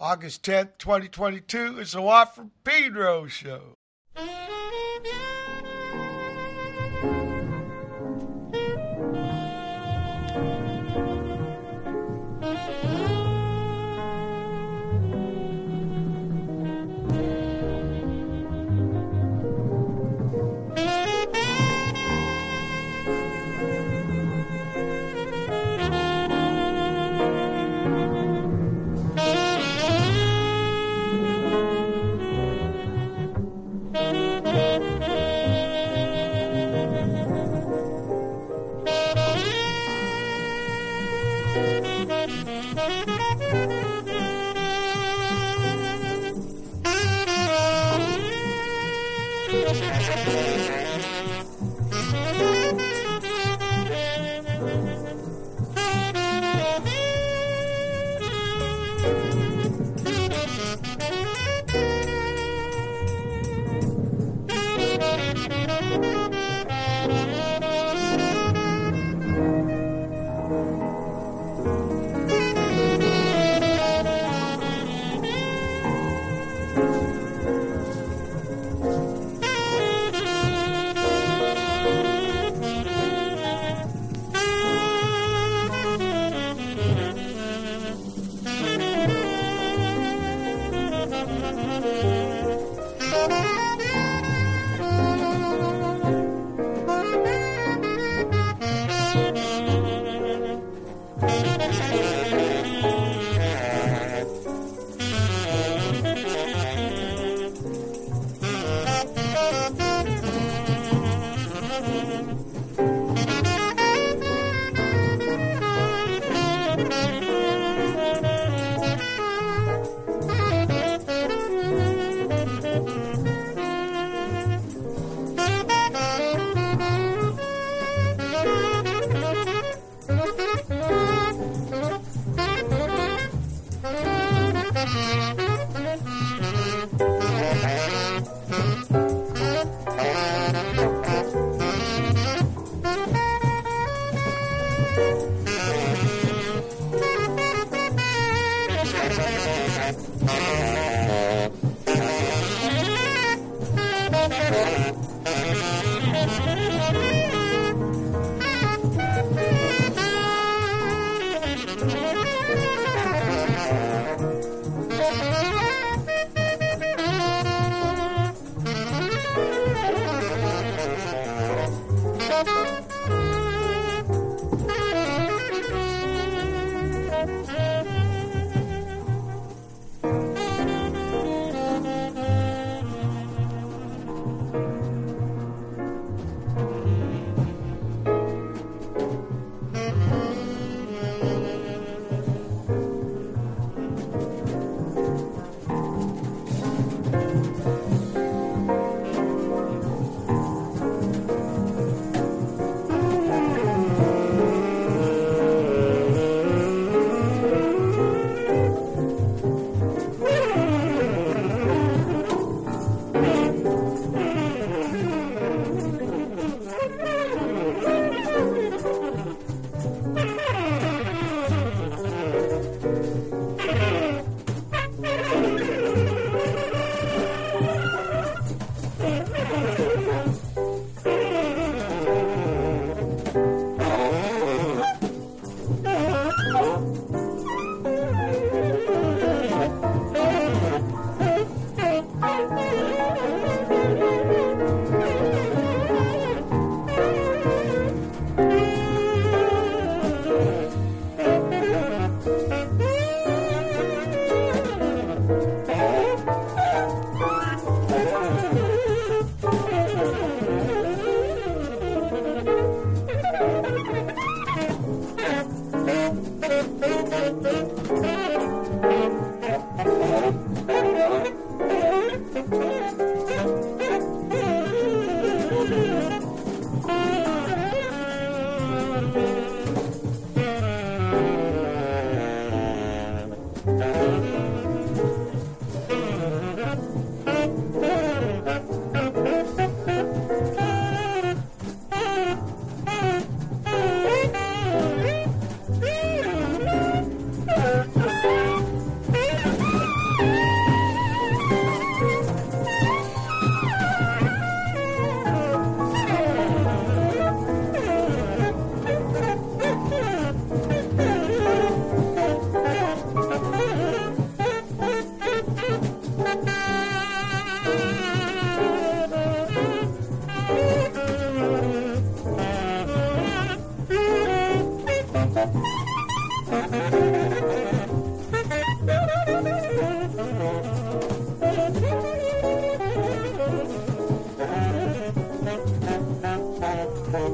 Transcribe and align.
August 0.00 0.44
10th, 0.44 0.78
2022. 0.78 1.80
It's 1.80 1.92
a 1.92 2.00
Watt 2.00 2.32
from 2.36 2.52
Pedro 2.62 3.26
show. 3.26 3.77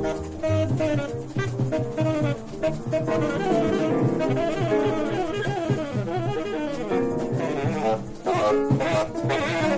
Oh, 0.06 0.12
my 8.78 9.08
God. 9.28 9.73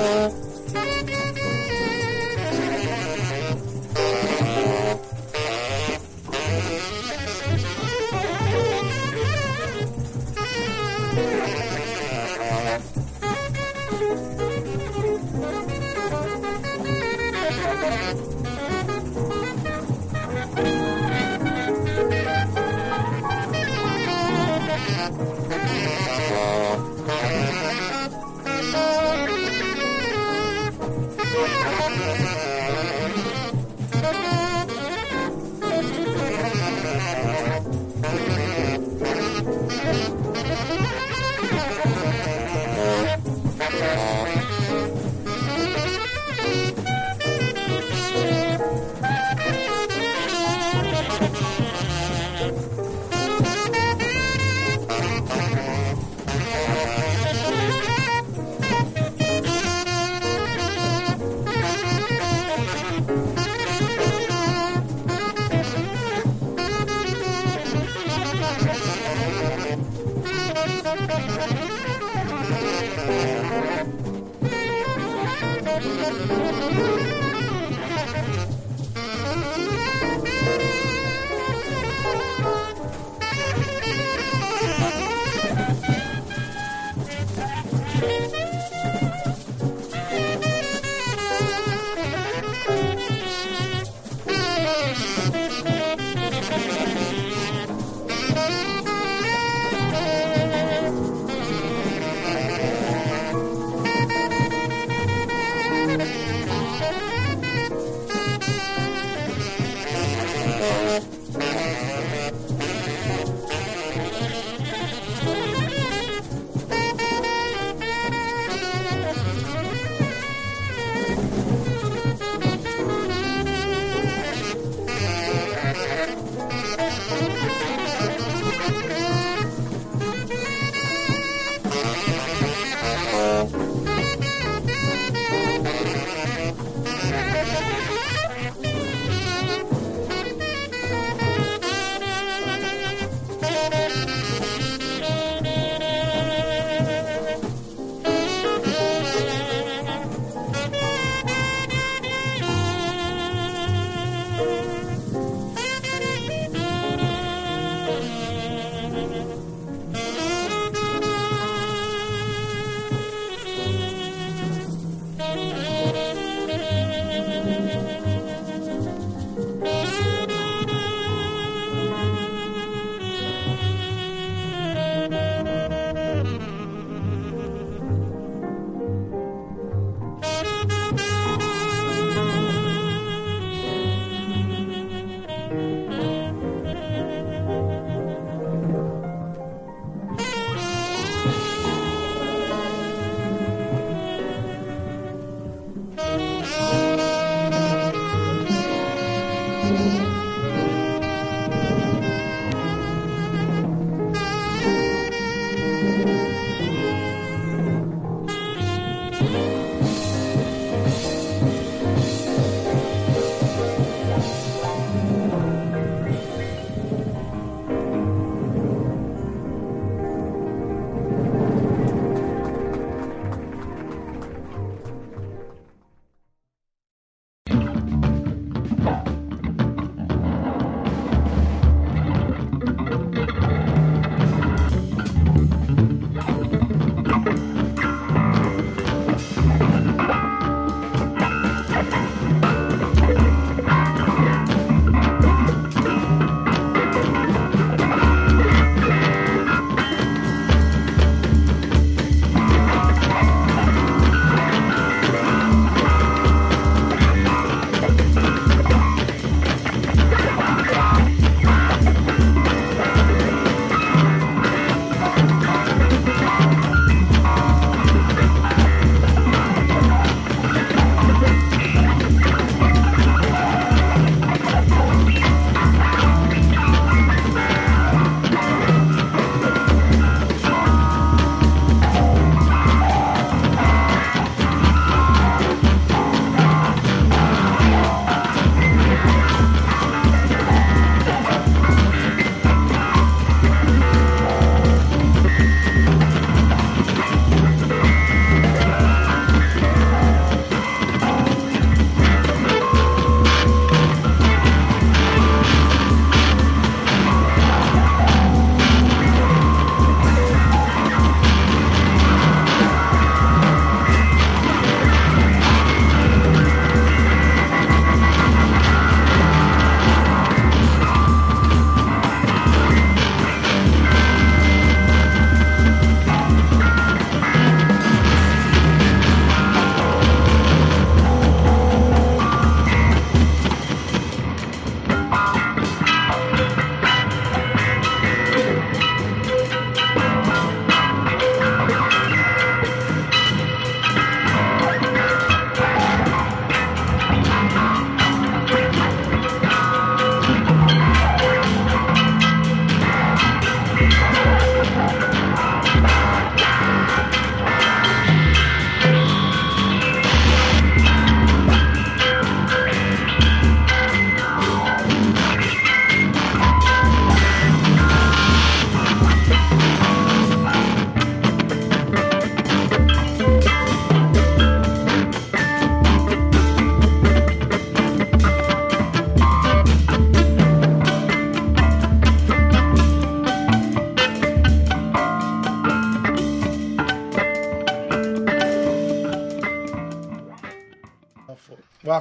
Yeah. 0.00 0.39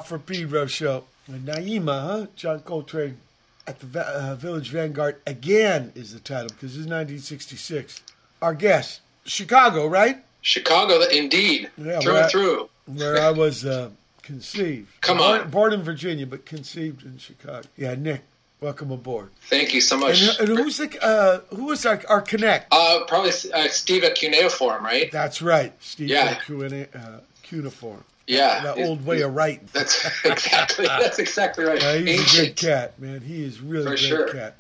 From 0.10 0.22
Pedro 0.22 0.65
show. 0.65 1.04
And 1.28 1.48
Naima, 1.48 2.02
huh? 2.02 2.26
John 2.36 2.62
Coltrane 2.62 3.19
at 3.67 3.80
the 3.80 4.02
uh, 4.02 4.34
Village 4.34 4.72
Vanguard 4.72 5.17
again 5.28 5.91
is 5.93 6.15
the 6.15 6.19
title 6.19 6.48
because 6.48 6.76
it's 6.76 6.88
1966. 6.88 8.02
Our 8.41 8.56
guest, 8.56 9.02
Chicago, 9.26 9.86
right? 9.86 10.17
Chicago, 10.41 11.00
indeed, 11.12 11.69
Yeah, 11.78 12.00
through 12.00 12.15
and 12.17 12.32
through. 12.32 12.69
Where 12.88 13.22
I 13.22 13.30
was 13.30 13.63
uh, 13.63 13.91
conceived. 14.24 14.88
Come 15.02 15.19
born, 15.19 15.41
on. 15.41 15.50
Born 15.52 15.74
in 15.74 15.84
Virginia, 15.84 16.26
but 16.26 16.43
conceived 16.43 17.06
in 17.06 17.19
Chicago. 17.19 17.67
Yeah, 17.78 17.93
Nick, 17.93 18.22
welcome 18.62 18.89
aboard. 18.89 19.30
Thank 19.41 19.76
you 19.76 19.82
so 19.82 19.95
much. 19.95 20.39
and 20.39 20.48
who's 20.48 20.78
the 20.78 20.89
uh, 21.06 21.41
who 21.56 21.65
was 21.65 21.86
our, 21.86 22.02
our 22.10 22.22
connect? 22.24 22.74
Uh, 22.74 23.02
probably 23.08 23.30
uh, 23.54 23.67
Steve 23.67 24.04
at 24.04 24.15
Cuneiform, 24.15 24.84
right? 24.84 25.12
That's 25.12 25.39
right, 25.43 25.72
Steve 25.84 26.10
Yeah. 26.10 26.39
Uh, 26.50 27.19
Cuneiform. 27.43 28.04
Yeah, 28.30 28.62
That 28.63 28.78
He's- 28.78 28.88
old 28.88 29.06
way 29.06 29.22
of 29.22 29.34
writing. 29.36 29.68
That's 29.74 30.06
exactly 30.24 30.86
that's 30.86 31.18
exactly 31.20 31.65
right. 31.65 31.82
Yeah, 31.82 31.96
he's 31.98 32.04
a 32.04 32.06
good 32.06 32.20
Ancient. 32.50 32.56
cat, 32.58 33.00
man. 33.00 33.22
He 33.22 33.44
is 33.44 33.60
really 33.60 33.84
For 33.86 33.94
a 33.94 33.98
great 33.98 34.00
sure. 34.08 34.30
cat. 34.34 34.60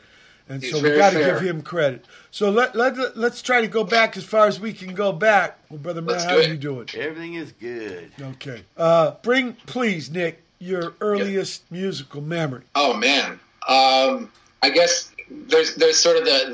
And 0.49 0.63
He's 0.63 0.71
so 0.71 0.81
we 0.81 0.95
got 0.97 1.13
to 1.13 1.19
give 1.19 1.41
him 1.41 1.61
credit. 1.61 2.05
So 2.31 2.49
let, 2.49 2.75
let, 2.75 3.15
let's 3.15 3.43
try 3.43 3.61
to 3.61 3.67
go 3.67 3.83
back 3.83 4.17
as 4.17 4.23
far 4.23 4.47
as 4.47 4.59
we 4.59 4.73
can 4.73 4.95
go 4.95 5.11
back. 5.11 5.59
Well, 5.69 5.77
Brother 5.77 6.01
Matt, 6.01 6.23
how 6.23 6.31
do 6.31 6.39
are 6.39 6.43
you 6.43 6.57
doing? 6.57 6.89
Everything 6.95 7.35
is 7.35 7.51
good. 7.51 8.11
Okay. 8.19 8.63
Uh, 8.75 9.11
bring, 9.21 9.53
please, 9.67 10.09
Nick, 10.09 10.41
your 10.57 10.95
earliest 11.01 11.71
musical 11.71 12.21
memory. 12.21 12.63
Oh 12.73 12.95
man, 12.95 13.33
um, 13.67 14.31
I 14.63 14.71
guess 14.73 15.08
there's 15.29 15.75
there's 15.75 15.97
sort 15.97 16.17
of 16.17 16.25
the 16.25 16.49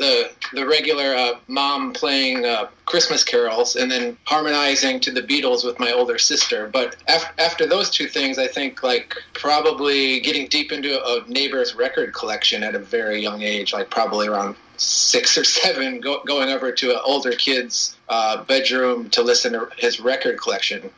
the, 0.51 0.59
the 0.59 0.67
regular 0.67 1.15
uh, 1.15 1.33
mom 1.47 1.93
playing 1.93 2.45
uh, 2.45 2.67
Christmas 2.85 3.23
carols 3.23 3.75
and 3.75 3.89
then 3.89 4.17
harmonizing 4.25 4.99
to 5.01 5.11
the 5.11 5.21
Beatles 5.21 5.65
with 5.65 5.79
my 5.79 5.91
older 5.91 6.17
sister. 6.17 6.67
But 6.67 6.95
af- 7.07 7.33
after 7.37 7.65
those 7.65 7.89
two 7.89 8.07
things, 8.07 8.37
I 8.37 8.47
think 8.47 8.83
like 8.83 9.15
probably 9.33 10.19
getting 10.19 10.47
deep 10.47 10.71
into 10.71 11.01
a 11.03 11.23
neighbor's 11.27 11.75
record 11.75 12.13
collection 12.13 12.63
at 12.63 12.75
a 12.75 12.79
very 12.79 13.21
young 13.21 13.41
age, 13.41 13.73
like 13.73 13.89
probably 13.89 14.27
around 14.27 14.55
six 14.77 15.37
or 15.37 15.43
seven, 15.43 16.01
go- 16.01 16.23
going 16.25 16.49
over 16.49 16.71
to 16.71 16.91
an 16.91 16.99
older 17.05 17.31
kid's 17.31 17.95
uh, 18.09 18.43
bedroom 18.43 19.09
to 19.11 19.21
listen 19.21 19.53
to 19.53 19.69
his 19.77 19.99
record 19.99 20.39
collection. 20.39 20.89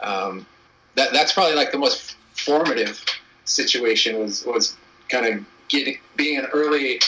Um, 0.00 0.46
that 0.94 1.12
that's 1.12 1.32
probably 1.32 1.56
like 1.56 1.72
the 1.72 1.78
most 1.78 2.16
formative 2.36 3.04
situation 3.44 4.18
was 4.18 4.44
was 4.44 4.76
kind 5.08 5.26
of 5.26 5.44
getting 5.68 5.98
being 6.16 6.38
an 6.38 6.46
early 6.52 7.00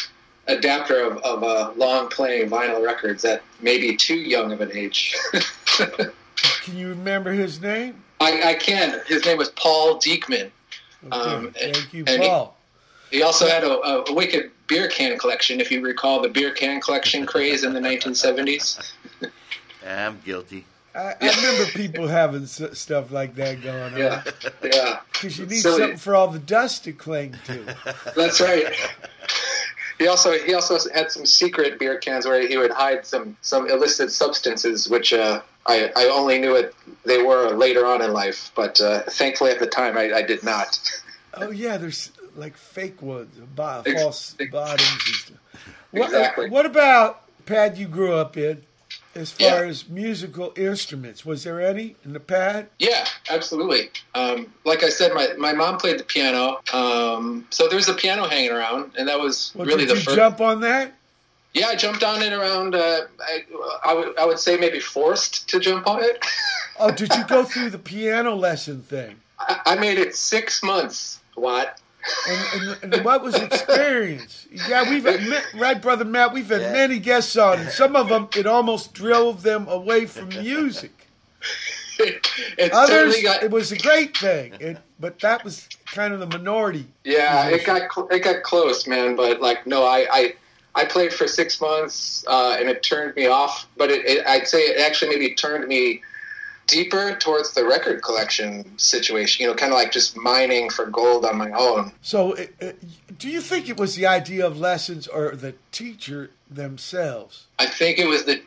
adapter 0.49 1.01
of, 1.05 1.19
of 1.19 1.43
uh, 1.43 1.73
long 1.77 2.09
playing 2.09 2.49
vinyl 2.51 2.85
records 2.85 3.25
at 3.25 3.43
maybe 3.61 3.97
too 3.97 4.15
young 4.17 4.53
of 4.53 4.61
an 4.61 4.71
age. 4.73 5.15
Can 6.63 6.77
you 6.77 6.89
remember 6.89 7.33
his 7.33 7.61
name? 7.61 8.03
I, 8.21 8.51
I 8.51 8.55
can. 8.55 9.01
His 9.07 9.25
name 9.25 9.39
was 9.39 9.51
Paul 9.51 9.99
Diekman. 9.99 10.51
Okay. 11.07 11.11
Um, 11.17 11.53
Thank 11.53 11.93
you, 11.93 12.05
and 12.07 12.23
he- 12.23 12.29
Paul. 12.29 12.57
He 13.11 13.23
also 13.23 13.47
had 13.47 13.63
a, 13.63 13.71
a 13.71 14.13
wicked 14.13 14.51
beer 14.67 14.89
can 14.89 15.17
collection, 15.17 15.61
if 15.61 15.71
you 15.71 15.81
recall 15.81 16.21
the 16.21 16.29
beer 16.29 16.51
can 16.51 16.81
collection 16.81 17.25
craze 17.25 17.63
in 17.63 17.73
the 17.73 17.79
1970s. 17.79 18.93
I'm 19.87 20.21
guilty. 20.25 20.65
I, 20.93 21.15
I 21.21 21.37
remember 21.37 21.67
people 21.73 22.09
having 22.09 22.43
s- 22.43 22.77
stuff 22.79 23.13
like 23.13 23.37
that 23.37 23.63
going 23.63 23.95
on. 23.95 23.97
Yeah, 23.97 24.25
yeah, 24.65 25.01
Because 25.13 25.39
you 25.39 25.47
need 25.47 25.61
Silly. 25.61 25.79
something 25.79 25.97
for 25.99 26.17
all 26.17 26.27
the 26.29 26.41
dust 26.41 26.83
to 26.85 26.93
cling 26.93 27.37
to. 27.45 27.77
that's 28.17 28.41
right. 28.41 28.75
He 29.99 30.09
also 30.09 30.33
he 30.33 30.55
also 30.55 30.79
had 30.93 31.11
some 31.11 31.25
secret 31.25 31.79
beer 31.79 31.99
cans 31.99 32.27
where 32.27 32.47
he 32.47 32.57
would 32.57 32.71
hide 32.73 33.07
some 33.07 33.37
some 33.41 33.71
illicit 33.71 34.13
substances, 34.13 34.89
which 34.89 35.13
uh, 35.13 35.41
I 35.67 35.91
I 35.97 36.07
only 36.07 36.39
knew 36.39 36.55
it 36.55 36.75
they 37.05 37.23
were 37.23 37.51
later 37.51 37.87
on 37.87 38.03
in 38.03 38.13
life, 38.13 38.53
but 38.55 38.81
uh, 38.81 39.03
thankfully 39.03 39.51
at 39.51 39.59
the 39.59 39.67
time 39.67 39.97
I, 39.97 40.13
I 40.13 40.23
did 40.23 40.43
not. 40.43 40.79
Oh 41.39 41.51
yeah, 41.51 41.77
there's 41.77 42.13
like 42.35 42.57
fake 42.57 43.03
ones, 43.03 43.39
false 43.55 44.35
ex- 44.41 44.51
bottoms 44.51 44.89
and 45.07 45.15
stuff. 45.17 45.37
What, 45.91 46.05
Exactly. 46.05 46.49
What 46.49 46.65
about 46.65 47.45
pad 47.45 47.77
you 47.77 47.89
grew 47.89 48.15
up 48.15 48.39
in, 48.39 48.63
as 49.17 49.33
far 49.33 49.65
Yeah. 49.65 49.69
as 49.71 49.89
musical 49.89 50.53
instruments? 50.57 51.25
Was 51.25 51.45
there 51.45 51.61
any 51.61 51.97
in 52.05 52.13
the 52.13 52.21
pad? 52.21 52.69
Yeah, 52.79 53.07
absolutely. 53.31 53.91
Um, 54.15 54.53
like 54.65 54.83
I 54.85 54.89
said, 54.91 55.13
my, 55.15 55.29
my 55.39 55.53
mom 55.53 55.79
played 55.79 55.99
the 55.99 56.05
piano, 56.05 56.61
um, 56.73 57.47
so 57.51 57.67
there 57.69 57.77
was 57.77 57.89
a 57.89 57.95
piano 57.95 58.29
hanging 58.29 58.51
around, 58.53 58.93
and 58.99 59.09
that 59.09 59.19
was 59.19 59.53
Well, 59.55 59.67
really 59.67 59.87
did 59.87 59.91
the 59.91 59.95
you 59.99 60.01
first. 60.05 60.17
jump 60.17 60.41
on 60.41 60.61
that? 60.61 60.93
Yeah, 61.55 61.69
I 61.69 61.75
jumped 61.75 62.05
on 62.05 62.21
it 62.23 62.33
around. 62.35 62.75
Uh, 62.75 63.03
I, 63.21 63.45
I 63.83 63.95
would 63.95 64.19
I 64.19 64.27
would 64.27 64.39
say 64.39 64.59
maybe 64.59 64.79
forced 64.79 65.49
to 65.49 65.59
jump 65.59 65.87
on 65.87 66.03
it. 66.05 66.23
Oh, 66.79 66.91
did 66.91 67.15
you 67.17 67.25
go 67.27 67.45
through 67.51 67.71
the 67.71 67.79
piano 67.79 68.35
lesson 68.35 68.83
thing? 68.83 69.17
I, 69.39 69.61
I 69.65 69.75
made 69.77 69.97
it 69.99 70.15
six 70.15 70.63
months. 70.63 71.19
What? 71.35 71.81
And, 72.29 72.77
and, 72.83 72.95
and 72.95 73.05
what 73.05 73.23
was 73.23 73.35
experience? 73.35 74.47
Yeah, 74.69 74.89
we've 74.89 75.05
had, 75.05 75.21
right, 75.55 75.81
brother 75.81 76.05
Matt. 76.05 76.33
We've 76.33 76.49
had 76.49 76.61
Yeah. 76.61 76.73
many 76.73 76.99
guests 76.99 77.37
on, 77.37 77.61
and 77.61 77.71
some 77.71 77.97
of 77.97 78.09
them 78.09 78.29
it 78.37 78.47
almost 78.47 78.93
drove 78.95 79.43
them 79.43 79.67
away 79.69 80.07
from 80.07 80.29
music. 80.29 80.93
it 81.99 82.73
Others, 82.73 83.23
got 83.23 83.43
it 83.43 83.51
was 83.51 83.73
a 83.73 83.79
great 83.79 84.17
thing, 84.17 84.55
it, 84.61 84.79
but 85.01 85.19
that 85.21 85.45
was 85.45 85.69
kind 85.87 86.13
of 86.13 86.21
the 86.21 86.27
minority. 86.27 86.87
Yeah, 87.05 87.49
it 87.49 87.65
got 87.65 87.93
cl- 87.93 88.09
it 88.09 88.21
got 88.21 88.43
close, 88.43 88.87
man. 88.87 89.17
But 89.17 89.41
like, 89.41 89.67
no, 89.67 89.85
I 89.85 90.07
I, 90.11 90.35
I 90.75 90.85
played 90.85 91.13
for 91.13 91.27
six 91.27 91.61
months, 91.61 92.25
uh, 92.29 92.57
and 92.59 92.69
it 92.69 92.83
turned 92.83 93.15
me 93.17 93.27
off. 93.27 93.67
But 93.77 93.91
it, 93.91 94.05
it, 94.05 94.27
I'd 94.27 94.47
say 94.47 94.59
it 94.61 94.81
actually 94.81 95.11
maybe 95.17 95.35
turned 95.35 95.67
me 95.69 96.03
deeper 96.67 97.17
towards 97.17 97.55
the 97.55 97.65
record 97.65 98.03
collection 98.03 98.77
situation. 98.79 99.43
You 99.43 99.51
know, 99.51 99.55
kind 99.57 99.73
of 99.73 99.79
like 99.79 99.93
just 99.93 100.17
mining 100.17 100.71
for 100.71 100.87
gold 100.87 101.25
on 101.25 101.37
my 101.37 101.51
own. 101.53 101.93
So, 102.03 102.33
it, 102.35 102.55
it, 102.61 103.19
do 103.19 103.29
you 103.29 103.41
think 103.41 103.69
it 103.69 103.79
was 103.79 103.95
the 103.95 104.07
idea 104.07 104.47
of 104.47 104.59
lessons 104.59 105.07
or 105.07 105.35
the 105.35 105.55
teacher 105.73 106.31
themselves? 106.51 107.47
I 107.59 107.67
think 107.67 107.99
it 107.99 108.07
was 108.07 108.25
the. 108.25 108.43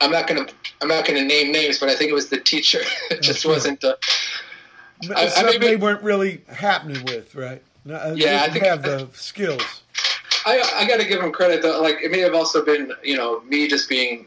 I'm 0.00 0.10
not 0.10 0.26
gonna 0.26 0.46
I'm 0.82 0.88
not 0.88 1.06
gonna 1.06 1.22
name 1.24 1.52
names, 1.52 1.78
but 1.78 1.88
I 1.88 1.94
think 1.94 2.10
it 2.10 2.14
was 2.14 2.28
the 2.30 2.40
teacher. 2.40 2.80
it 3.10 3.22
just 3.22 3.44
Okay. 3.46 3.54
wasn't. 3.54 3.84
Uh, 3.84 3.94
I- 5.14 5.24
I 5.24 5.28
Something 5.28 5.60
maybe- 5.60 5.66
they 5.68 5.76
weren't 5.76 6.02
really 6.02 6.42
happening 6.48 7.04
with, 7.04 7.34
right? 7.34 7.62
No, 7.84 7.94
uh, 7.94 8.14
Yeah, 8.16 8.42
I 8.46 8.50
think- 8.50 8.64
have 8.66 8.82
the 8.82 9.08
skills. 9.14 9.82
I, 10.46 10.58
I 10.74 10.86
got 10.88 10.98
to 11.00 11.06
give 11.06 11.20
them 11.20 11.32
credit 11.32 11.60
though. 11.62 11.80
Like 11.82 11.98
it 12.02 12.10
may 12.10 12.20
have 12.20 12.34
also 12.34 12.64
been, 12.64 12.92
you 13.04 13.14
know, 13.16 13.40
me 13.42 13.68
just 13.68 13.88
being 13.90 14.24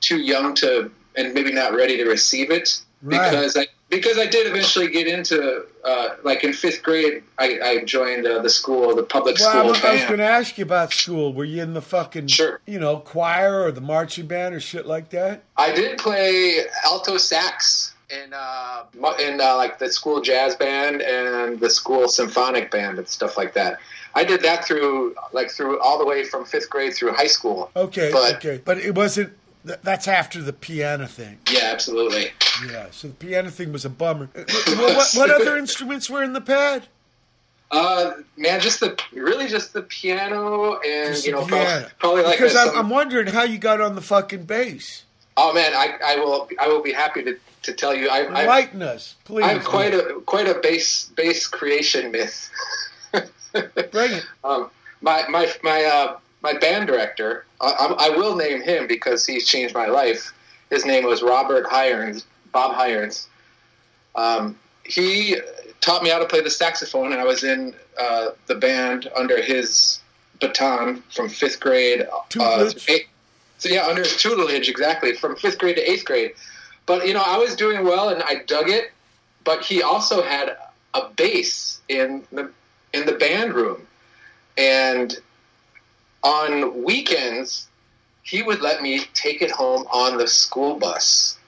too 0.00 0.18
young 0.18 0.54
to 0.56 0.90
and 1.16 1.34
maybe 1.34 1.52
not 1.52 1.72
ready 1.74 1.96
to 1.96 2.04
receive 2.04 2.50
it 2.50 2.80
Right. 3.02 3.30
because 3.30 3.56
I 3.56 3.66
because 3.88 4.18
I 4.18 4.26
did 4.26 4.46
eventually 4.48 4.88
get 4.90 5.06
into 5.06 5.64
uh, 5.84 6.08
like 6.24 6.42
in 6.42 6.52
fifth 6.52 6.82
grade. 6.82 7.22
I, 7.38 7.60
I 7.62 7.84
joined 7.84 8.26
uh, 8.26 8.40
the 8.42 8.48
school, 8.50 8.96
the 8.96 9.02
public 9.04 9.36
Well, 9.38 9.48
I 9.48 9.52
school 9.52 9.68
was, 9.68 9.84
I 9.84 9.92
was 9.92 10.00
band. 10.00 10.08
going 10.08 10.18
to 10.20 10.24
ask 10.26 10.58
you 10.58 10.64
about 10.64 10.92
school. 10.92 11.32
Were 11.32 11.44
you 11.44 11.62
in 11.62 11.74
the 11.74 11.82
fucking, 11.82 12.26
Sure. 12.26 12.60
you 12.66 12.80
know, 12.80 12.96
choir 12.96 13.62
or 13.62 13.70
the 13.70 13.80
marching 13.82 14.26
band 14.26 14.54
or 14.56 14.60
shit 14.60 14.86
like 14.86 15.10
that? 15.10 15.44
I 15.56 15.72
did 15.72 15.98
play 15.98 16.62
alto 16.84 17.16
sax 17.18 17.94
in 18.10 18.32
uh, 18.32 18.84
in 19.20 19.40
uh, 19.40 19.54
like 19.56 19.78
the 19.78 19.90
school 19.92 20.20
jazz 20.22 20.56
band 20.56 21.00
and 21.02 21.60
the 21.60 21.70
school 21.70 22.08
symphonic 22.08 22.70
band 22.72 22.98
and 22.98 23.06
stuff 23.06 23.36
like 23.36 23.52
that. 23.54 23.78
I 24.14 24.24
did 24.24 24.42
that 24.42 24.64
through 24.64 25.14
like 25.32 25.50
through 25.50 25.78
all 25.80 25.98
the 25.98 26.06
way 26.06 26.24
from 26.24 26.44
fifth 26.46 26.70
grade 26.70 26.94
through 26.94 27.12
high 27.12 27.26
school. 27.28 27.70
Okay, 27.76 28.10
But- 28.10 28.36
okay, 28.36 28.60
but 28.64 28.78
it 28.78 28.94
wasn't. 28.96 29.32
Th- 29.66 29.78
That's 29.82 30.08
after 30.08 30.40
the 30.42 30.52
piano 30.52 31.06
thing. 31.06 31.38
Yeah, 31.52 31.70
absolutely. 31.72 32.30
Yeah, 32.70 32.86
so 32.90 33.08
the 33.08 33.14
piano 33.14 33.50
thing 33.50 33.72
was 33.72 33.84
a 33.84 33.90
bummer. 33.90 34.28
What, 34.34 34.46
what, 34.78 35.08
what 35.14 35.30
other 35.30 35.56
instruments 35.64 36.08
were 36.08 36.22
in 36.22 36.32
the 36.32 36.40
pad? 36.40 36.86
Uh, 37.70 38.12
man, 38.36 38.60
just 38.60 38.78
the 38.80 38.96
really 39.12 39.48
just 39.48 39.72
the 39.72 39.82
piano 39.82 40.74
and 40.86 41.14
Just 41.14 41.26
you 41.26 41.32
know 41.32 41.44
probably, 41.44 41.84
probably 41.98 42.22
like 42.22 42.38
because 42.38 42.54
a, 42.54 42.58
some- 42.66 42.78
I'm 42.78 42.90
wondering 42.90 43.26
how 43.26 43.42
you 43.42 43.58
got 43.58 43.80
on 43.80 43.94
the 43.96 44.00
fucking 44.00 44.44
bass. 44.44 45.02
oh 45.36 45.52
man, 45.52 45.72
I, 45.74 45.98
I 46.04 46.16
will 46.16 46.48
I 46.60 46.68
will 46.68 46.80
be 46.82 46.92
happy 46.92 47.24
to, 47.24 47.36
to 47.62 47.72
tell 47.72 47.92
you 47.92 48.08
I, 48.08 48.18
I 48.20 48.42
Enlighten 48.42 48.82
us, 48.82 49.16
please. 49.24 49.44
I'm 49.44 49.60
quite 49.62 49.92
a 49.92 50.20
quite 50.26 50.46
a 50.48 50.54
bass 50.60 51.06
bass 51.16 51.48
creation 51.48 52.12
myth. 52.12 52.48
Bring 53.90 54.12
it. 54.12 54.24
um, 54.44 54.70
my 55.00 55.26
my 55.28 55.52
my 55.64 55.84
uh, 55.84 56.16
my 56.42 56.52
band 56.58 56.86
director, 56.86 57.44
I, 57.60 57.94
I 57.98 58.10
will 58.10 58.36
name 58.36 58.62
him 58.62 58.86
because 58.86 59.26
he's 59.26 59.46
changed 59.46 59.74
my 59.74 59.86
life. 59.86 60.32
His 60.70 60.84
name 60.84 61.04
was 61.04 61.22
Robert 61.22 61.66
Hirons, 61.66 62.24
Bob 62.52 62.74
Hirons. 62.76 63.26
Um, 64.14 64.58
he 64.84 65.36
taught 65.80 66.02
me 66.02 66.10
how 66.10 66.18
to 66.18 66.26
play 66.26 66.40
the 66.40 66.50
saxophone, 66.50 67.12
and 67.12 67.20
I 67.20 67.24
was 67.24 67.44
in 67.44 67.74
uh, 67.98 68.30
the 68.46 68.54
band 68.54 69.08
under 69.16 69.40
his 69.42 70.00
baton 70.40 71.02
from 71.14 71.28
fifth 71.28 71.60
grade. 71.60 72.06
Uh, 72.40 72.70
eight- 72.88 73.08
so 73.58 73.70
yeah, 73.70 73.86
under 73.86 74.02
his 74.02 74.16
tutelage, 74.16 74.68
exactly 74.68 75.14
from 75.14 75.34
fifth 75.36 75.58
grade 75.58 75.76
to 75.76 75.90
eighth 75.90 76.04
grade. 76.04 76.32
But 76.84 77.06
you 77.06 77.14
know, 77.14 77.22
I 77.24 77.38
was 77.38 77.56
doing 77.56 77.84
well, 77.84 78.10
and 78.10 78.22
I 78.22 78.42
dug 78.46 78.68
it. 78.68 78.92
But 79.44 79.62
he 79.64 79.82
also 79.82 80.22
had 80.22 80.56
a 80.92 81.08
bass 81.16 81.80
in 81.88 82.22
the 82.32 82.50
in 82.92 83.06
the 83.06 83.12
band 83.12 83.54
room, 83.54 83.86
and 84.58 85.16
on 86.26 86.82
weekends 86.82 87.68
he 88.22 88.42
would 88.42 88.60
let 88.60 88.82
me 88.82 89.02
take 89.14 89.40
it 89.40 89.52
home 89.52 89.86
on 89.92 90.18
the 90.18 90.26
school 90.26 90.74
bus. 90.80 91.38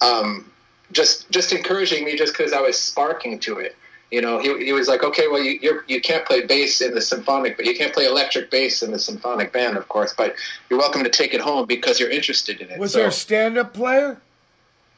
Um, 0.00 0.50
just 0.90 1.30
just 1.30 1.52
encouraging 1.52 2.04
me 2.04 2.16
just 2.16 2.36
because 2.36 2.52
I 2.52 2.60
was 2.60 2.76
sparking 2.76 3.38
to 3.40 3.58
it. 3.58 3.76
You 4.10 4.22
know, 4.22 4.38
he, 4.40 4.64
he 4.66 4.72
was 4.72 4.88
like, 4.88 5.02
okay, 5.04 5.28
well, 5.28 5.40
you 5.40 5.58
you're, 5.62 5.84
you 5.86 6.00
can't 6.00 6.24
play 6.26 6.44
bass 6.44 6.80
in 6.80 6.94
the 6.94 7.00
symphonic, 7.00 7.56
but 7.56 7.64
you 7.64 7.76
can't 7.76 7.92
play 7.92 8.06
electric 8.06 8.50
bass 8.50 8.82
in 8.82 8.90
the 8.90 8.98
symphonic 8.98 9.52
band, 9.52 9.76
of 9.76 9.88
course. 9.88 10.12
But 10.16 10.34
you're 10.68 10.78
welcome 10.80 11.04
to 11.04 11.10
take 11.10 11.32
it 11.32 11.40
home 11.40 11.66
because 11.66 12.00
you're 12.00 12.10
interested 12.10 12.60
in 12.60 12.70
it. 12.70 12.78
Was 12.78 12.92
So- 12.92 12.98
there 12.98 13.08
a 13.08 13.12
stand-up 13.12 13.72
player? 13.72 14.20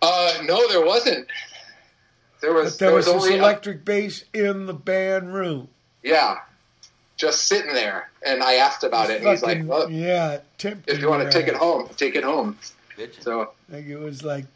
Uh, 0.00 0.32
no, 0.44 0.66
there 0.68 0.84
wasn't. 0.84 1.26
There 2.40 2.54
was. 2.54 2.72
But 2.74 2.78
there 2.78 2.94
was, 2.94 3.08
only 3.08 3.30
this 3.30 3.38
a- 3.38 3.38
electric 3.38 3.84
bass 3.84 4.24
in 4.32 4.64
the 4.66 4.74
band 4.74 5.34
room. 5.34 5.68
yeah, 6.02 6.38
just 7.18 7.48
sitting 7.48 7.74
there, 7.74 8.08
and 8.24 8.42
I 8.42 8.54
asked 8.54 8.84
about 8.84 9.10
it, 9.10 9.20
and 9.20 9.28
he's 9.28 9.42
like, 9.42 9.60
well, 9.64 9.90
yeah, 9.90 10.38
tempting 10.56 10.94
if 10.94 11.00
you 11.02 11.10
want 11.10 11.30
to 11.30 11.30
take 11.36 11.48
it 11.48 11.54
home, 11.56 11.88
take 11.96 12.14
it 12.14 12.24
home. 12.24 12.56
Bitch. 12.96 13.20
So 13.22 13.50
Like 13.68 13.84
it 13.86 13.98
was 13.98 14.22
like 14.22 14.46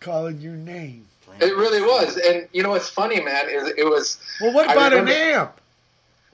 calling 0.00 0.40
your 0.40 0.54
name. 0.54 1.06
it 1.40 1.54
really 1.56 1.82
was, 1.82 2.16
and 2.16 2.48
you 2.52 2.62
know 2.62 2.70
what's 2.70 2.88
funny, 2.88 3.20
man, 3.20 3.48
is 3.50 3.68
it 3.76 3.84
was. 3.84 4.18
Well, 4.40 4.52
what 4.54 4.68
I 4.68 4.72
about 4.72 4.92
an 4.94 5.08
amp? 5.08 5.60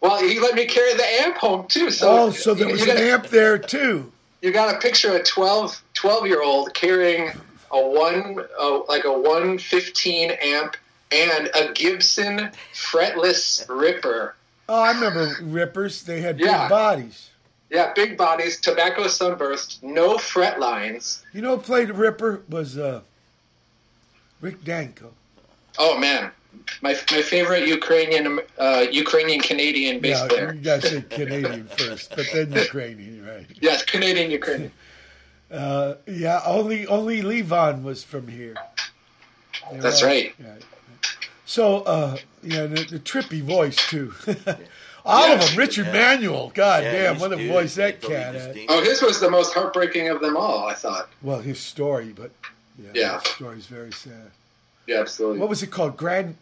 Well, 0.00 0.18
he 0.20 0.38
let 0.38 0.54
me 0.54 0.64
carry 0.66 0.94
the 0.94 1.06
amp 1.22 1.36
home 1.38 1.66
too. 1.66 1.90
So 1.90 2.10
oh, 2.26 2.30
so 2.30 2.54
there 2.54 2.66
you- 2.66 2.72
was 2.72 2.84
you 2.84 2.90
an 2.92 2.96
got- 2.98 3.04
amp 3.04 3.26
there 3.28 3.58
too. 3.58 4.12
You 4.42 4.52
got 4.52 4.72
a 4.72 4.78
picture 4.78 5.08
of 5.08 5.16
a 5.16 5.22
12, 5.24 5.82
12 5.94 6.26
year 6.28 6.42
old 6.42 6.72
carrying 6.72 7.32
a 7.72 7.80
one, 7.88 8.38
uh, 8.60 8.84
like 8.84 9.04
a 9.04 9.12
one 9.12 9.58
fifteen 9.58 10.30
amp 10.30 10.76
and 11.10 11.50
a 11.54 11.72
Gibson 11.72 12.50
fretless 12.72 13.66
Ripper. 13.68 14.34
Oh, 14.68 14.82
I 14.82 14.92
remember 14.92 15.34
rippers. 15.42 16.02
They 16.02 16.20
had 16.20 16.38
Yeah. 16.38 16.62
big 16.64 16.68
bodies. 16.70 17.30
Yeah, 17.70 17.92
big 17.94 18.16
bodies, 18.16 18.58
tobacco 18.60 19.06
sunburst, 19.08 19.82
no 19.82 20.16
fret 20.18 20.58
lines. 20.58 21.22
You 21.34 21.42
know 21.42 21.56
who 21.56 21.62
played 21.62 21.90
ripper 21.90 22.42
was 22.48 22.78
uh, 22.78 23.02
Rick 24.40 24.64
Danko. 24.64 25.12
Oh 25.78 25.98
man, 25.98 26.30
my 26.80 26.96
my 27.12 27.22
favorite 27.22 27.66
Ukrainian 27.68 28.40
uh, 28.58 28.86
Ukrainian 28.90 29.40
Canadian 29.40 30.00
bass 30.00 30.18
Yeah, 30.20 30.28
player. 30.28 30.54
you 30.54 30.60
guys 30.60 30.82
say 30.88 31.02
Canadian 31.10 31.66
first, 31.76 32.10
but 32.16 32.26
then 32.32 32.52
Ukrainian, 32.52 33.24
right? 33.26 33.46
Yes, 33.60 33.82
Canadian 33.84 34.30
Ukrainian. 34.30 34.72
Uh, 35.50 35.94
yeah, 36.06 36.42
only 36.44 36.86
only 36.88 37.22
Levon 37.22 37.82
was 37.82 38.04
from 38.04 38.28
here. 38.28 38.54
They 39.72 39.78
That's 39.80 40.02
all- 40.02 40.08
right. 40.10 40.34
yeah. 40.38 40.56
So, 41.48 41.78
uh, 41.80 42.18
yeah, 42.42 42.66
the, 42.66 42.84
the 42.84 42.98
trippy 42.98 43.40
voice 43.40 43.74
too. 43.88 44.12
all 45.06 45.32
of 45.32 45.40
them. 45.40 45.56
Richard 45.56 45.86
Yeah. 45.86 45.92
Manuel. 45.92 46.52
God 46.54 46.82
Yeah, 46.84 46.92
damn, 46.92 47.18
what 47.18 47.32
a 47.32 47.36
dudes, 47.36 47.50
voice 47.50 47.74
that 47.76 48.02
cat 48.02 48.34
had. 48.34 48.58
Oh, 48.68 48.82
his 48.82 49.00
was 49.00 49.18
the 49.18 49.30
most 49.30 49.54
heartbreaking 49.54 50.10
of 50.10 50.20
them 50.20 50.36
all. 50.36 50.66
I 50.66 50.74
thought. 50.74 51.08
Well, 51.22 51.40
his 51.40 51.58
story, 51.58 52.12
but 52.14 52.30
yeah, 52.78 52.90
Yeah. 52.92 53.20
his 53.20 53.28
story's 53.32 53.64
very 53.66 53.92
sad. 53.92 54.30
Yeah, 54.86 55.00
absolutely. 55.00 55.38
What 55.38 55.48
was 55.48 55.62
it 55.62 55.68
called? 55.70 55.96
Grand 55.96 56.36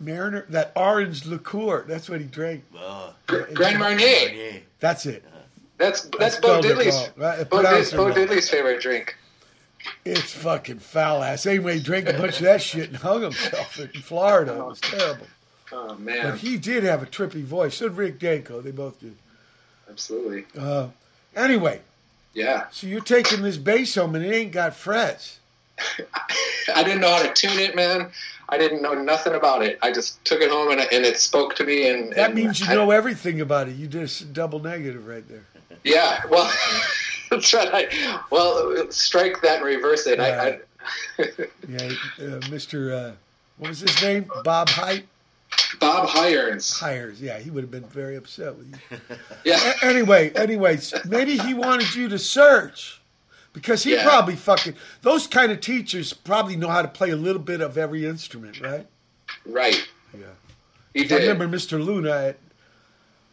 Mariner? 0.00 0.46
That 0.48 0.72
orange 0.74 1.26
liqueur. 1.26 1.84
That's 1.86 2.08
what 2.08 2.22
he 2.22 2.26
drank. 2.26 2.64
Oh, 2.78 3.12
Gr- 3.26 3.42
Grand 3.52 3.78
Marnier. 3.78 4.06
Marnier. 4.28 4.62
That's 4.80 5.04
it. 5.04 5.22
That's 5.76 6.08
that's 6.18 6.38
I 6.38 6.40
Bo 6.40 6.62
Diddley's. 6.62 7.10
Right, 7.16 7.46
Bo, 7.48 7.60
pronounce 7.60 7.92
Bo. 7.92 8.10
Diddley's 8.10 8.48
favorite 8.48 8.80
drink. 8.80 9.16
It's 10.04 10.32
fucking 10.32 10.78
foul 10.78 11.22
ass. 11.22 11.46
Anyway, 11.46 11.74
he 11.74 11.80
drank 11.80 12.08
a 12.08 12.12
bunch 12.12 12.36
of 12.38 12.44
that 12.44 12.62
shit 12.62 12.88
and 12.88 12.96
hung 12.98 13.22
himself 13.22 13.78
in 13.78 13.88
Florida. 14.02 14.52
It 14.54 14.64
was 14.66 14.80
terrible. 14.80 15.26
Oh 15.72 15.96
man! 15.96 16.30
But 16.30 16.38
he 16.38 16.56
did 16.58 16.84
have 16.84 17.02
a 17.02 17.06
trippy 17.06 17.42
voice. 17.42 17.76
So 17.76 17.88
did 17.88 17.96
Rick 17.96 18.18
Danko. 18.20 18.60
They 18.60 18.70
both 18.70 19.00
did. 19.00 19.16
absolutely. 19.90 20.44
Uh, 20.56 20.88
anyway, 21.34 21.80
Yeah, 22.34 22.66
so 22.70 22.86
you're 22.86 23.00
taking 23.00 23.42
this 23.42 23.56
bass 23.56 23.94
home 23.96 24.14
and 24.14 24.24
it 24.24 24.32
ain't 24.32 24.52
got 24.52 24.74
frets. 24.76 25.40
I 26.74 26.82
didn't 26.82 27.00
know 27.00 27.10
how 27.10 27.22
to 27.22 27.32
tune 27.32 27.58
it, 27.58 27.74
man. 27.74 28.10
I 28.48 28.58
didn't 28.58 28.80
know 28.80 28.94
nothing 28.94 29.34
about 29.34 29.62
it. 29.64 29.78
I 29.82 29.90
just 29.92 30.24
took 30.24 30.40
it 30.40 30.50
home 30.50 30.70
and, 30.70 30.80
and 30.80 31.04
it 31.04 31.18
spoke 31.18 31.56
to 31.56 31.64
me. 31.64 31.90
And 31.90 32.12
That 32.12 32.26
and 32.26 32.34
means 32.34 32.60
you 32.60 32.66
I- 32.68 32.74
know 32.74 32.90
everything 32.92 33.40
about 33.40 33.68
it. 33.68 33.74
You 33.76 33.86
did 33.88 34.08
a 34.08 34.24
double 34.26 34.60
negative 34.60 35.06
right 35.06 35.26
there. 35.28 35.44
Yeah, 35.84 36.22
well, 36.30 36.44
that's 36.44 36.54
right. 36.56 36.82
I, 36.82 36.88
well, 38.30 38.90
strike 38.90 39.40
that 39.42 39.56
and 39.56 39.64
reverse 39.64 40.06
it. 40.06 40.20
I, 40.20 40.48
I, 40.48 40.58
Yeah, 41.68 41.78
uh, 41.84 42.40
Mr. 42.50 42.92
Uh, 42.92 43.12
what 43.58 43.68
was 43.70 43.80
his 43.80 44.02
name? 44.02 44.30
Bob 44.44 44.68
Height? 44.68 45.06
Bob 45.80 46.08
Hirons. 46.08 46.78
Hires. 46.78 47.20
Yeah, 47.20 47.38
he 47.38 47.50
would 47.50 47.62
have 47.62 47.70
been 47.70 47.84
very 47.84 48.16
upset 48.16 48.56
with 48.56 48.72
you. 48.90 48.98
Yeah, 49.44 49.74
A- 49.82 49.84
anyway, 49.86 50.30
anyways, 50.34 50.92
maybe 51.06 51.36
he 51.38 51.54
wanted 51.54 51.94
you 51.94 52.08
to 52.08 52.18
search 52.18 53.00
because 53.52 53.82
he 53.84 53.94
Yeah. 53.94 54.04
probably 54.04 54.36
fucking 54.36 54.74
those 55.02 55.26
kind 55.26 55.50
of 55.52 55.60
teachers 55.60 56.12
probably 56.12 56.56
know 56.56 56.68
how 56.68 56.82
to 56.82 56.88
play 56.88 57.10
a 57.10 57.16
little 57.16 57.40
bit 57.40 57.60
of 57.60 57.78
every 57.78 58.04
instrument, 58.06 58.60
right? 58.60 58.86
right. 59.46 59.88
Yeah. 60.12 60.26
He 60.94 61.10
I 61.12 61.18
remember 61.18 61.46
Mr. 61.48 61.82
Luna 61.84 62.10
at, 62.10 62.36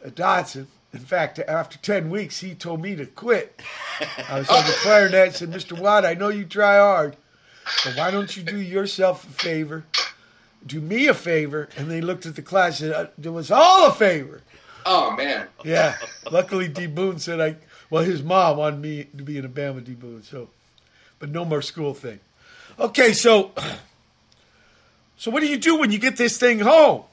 at 0.05 0.15
Dodson. 0.15 0.67
In 0.93 0.99
fact, 0.99 1.39
after 1.39 1.77
ten 1.79 2.09
weeks, 2.11 2.39
he 2.39 2.53
told 2.53 2.81
me 2.81 2.95
to 2.95 3.05
quit. 3.07 3.59
I 4.29 4.39
was 4.39 4.49
on 4.49 4.63
the 4.63 4.75
clarinet. 4.81 5.27
and 5.27 5.35
Said, 5.35 5.51
"Mr. 5.51 5.77
Watt, 5.77 6.05
I 6.05 6.13
know 6.13 6.29
you 6.29 6.45
try 6.45 6.77
hard, 6.77 7.17
but 7.83 7.95
why 7.97 8.11
don't 8.11 8.35
you 8.37 8.43
do 8.43 8.57
yourself 8.59 9.23
a 9.27 9.31
favor, 9.31 9.85
do 10.65 10.79
me 10.79 11.07
a 11.07 11.13
favor?" 11.15 11.67
And 11.77 11.89
they 11.89 11.99
looked 12.01 12.25
at 12.27 12.35
the 12.35 12.41
class 12.43 12.79
and 12.79 12.91
said, 12.91 13.05
uh, 13.07 13.09
"Do 13.19 13.37
us 13.39 13.49
all 13.49 13.87
a 13.87 13.93
favor." 13.93 14.41
Oh 14.85 15.11
man. 15.11 15.47
Yeah. 15.63 15.95
Luckily, 16.29 16.67
D. 16.67 16.85
Boon 16.87 17.17
said 17.17 17.39
I. 17.41 17.55
Well, 17.89 18.03
his 18.03 18.21
mom 18.21 18.57
wanted 18.57 18.79
me 18.81 19.05
to 19.17 19.23
be 19.23 19.37
in 19.37 19.45
a 19.45 19.49
band 19.49 19.75
with 19.75 19.85
D. 19.85 19.93
Boon, 19.93 20.23
so, 20.23 20.49
but 21.19 21.29
no 21.29 21.43
more 21.45 21.61
school 21.61 21.93
thing. 21.93 22.19
Okay, 22.79 23.13
so, 23.13 23.51
so 25.17 25.31
what 25.31 25.39
do 25.41 25.47
you 25.47 25.57
do 25.57 25.77
when 25.77 25.91
you 25.91 25.99
get 25.99 26.17
this 26.17 26.37
thing 26.37 26.59
home? 26.59 27.03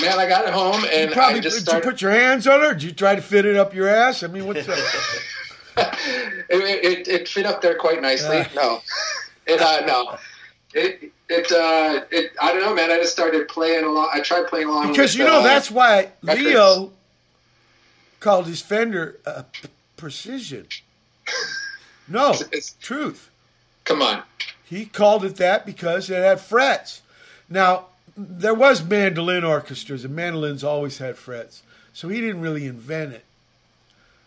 Man, 0.00 0.18
I 0.18 0.26
got 0.28 0.46
it 0.46 0.52
home 0.52 0.84
and 0.92 1.10
You 1.10 1.14
probably 1.14 1.38
I 1.38 1.42
just 1.42 1.56
did 1.58 1.62
started. 1.64 1.84
you 1.84 1.90
put 1.90 2.02
your 2.02 2.10
hands 2.10 2.46
on? 2.46 2.60
Or 2.62 2.72
did 2.74 2.82
you 2.82 2.92
try 2.92 3.14
to 3.14 3.22
fit 3.22 3.44
it 3.46 3.56
up 3.56 3.74
your 3.74 3.88
ass? 3.88 4.22
I 4.22 4.26
mean, 4.26 4.46
what's 4.46 4.68
up? 4.68 4.76
it, 6.48 6.48
it, 6.50 7.08
it 7.08 7.28
fit 7.28 7.46
up 7.46 7.60
there 7.60 7.76
quite 7.76 8.00
nicely. 8.02 8.38
Ah. 8.40 8.50
no, 8.54 8.80
it 9.46 9.60
uh, 9.60 9.86
no, 9.86 10.18
it 10.72 11.12
it 11.28 11.52
uh, 11.52 12.04
it. 12.10 12.32
I 12.40 12.52
don't 12.52 12.62
know, 12.62 12.74
man. 12.74 12.90
I 12.90 12.96
just 12.98 13.12
started 13.12 13.46
playing 13.48 13.84
along. 13.84 14.10
I 14.12 14.20
tried 14.20 14.46
playing 14.48 14.68
along 14.68 14.88
Because 14.90 15.12
with, 15.14 15.18
you 15.20 15.24
know 15.24 15.40
uh, 15.40 15.44
that's 15.44 15.70
why 15.70 16.10
records. 16.22 16.44
Leo 16.46 16.92
called 18.20 18.46
his 18.46 18.60
Fender 18.62 19.18
uh, 19.26 19.42
p- 19.52 19.68
Precision. 19.96 20.66
No, 22.08 22.30
It's- 22.32 22.74
truth. 22.80 23.30
Come 23.84 24.02
on. 24.02 24.22
He 24.64 24.86
called 24.86 25.24
it 25.24 25.36
that 25.36 25.66
because 25.66 26.08
it 26.10 26.16
had 26.22 26.40
frets. 26.40 27.02
Now, 27.48 27.86
there 28.16 28.54
was 28.54 28.82
mandolin 28.84 29.44
orchestras, 29.44 30.04
and 30.04 30.14
mandolins 30.14 30.62
always 30.62 30.98
had 30.98 31.16
frets, 31.16 31.62
so 31.92 32.08
he 32.08 32.20
didn't 32.20 32.40
really 32.40 32.66
invent 32.66 33.12
it. 33.12 33.24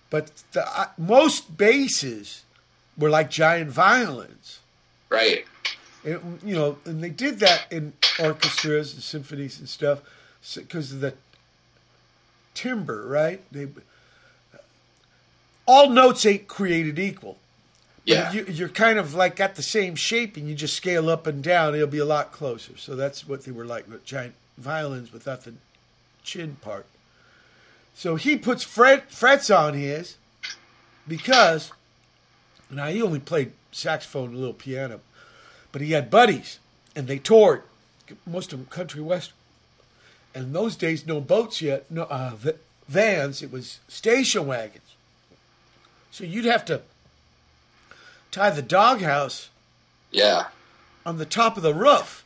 But 0.10 0.32
the, 0.54 0.68
uh, 0.68 0.88
most 0.98 1.58
basses 1.58 2.44
were 2.98 3.10
like 3.10 3.30
giant 3.30 3.72
violins. 3.72 4.60
Right. 5.10 5.46
It, 6.04 6.22
you 6.44 6.56
know, 6.56 6.78
and 6.86 7.04
they 7.04 7.10
did 7.10 7.40
that 7.40 7.66
in 7.72 7.94
orchestras 8.20 8.94
and 8.94 9.04
symphonies 9.04 9.60
and 9.60 9.68
stuff 9.68 10.02
because 10.56 10.94
of 10.94 11.02
the 11.02 11.14
timbre, 12.54 13.06
right? 13.06 13.42
They 13.52 13.68
all 15.66 15.90
notes 15.90 16.26
ain't 16.26 16.48
created 16.48 16.98
equal. 16.98 17.38
Yeah. 18.08 18.32
you, 18.32 18.46
you're 18.46 18.70
kind 18.70 18.98
of 18.98 19.14
like 19.14 19.36
got 19.36 19.56
the 19.56 19.62
same 19.62 19.96
shape, 19.96 20.38
and 20.38 20.48
you 20.48 20.56
just 20.56 20.76
scale 20.76 21.10
up 21.10 21.28
and 21.28 21.44
down. 21.44 21.76
It'll 21.76 21.88
be 21.88 21.98
a 21.98 22.06
lot 22.06 22.32
closer. 22.32 22.78
So 22.78 22.96
that's 22.96 23.28
what 23.28 23.44
they 23.44 23.52
were 23.52 23.66
like, 23.66 23.90
with 23.90 24.06
giant 24.06 24.36
violins 24.58 25.12
without 25.12 25.44
the 25.44 25.54
chin 26.24 26.58
part. 26.62 26.86
So 27.94 28.16
he 28.16 28.38
puts 28.38 28.64
fret, 28.64 29.12
frets 29.12 29.50
on 29.50 29.74
his 29.74 30.18
because 31.08 31.72
now 32.70 32.88
he 32.88 33.02
only 33.02 33.20
played 33.20 33.52
saxophone 33.72 34.30
and 34.30 34.36
a 34.36 34.38
little 34.38 34.54
piano, 34.54 35.00
but 35.72 35.82
he 35.82 35.92
had 35.92 36.10
buddies 36.10 36.60
and 36.96 37.08
they 37.08 37.18
toured, 37.18 37.64
most 38.26 38.54
of 38.54 38.60
them 38.60 38.68
country 38.68 39.02
western. 39.02 39.36
And 40.34 40.46
in 40.46 40.54
those 40.54 40.76
days, 40.76 41.08
no 41.08 41.20
boats 41.20 41.62
yet, 41.62 41.90
no 41.90 42.04
uh, 42.04 42.36
vans. 42.88 43.42
It 43.42 43.52
was 43.52 43.80
station 43.88 44.46
wagons. 44.46 44.96
So 46.12 46.24
you'd 46.24 46.46
have 46.46 46.66
to 46.66 46.82
tie 48.32 48.50
the 48.50 48.62
doghouse 48.62 49.50
Yeah. 50.12 50.46
on 51.06 51.18
the 51.18 51.26
top 51.26 51.58
of 51.58 51.64
the 51.64 51.74
roof. 51.74 52.24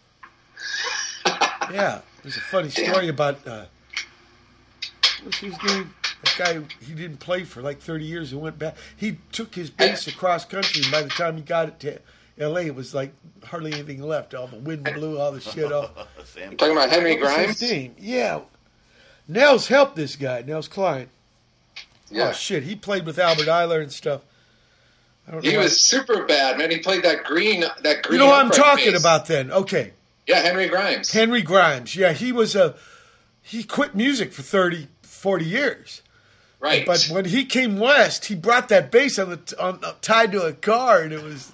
yeah, 1.72 2.02
there's 2.24 2.38
a 2.38 2.42
funny 2.42 2.70
story 2.70 3.08
about 3.08 3.46
uh, 3.48 3.66
what's 5.24 5.38
his 5.38 5.56
name? 5.64 5.94
That 6.24 6.36
guy 6.38 6.62
he 6.86 6.94
didn't 6.94 7.18
play 7.18 7.44
for 7.44 7.62
like 7.62 7.80
30 7.80 8.06
years 8.06 8.32
and 8.32 8.42
went 8.42 8.60
back. 8.60 8.76
He 8.96 9.18
took 9.32 9.56
his 9.56 9.70
bass 9.72 10.08
across 10.08 10.46
country, 10.46 10.84
and 10.84 10.92
by 10.92 11.02
the 11.02 11.10
time 11.10 11.36
he 11.38 11.42
got 11.42 11.68
it 11.68 11.80
to 11.80 12.00
L.A., 12.40 12.68
it 12.68 12.76
was 12.76 12.94
like 12.94 13.12
hardly 13.44 13.74
anything 13.74 14.02
left. 14.04 14.34
All 14.36 14.48
the 14.48 14.58
wind 14.58 14.84
blew 14.84 15.18
all 15.20 15.32
the 15.32 15.42
shit 15.42 15.72
off. 15.72 15.90
Sam, 16.26 16.56
Talking 16.58 16.74
about 16.76 16.90
Henry 16.92 17.16
Grimes. 17.16 17.60
his 17.60 17.72
name? 17.72 17.96
Yeah, 18.00 18.42
Nels 19.28 19.68
helped 19.68 19.96
this 19.96 20.16
guy. 20.16 20.44
Nels 20.46 20.68
Cline. 20.68 21.10
Yeah. 22.10 22.30
Oh 22.30 22.32
shit, 22.34 22.64
he 22.64 22.76
played 22.76 23.06
with 23.06 23.18
Albert 23.18 23.48
Ayler 23.48 23.82
and 23.82 23.92
stuff. 23.92 24.22
He 25.42 25.58
was 25.58 25.80
super 25.80 26.26
bad, 26.26 26.58
man. 26.58 26.72
He 26.72 26.80
played 26.80 27.04
that 27.04 27.24
green, 27.24 27.62
that 27.62 28.04
green. 28.04 28.14
You 28.14 28.20
know 28.20 28.32
what 28.32 28.44
I'm 28.44 28.52
talking 28.52 28.92
bass. 28.92 29.00
about 29.00 29.28
then? 29.28 29.52
Okay. 29.52 29.94
Yeah, 30.28 30.42
Henry 30.42 30.68
Grimes. 30.68 31.12
Henry 31.12 31.42
Grimes. 31.42 31.96
Yeah, 31.96 32.14
he 32.14 32.32
was 32.32 32.56
a 32.56 32.76
he 33.42 33.64
quit 33.64 33.96
music 33.96 34.34
for 34.34 34.42
30 34.42 34.88
40 35.02 35.46
years. 35.46 36.02
right. 36.60 36.86
But 36.86 37.08
when 37.12 37.26
he 37.26 37.46
came 37.46 37.80
west, 37.80 38.26
he 38.26 38.36
brought 38.36 38.70
that 38.70 38.92
bass 38.92 39.18
on 39.18 39.30
the 39.30 39.56
on 39.60 39.80
uh, 39.84 39.94
tied 40.02 40.32
to 40.34 40.44
a 40.44 40.54
car 40.54 41.02
and 41.02 41.14
it 41.14 41.24
was 41.24 41.52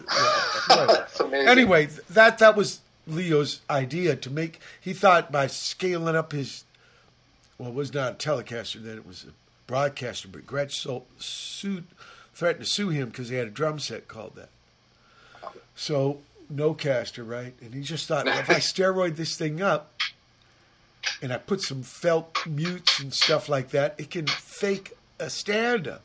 yeah. 0.70 1.06
Anyway, 1.34 1.88
that 2.10 2.40
that 2.40 2.56
was 2.56 2.82
Leo's 3.06 3.62
idea 3.70 4.16
to 4.16 4.30
make 4.30 4.60
he 4.80 4.94
thought 4.94 5.32
by 5.32 5.48
scaling 5.48 6.16
up 6.16 6.32
his 6.32 6.64
well, 7.58 7.70
it 7.70 7.76
was 7.76 7.94
not 7.94 8.14
a 8.14 8.16
Telecaster 8.16 8.82
then, 8.84 8.98
it 8.98 9.08
was 9.08 9.24
a 9.24 9.32
broadcaster, 9.66 10.28
but 10.28 10.46
Gretsch 10.46 10.74
so, 10.74 11.06
sued 11.18 11.86
threatened 12.38 12.66
to 12.66 12.70
sue 12.70 12.90
him 12.90 13.10
because 13.10 13.30
he 13.30 13.36
had 13.36 13.48
a 13.48 13.52
drum 13.52 13.80
set 13.80 14.08
called 14.08 14.36
that. 14.36 14.50
So 15.76 16.20
no 16.50 16.76
caster, 16.76 17.24
right? 17.24 17.54
And 17.62 17.74
he 17.74 17.82
just 17.82 18.08
thought, 18.08 18.26
well, 18.26 18.40
if 18.40 18.50
I 18.50 18.56
steroid 18.56 19.16
this 19.16 19.36
thing 19.36 19.60
up 19.60 20.00
and 21.20 21.34
I 21.34 21.38
put 21.38 21.62
some 21.62 21.82
felt 21.82 22.46
mutes 22.46 23.00
and 23.00 23.12
stuff 23.12 23.50
like 23.50 23.70
that, 23.70 23.96
it 23.98 24.12
can 24.12 24.28
fake 24.28 24.94
a 25.20 25.32
stand 25.32 25.88
up. 25.88 26.04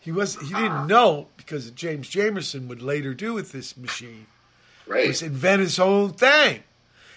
He 0.00 0.12
was 0.12 0.36
he 0.36 0.54
didn't 0.54 0.70
ah. 0.70 0.86
know 0.86 1.26
because 1.36 1.70
James 1.72 2.08
Jamerson 2.08 2.68
would 2.68 2.80
later 2.80 3.12
do 3.12 3.34
with 3.34 3.50
this 3.50 3.76
machine 3.76 4.26
right. 4.86 5.08
was 5.08 5.22
invent 5.22 5.60
his 5.60 5.80
own 5.80 6.12
thing. 6.12 6.62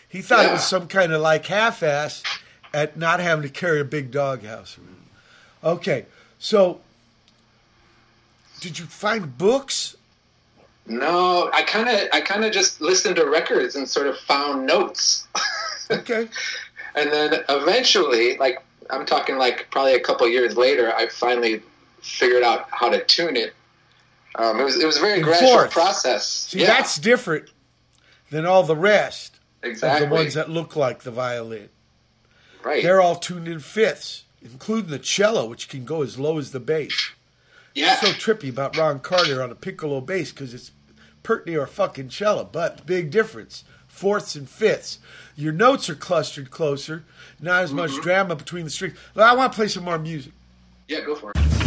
He 0.09 0.21
thought 0.21 0.45
it 0.45 0.51
was 0.51 0.67
some 0.67 0.87
kind 0.87 1.13
of 1.13 1.21
like 1.21 1.45
half 1.45 1.83
ass 1.83 2.23
at 2.73 2.97
not 2.97 3.19
having 3.19 3.43
to 3.43 3.49
carry 3.49 3.79
a 3.79 3.85
big 3.85 4.09
doghouse 4.09 4.77
around. 4.79 5.75
Okay, 5.75 6.05
so 6.39 6.81
did 8.61 8.79
you 8.79 8.85
find 8.85 9.37
books? 9.37 9.97
No, 10.87 11.49
I 11.53 11.61
kind 11.63 11.89
of, 11.89 12.07
I 12.13 12.21
kind 12.21 12.43
of 12.45 12.51
just 12.51 12.79
listened 12.81 13.17
to 13.17 13.25
records 13.29 13.75
and 13.75 13.87
sort 13.87 14.07
of 14.07 14.17
found 14.19 14.65
notes, 14.65 15.27
Okay, 15.91 16.27
and 16.95 17.11
then 17.11 17.43
eventually, 17.49 18.37
like 18.37 18.63
I'm 18.89 19.05
talking 19.05 19.37
like 19.37 19.67
probably 19.71 19.95
a 19.95 19.99
couple 19.99 20.27
years 20.27 20.55
later, 20.57 20.93
I 20.95 21.07
finally 21.09 21.61
figured 22.01 22.43
out 22.43 22.67
how 22.71 22.89
to 22.89 23.03
tune 23.03 23.35
it. 23.35 23.53
Um, 24.35 24.59
it 24.59 24.63
was 24.63 24.81
it 24.81 24.85
was 24.85 24.97
a 24.97 25.01
very 25.01 25.17
In 25.19 25.23
gradual 25.23 25.49
fourth. 25.51 25.71
process. 25.71 26.25
see 26.25 26.61
yeah, 26.61 26.67
that's 26.67 26.97
different 26.97 27.49
than 28.31 28.45
all 28.45 28.63
the 28.63 28.75
rest 28.77 29.37
exactly 29.61 30.05
of 30.05 30.09
the 30.09 30.15
ones 30.15 30.33
that 30.35 30.49
look 30.49 30.75
like 30.77 31.03
the 31.03 31.11
violin. 31.11 31.69
right. 32.63 32.81
They're 32.81 33.01
all 33.01 33.17
tuned 33.17 33.47
in 33.49 33.59
fifths, 33.59 34.23
including 34.41 34.89
the 34.89 34.99
cello, 34.99 35.45
which 35.45 35.67
can 35.69 35.83
go 35.85 36.01
as 36.01 36.17
low 36.17 36.37
as 36.39 36.51
the 36.51 36.59
bass. 36.61 37.11
Yeah, 37.73 37.95
so 37.95 38.07
trippy 38.07 38.49
about 38.49 38.77
Ron 38.77 38.99
Carter 38.99 39.41
on 39.41 39.51
a 39.51 39.55
piccolo 39.55 40.01
bass 40.01 40.31
because 40.31 40.53
it's 40.53 40.71
pert 41.23 41.45
near 41.45 41.63
a 41.63 41.67
fucking 41.67 42.09
cello. 42.09 42.43
But 42.43 42.85
big 42.85 43.11
difference, 43.11 43.63
fourths 43.87 44.35
and 44.35 44.49
fifths. 44.49 44.99
Your 45.35 45.53
notes 45.53 45.89
are 45.89 45.95
clustered 45.95 46.51
closer, 46.51 47.03
not 47.39 47.63
as 47.63 47.73
much 47.73 47.91
mm-hmm. 47.91 48.01
drama 48.01 48.35
between 48.35 48.65
the 48.65 48.69
strings. 48.69 48.97
I 49.15 49.35
want 49.35 49.53
to 49.53 49.55
play 49.55 49.67
some 49.67 49.83
more 49.83 49.99
music. 49.99 50.33
yeah. 50.87 51.01
Go 51.01 51.15
for 51.15 51.31
it. 51.31 51.60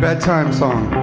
Bedtime 0.00 0.52
song? 0.52 0.97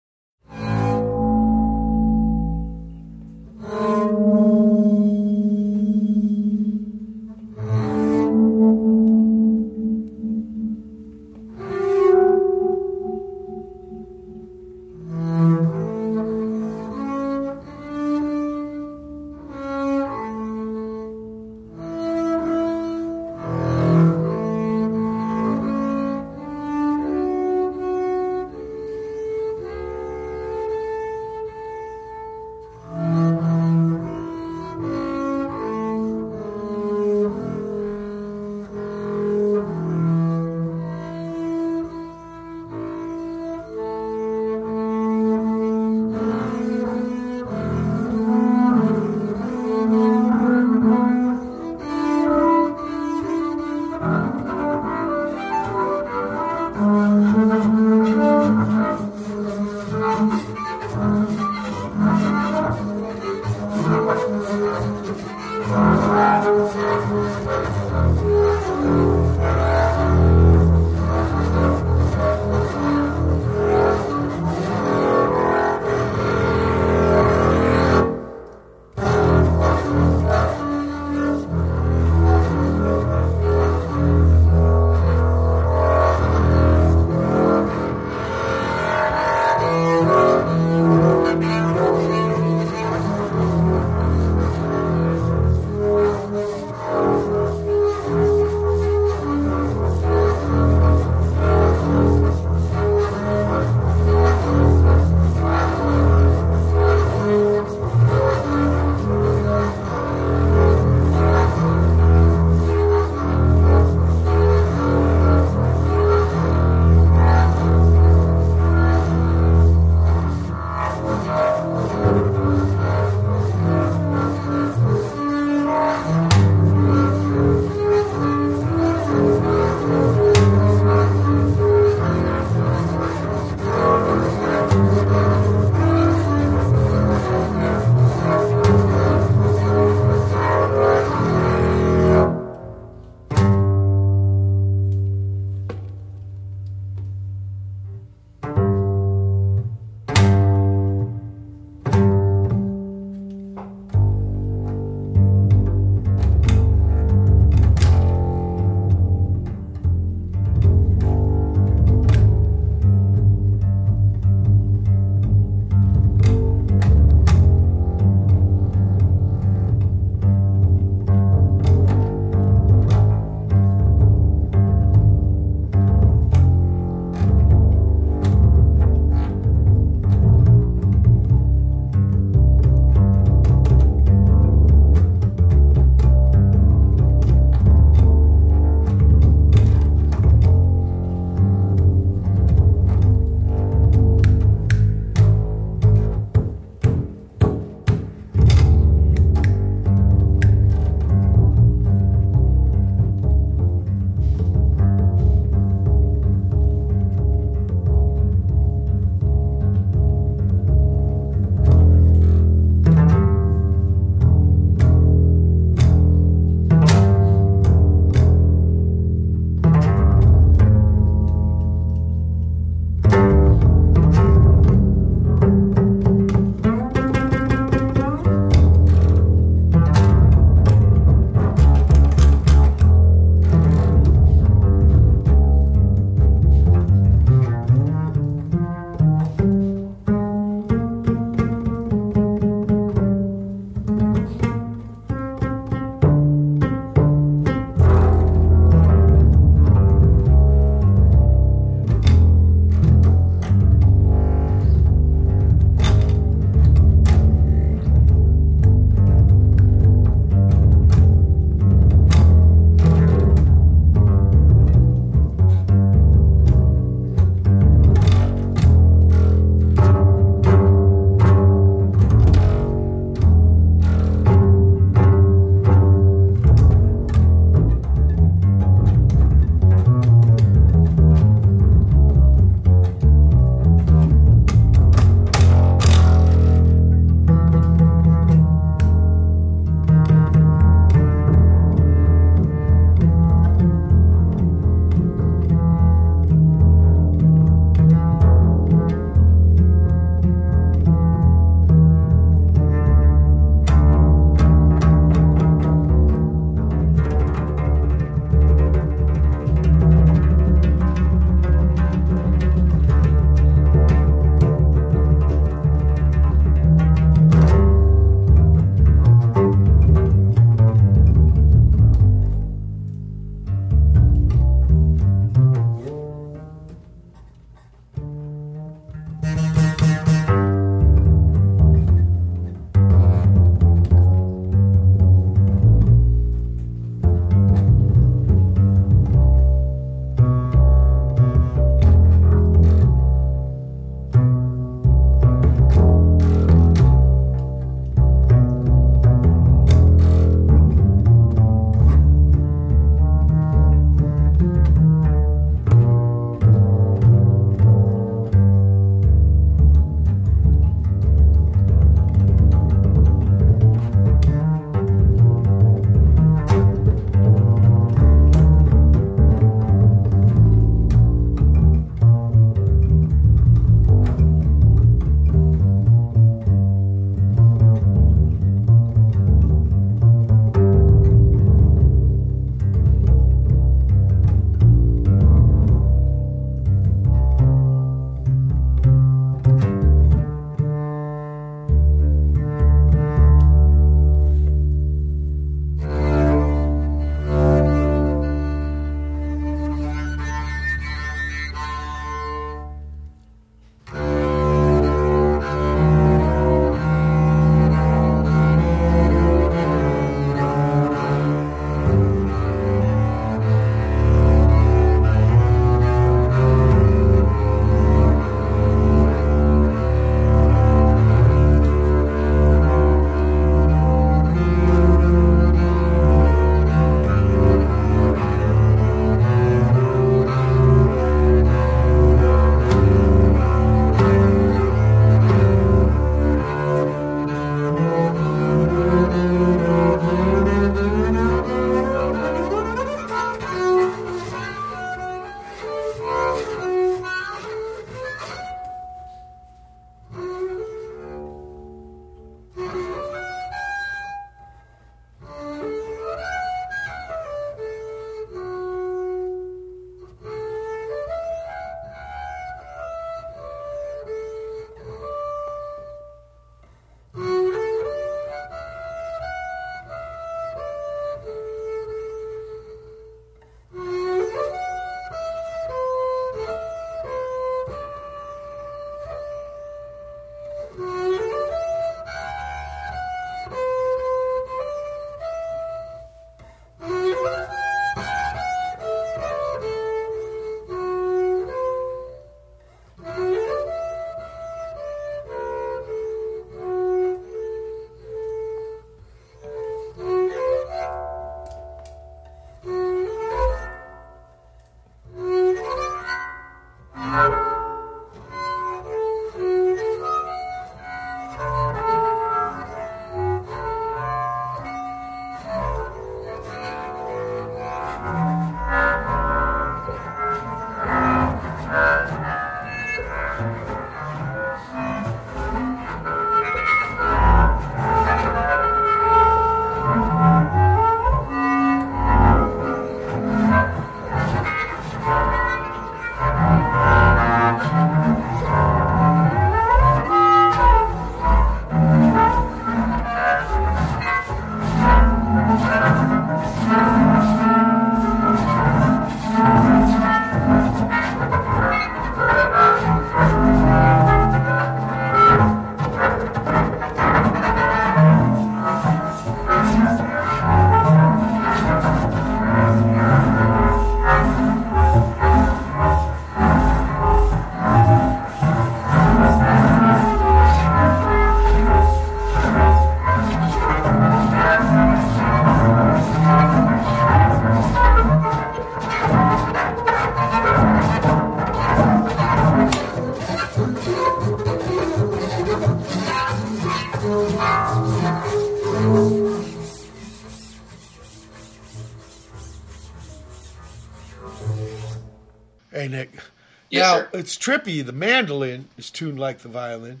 Yes, 596.76 596.82
now, 596.82 596.98
sir. 596.98 597.08
it's 597.12 597.36
trippy. 597.36 597.84
The 597.84 597.92
mandolin 597.92 598.68
is 598.76 598.90
tuned 598.90 599.18
like 599.18 599.38
the 599.38 599.48
violin. 599.48 600.00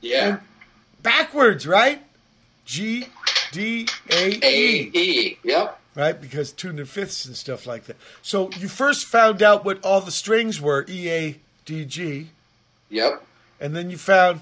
Yeah. 0.00 0.26
And 0.28 0.40
backwards, 1.02 1.66
right? 1.66 2.02
G, 2.64 3.06
D, 3.52 3.88
A, 4.10 4.38
A 4.42 4.82
E. 4.82 4.90
E. 4.92 5.38
Yep. 5.42 5.80
Right? 5.96 6.20
Because 6.20 6.52
tuned 6.52 6.78
in 6.78 6.86
fifths 6.86 7.24
and 7.24 7.36
stuff 7.36 7.66
like 7.66 7.84
that. 7.86 7.96
So 8.22 8.50
you 8.58 8.68
first 8.68 9.06
found 9.06 9.42
out 9.42 9.64
what 9.64 9.84
all 9.84 10.00
the 10.00 10.12
strings 10.12 10.60
were 10.60 10.86
E, 10.88 11.10
A, 11.10 11.36
D, 11.64 11.84
G. 11.84 12.28
Yep. 12.90 13.24
And 13.60 13.74
then 13.74 13.90
you 13.90 13.98
found, 13.98 14.40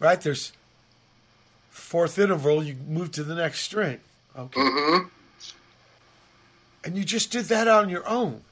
right, 0.00 0.20
there's 0.20 0.52
fourth 1.70 2.18
interval, 2.18 2.62
you 2.64 2.76
move 2.88 3.12
to 3.12 3.22
the 3.22 3.34
next 3.34 3.60
string. 3.60 4.00
Okay. 4.36 4.60
Mm-hmm. 4.60 5.08
And 6.84 6.96
you 6.96 7.04
just 7.04 7.30
did 7.30 7.46
that 7.46 7.68
on 7.68 7.88
your 7.88 8.06
own. 8.08 8.42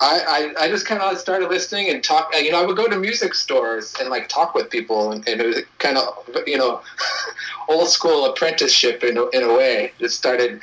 I, 0.00 0.52
I, 0.58 0.64
I 0.64 0.68
just 0.68 0.86
kind 0.86 1.00
of 1.00 1.16
started 1.18 1.48
listening 1.48 1.88
and 1.88 2.02
talk. 2.02 2.34
You 2.34 2.50
know, 2.50 2.62
I 2.62 2.66
would 2.66 2.76
go 2.76 2.88
to 2.88 2.98
music 2.98 3.34
stores 3.34 3.94
and 4.00 4.10
like 4.10 4.28
talk 4.28 4.54
with 4.54 4.68
people, 4.68 5.12
and, 5.12 5.26
and 5.28 5.40
it 5.40 5.46
was 5.46 5.58
kind 5.78 5.96
of 5.96 6.06
you 6.46 6.58
know 6.58 6.82
old 7.68 7.88
school 7.88 8.26
apprenticeship 8.26 9.04
in 9.04 9.16
a, 9.16 9.26
in 9.28 9.42
a 9.42 9.54
way. 9.54 9.92
Just 9.98 10.16
started. 10.16 10.60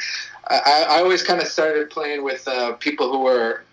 I, 0.49 0.85
I 0.89 0.99
always 0.99 1.23
kind 1.23 1.39
of 1.41 1.47
started 1.47 1.89
playing 1.89 2.23
with 2.23 2.45
uh, 2.47 2.73
people 2.73 3.09
who 3.11 3.19
were 3.19 3.63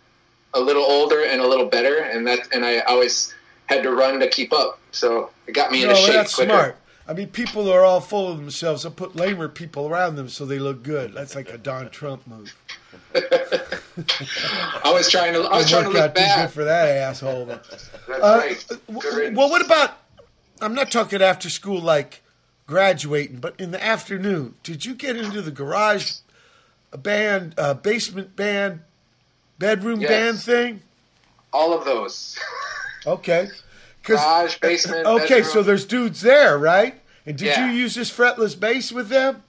a 0.55 0.61
little 0.61 0.85
older 0.85 1.25
and 1.25 1.41
a 1.41 1.47
little 1.47 1.67
better, 1.67 1.99
and 1.99 2.27
that 2.27 2.49
and 2.53 2.65
I 2.65 2.81
always 2.81 3.35
had 3.67 3.83
to 3.83 3.91
run 3.91 4.21
to 4.21 4.29
keep 4.29 4.53
up. 4.53 4.79
So 4.93 5.31
it 5.47 5.53
got 5.53 5.73
me 5.73 5.83
No, 5.83 5.91
into 5.91 6.01
shape 6.03 6.15
that's 6.15 6.35
quicker. 6.35 6.51
smart. 6.51 6.77
I 7.07 7.15
mean, 7.15 7.29
people 7.29 7.71
are 7.73 7.85
all 7.85 8.01
full 8.01 8.31
of 8.31 8.39
themselves. 8.39 8.83
They'll 8.83 8.93
put 8.93 9.17
lamer 9.17 9.49
people 9.49 9.89
around 9.89 10.17
them 10.17 10.29
so 10.29 10.45
they 10.45 10.59
look 10.59 10.83
good. 10.83 11.15
That's 11.15 11.35
like 11.35 11.49
a 11.51 11.57
Don 11.59 11.89
Trump 11.91 12.27
move. 12.27 12.55
I 13.15 14.93
was 14.93 15.11
trying 15.11 15.33
to. 15.35 15.41
I 15.43 15.57
was 15.59 15.69
trying 15.71 15.83
to 15.85 15.89
Work 15.89 15.95
look 15.95 16.03
out 16.05 16.15
too 16.15 16.21
good 16.21 16.27
bad. 16.37 16.53
for 16.53 16.65
that 16.65 16.89
asshole. 16.89 17.47
That's 17.47 17.91
Uh, 18.09 18.41
right. 18.43 18.67
w- 18.89 19.37
well, 19.37 19.51
what 19.51 19.65
about? 19.65 19.99
I'm 20.61 20.75
not 20.75 20.91
talking 20.91 21.23
after 21.23 21.49
school 21.51 21.81
like 21.81 22.23
graduating, 22.67 23.39
but 23.39 23.55
in 23.59 23.71
the 23.71 23.83
afternoon, 23.85 24.55
did 24.63 24.85
you 24.85 24.95
get 24.95 25.17
into 25.17 25.41
the 25.43 25.51
garage 25.51 26.13
band, 26.97 27.55
uh, 27.59 27.75
basement 27.75 28.37
band, 28.37 28.81
bedroom 29.59 30.01
Yes. 30.01 30.11
band 30.11 30.43
thing? 30.43 30.83
all 31.53 31.73
of 31.73 31.85
those? 31.87 32.39
okay. 33.07 33.49
Garage, 34.03 34.59
basement. 34.61 35.07
okay, 35.07 35.29
bedroom. 35.41 35.45
so 35.53 35.63
there's 35.63 35.87
dudes 35.87 36.21
there, 36.21 36.59
right? 36.59 37.01
And 37.27 37.37
did 37.39 37.47
Yeah. 37.49 37.67
you 37.71 37.73
use 37.79 37.95
this 37.95 38.11
fretless 38.11 38.59
bass 38.59 38.93
with 38.93 39.09
them? 39.09 39.43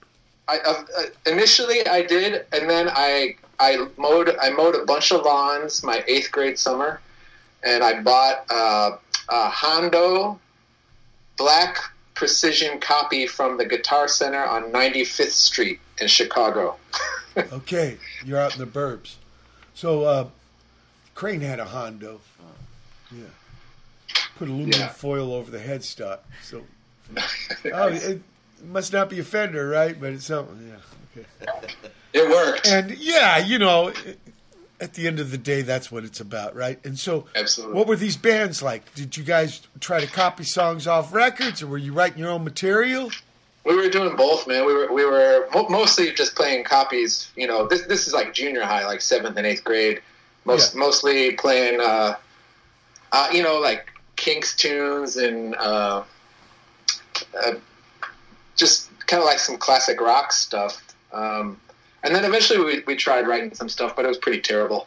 I, 0.50 0.58
uh, 0.66 0.84
uh, 0.98 1.02
initially 1.30 1.86
I 1.86 2.02
did, 2.02 2.44
and 2.52 2.68
then 2.68 2.88
I 2.90 3.36
I 3.60 3.86
mowed 3.96 4.34
I 4.40 4.50
mowed 4.50 4.74
a 4.74 4.84
bunch 4.84 5.12
of 5.12 5.22
lawns 5.22 5.82
my 5.84 6.02
eighth 6.08 6.32
grade 6.32 6.58
summer, 6.58 7.00
and 7.62 7.84
I 7.84 8.02
bought 8.02 8.44
uh, 8.50 8.96
a 9.28 9.48
Hondo 9.48 10.40
black 11.36 11.78
precision 12.14 12.80
copy 12.80 13.26
from 13.26 13.56
the 13.58 13.64
Guitar 13.64 14.08
Center 14.08 14.44
on 14.44 14.64
95th 14.72 15.30
Street 15.30 15.80
in 16.00 16.08
Chicago. 16.08 16.76
Okay, 17.52 17.96
you're 18.26 18.40
out 18.40 18.54
in 18.54 18.58
the 18.58 18.66
burbs. 18.66 19.14
So 19.72 20.02
uh, 20.02 20.28
Crane 21.14 21.40
had 21.40 21.60
a 21.60 21.64
Hondo. 21.64 22.20
Yeah. 23.12 23.22
Put 24.36 24.48
aluminum 24.48 24.80
Yeah. 24.80 24.88
foil 24.88 25.32
over 25.32 25.48
the 25.48 25.60
headstock. 25.60 26.18
So 26.42 26.64
oh, 27.72 27.88
it 27.88 28.20
must 28.64 28.92
not 28.92 29.08
be 29.10 29.18
a 29.20 29.24
Fender, 29.24 29.68
right? 29.68 29.98
But 30.00 30.12
it's 30.12 30.26
something. 30.26 30.72
Yeah. 31.16 31.22
Okay. 31.22 31.74
it 32.12 32.28
worked. 32.28 32.66
And 32.66 32.90
yeah, 32.98 33.38
you 33.38 33.58
know, 33.58 33.92
at 34.80 34.94
the 34.94 35.06
end 35.06 35.20
of 35.20 35.30
the 35.30 35.38
day, 35.38 35.62
that's 35.62 35.90
what 35.92 36.04
it's 36.04 36.20
about, 36.20 36.54
right? 36.54 36.78
And 36.84 36.98
so, 36.98 37.26
Absolutely. 37.34 37.76
what 37.76 37.86
were 37.86 37.96
these 37.96 38.16
bands 38.16 38.62
like? 38.62 38.94
Did 38.94 39.16
you 39.16 39.24
guys 39.24 39.60
try 39.80 40.00
to 40.00 40.06
copy 40.06 40.44
songs 40.44 40.86
off 40.86 41.12
records, 41.12 41.62
or 41.62 41.66
were 41.66 41.78
you 41.78 41.92
writing 41.92 42.18
your 42.18 42.30
own 42.30 42.44
material? 42.44 43.10
We 43.64 43.76
were 43.76 43.88
doing 43.90 44.16
both, 44.16 44.46
man. 44.48 44.64
We 44.64 44.72
were 44.72 44.90
we 44.92 45.04
were 45.04 45.46
mostly 45.68 46.12
just 46.12 46.34
playing 46.34 46.64
copies. 46.64 47.30
You 47.36 47.46
know, 47.46 47.66
this 47.66 47.82
this 47.86 48.06
is 48.06 48.14
like 48.14 48.32
junior 48.32 48.62
high, 48.64 48.86
like 48.86 49.02
seventh 49.02 49.36
and 49.36 49.46
eighth 49.46 49.64
grade. 49.64 50.00
Most 50.46 50.74
Yeah. 50.74 50.80
mostly 50.80 51.32
playing, 51.32 51.78
uh, 51.80 52.16
uh, 53.12 53.28
you 53.30 53.42
know, 53.42 53.58
like 53.60 53.86
Kinks 54.16 54.56
tunes 54.56 55.18
and 55.18 55.54
uh, 55.56 56.04
uh, 57.44 57.52
just 58.60 58.90
kind 59.06 59.20
of 59.20 59.26
like 59.26 59.38
some 59.38 59.56
classic 59.56 60.00
rock 60.00 60.32
stuff. 60.32 60.80
Um, 61.12 61.60
and 62.04 62.14
then 62.14 62.24
eventually 62.24 62.62
we, 62.64 62.82
we 62.86 62.94
tried 62.94 63.26
writing 63.26 63.52
some 63.54 63.68
stuff, 63.68 63.96
but 63.96 64.04
it 64.04 64.08
was 64.08 64.18
pretty 64.18 64.40
terrible. 64.40 64.86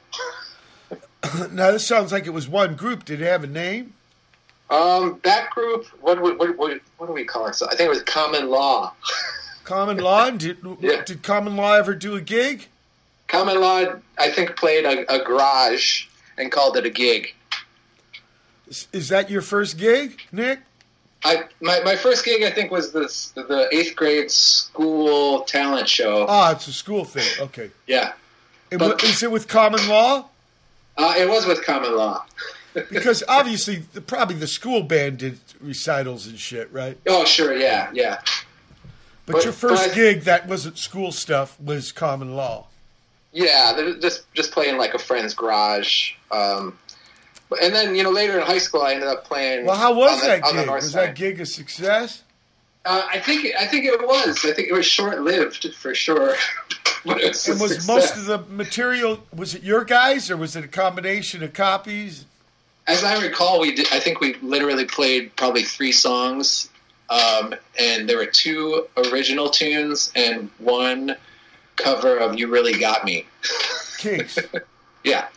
now, 1.51 1.71
this 1.71 1.85
sounds 1.85 2.11
like 2.11 2.25
it 2.25 2.31
was 2.31 2.47
one 2.47 2.75
group. 2.75 3.03
Did 3.03 3.21
it 3.21 3.25
have 3.25 3.43
a 3.43 3.47
name? 3.47 3.93
Um, 4.69 5.19
that 5.23 5.49
group, 5.49 5.85
what, 6.01 6.21
what, 6.21 6.39
what, 6.39 6.57
what, 6.57 6.79
what 6.97 7.07
do 7.07 7.13
we 7.13 7.25
call 7.25 7.47
it? 7.47 7.55
So 7.55 7.67
I 7.67 7.75
think 7.75 7.81
it 7.81 7.89
was 7.89 8.03
Common 8.03 8.49
Law. 8.49 8.93
Common 9.65 9.97
Law? 9.97 10.29
Did, 10.29 10.57
Yeah. 10.79 11.03
did 11.03 11.23
Common 11.23 11.55
Law 11.55 11.73
ever 11.73 11.93
do 11.93 12.15
a 12.15 12.21
gig? 12.21 12.67
Common 13.27 13.59
Law, 13.59 13.85
I 14.17 14.29
think, 14.29 14.55
played 14.55 14.85
a, 14.85 15.11
a 15.13 15.23
garage 15.23 16.05
and 16.37 16.51
called 16.51 16.77
it 16.77 16.85
a 16.85 16.89
gig. 16.89 17.33
Is, 18.67 18.87
is 18.91 19.09
that 19.09 19.29
your 19.29 19.41
first 19.41 19.77
gig, 19.77 20.21
Nick? 20.31 20.59
I 21.25 21.43
my, 21.61 21.79
my 21.81 21.95
first 21.95 22.25
gig 22.25 22.43
I 22.43 22.51
think 22.51 22.71
was 22.71 22.91
this 22.91 23.29
the 23.35 23.67
eighth 23.71 23.95
grade 23.95 24.29
school 24.31 25.41
talent 25.43 25.87
show. 25.87 26.25
Ah, 26.27 26.51
it's 26.51 26.67
a 26.67 26.73
school 26.73 27.05
thing. 27.05 27.27
Okay. 27.45 27.71
Yeah, 27.87 28.13
And 28.71 28.79
But- 28.79 29.03
is 29.03 29.23
it 29.23 29.31
with 29.31 29.47
Common 29.47 29.87
Law? 29.87 30.29
uh, 30.97 31.13
it 31.17 31.27
was 31.29 31.45
with 31.45 31.63
Common 31.63 31.95
Law. 31.95 32.25
Because 32.89 33.23
obviously, 33.27 33.83
the, 33.93 34.01
probably 34.01 34.35
the 34.35 34.47
school 34.47 34.81
band 34.81 35.19
did 35.19 35.39
recitals 35.61 36.25
and 36.25 36.39
shit, 36.39 36.73
right? 36.73 36.97
Oh 37.07 37.23
sure, 37.23 37.55
yeah, 37.55 37.91
yeah, 37.93 38.19
But, 39.27 39.33
But- 39.33 39.43
your 39.43 39.53
first 39.53 39.89
but- 39.89 39.95
gig 39.95 40.21
that 40.21 40.47
wasn't 40.47 40.79
school 40.79 41.11
stuff 41.11 41.55
was 41.59 41.91
Common 41.91 42.35
Law. 42.35 42.65
yeah. 43.31 43.93
Just 44.01 44.23
just 44.33 44.51
playing 44.51 44.77
like 44.77 44.95
a 44.95 44.99
friend's 44.99 45.35
garage. 45.35 46.13
Um, 46.31 46.77
and 47.61 47.73
then 47.73 47.95
you 47.95 48.03
know 48.03 48.09
later 48.11 48.39
in 48.39 48.45
high 48.45 48.57
school 48.57 48.81
I 48.81 48.93
ended 48.93 49.07
up 49.09 49.25
playing. 49.25 49.65
Well, 49.65 49.75
how 49.77 49.93
was 49.93 50.11
on 50.13 50.19
the- 50.21 50.25
that 50.27 50.43
gig? 50.53 50.65
north 50.67 50.83
Was 50.83 50.91
side. 50.91 51.09
that 51.09 51.15
gig 51.15 51.39
a 51.41 51.45
success? 51.45 52.23
Uh, 52.85 53.01
I 53.09 53.19
think 53.19 53.47
I 53.57 53.65
think 53.65 53.85
it 53.85 54.01
was. 54.05 54.43
I 54.45 54.51
think 54.53 54.67
it 54.67 54.73
was 54.73 54.85
short 54.85 55.21
lived 55.21 55.73
for 55.75 55.95
sure. 55.95 56.35
but 57.05 57.21
it 57.21 57.29
was, 57.29 57.47
was 57.59 57.87
most 57.87 58.17
of 58.17 58.25
the 58.25 58.39
material 58.49 59.23
was 59.35 59.55
it 59.55 59.63
your 59.63 59.83
guys 59.85 60.29
or 60.29 60.35
was 60.37 60.55
it 60.55 60.63
a 60.65 60.67
combination 60.67 61.43
of 61.43 61.53
copies? 61.53 62.25
As 62.85 63.03
I 63.05 63.21
recall, 63.21 63.61
we 63.61 63.73
did. 63.73 63.87
I 63.93 63.99
think 64.01 64.19
we 64.19 64.33
literally 64.41 64.83
played 64.83 65.33
probably 65.37 65.63
three 65.63 65.93
songs, 65.93 66.69
um, 67.09 67.55
and 67.79 68.09
there 68.09 68.17
were 68.17 68.25
two 68.25 68.85
original 68.97 69.49
tunes 69.49 70.11
and 70.17 70.49
one 70.57 71.15
cover 71.77 72.17
of 72.17 72.37
"You 72.37 72.47
Really 72.47 72.77
Got 72.77 73.05
Me." 73.05 73.25
Kinks. 73.97 74.37
Yeah, 75.05 75.27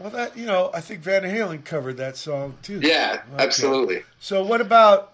well, 0.00 0.10
that 0.10 0.36
you 0.36 0.46
know, 0.46 0.70
I 0.74 0.80
think 0.80 1.00
Van 1.00 1.22
Halen 1.22 1.64
covered 1.64 1.96
that 1.98 2.16
song 2.16 2.54
too. 2.62 2.80
yeah, 2.82 3.22
Okay. 3.34 3.42
absolutely. 3.44 4.02
So, 4.20 4.42
what 4.44 4.60
about 4.60 5.12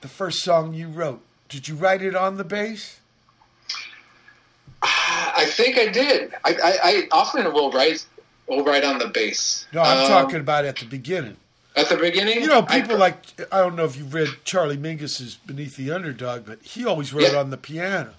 the 0.00 0.08
first 0.08 0.42
song 0.42 0.74
you 0.74 0.88
wrote? 0.88 1.20
Did 1.48 1.68
you 1.68 1.74
write 1.74 2.02
it 2.02 2.14
on 2.16 2.36
the 2.36 2.44
bass? 2.44 2.98
I 4.82 5.44
think 5.48 5.78
I 5.78 5.86
did. 5.88 6.32
I, 6.44 6.50
I, 6.54 6.78
I 6.82 7.08
often 7.12 7.44
will 7.52 7.70
write 7.70 8.04
will 8.48 8.64
write 8.64 8.84
on 8.84 8.98
the 8.98 9.08
bass. 9.08 9.66
No, 9.72 9.82
I'm 9.82 10.02
Um, 10.04 10.08
talking 10.08 10.40
about 10.40 10.64
at 10.64 10.76
the 10.76 10.84
beginning. 10.86 11.36
at 11.76 11.88
the 11.88 11.96
beginning. 11.96 12.40
You 12.42 12.48
know, 12.48 12.64
I- 12.68 12.80
people 12.80 12.98
like 12.98 13.16
I 13.52 13.58
don't 13.58 13.76
know 13.76 13.84
if 13.84 13.96
you've 13.96 14.12
read 14.12 14.28
Charlie 14.44 14.76
Mingus's 14.76 15.36
Beneath 15.46 15.76
the 15.76 15.90
Underdog, 15.92 16.44
but 16.46 16.60
he 16.62 16.84
always 16.84 17.12
wrote 17.12 17.32
Yeah. 17.32 17.38
on 17.38 17.50
the 17.50 17.56
piano. 17.56 18.14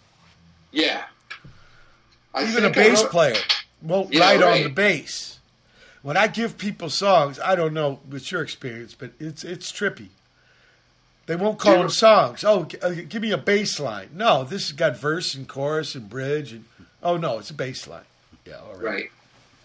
yeah. 0.71 1.03
I 2.35 2.45
Even 2.49 2.65
a 2.65 2.71
bass 2.71 3.03
wrote- 3.03 3.11
player 3.11 3.35
won't 3.83 4.13
Yeah, 4.13 4.21
write 4.21 4.41
on 4.41 4.63
the 4.63 4.69
bass. 4.69 5.39
When 6.01 6.17
I 6.17 6.27
give 6.27 6.57
people 6.57 6.89
songs, 6.89 7.39
I 7.39 7.55
don't 7.55 7.73
know 7.73 7.99
what's 8.09 8.31
your 8.31 8.41
experience, 8.41 8.93
but 8.93 9.11
it's 9.19 9.43
it's 9.43 9.71
trippy. 9.71 10.07
They 11.25 11.35
won't 11.37 11.57
call 11.59 11.73
Do 11.73 11.77
you- 11.77 11.83
them 11.83 11.91
songs. 11.91 12.43
Oh, 12.43 12.65
g- 12.65 12.77
uh, 12.81 12.89
give 13.07 13.21
me 13.21 13.31
a 13.31 13.37
bass 13.37 13.79
line. 13.79 14.09
No, 14.13 14.43
this 14.43 14.63
has 14.67 14.71
got 14.73 14.97
verse 14.97 15.35
and 15.35 15.47
chorus 15.47 15.95
and 15.95 16.09
bridge 16.09 16.51
and 16.51 16.65
oh 17.01 17.15
no, 17.17 17.39
it's 17.39 17.49
a 17.49 17.53
bass 17.53 17.87
line. 17.87 18.01
Yeah, 18.45 18.55
all 18.57 18.75
right. 18.75 19.09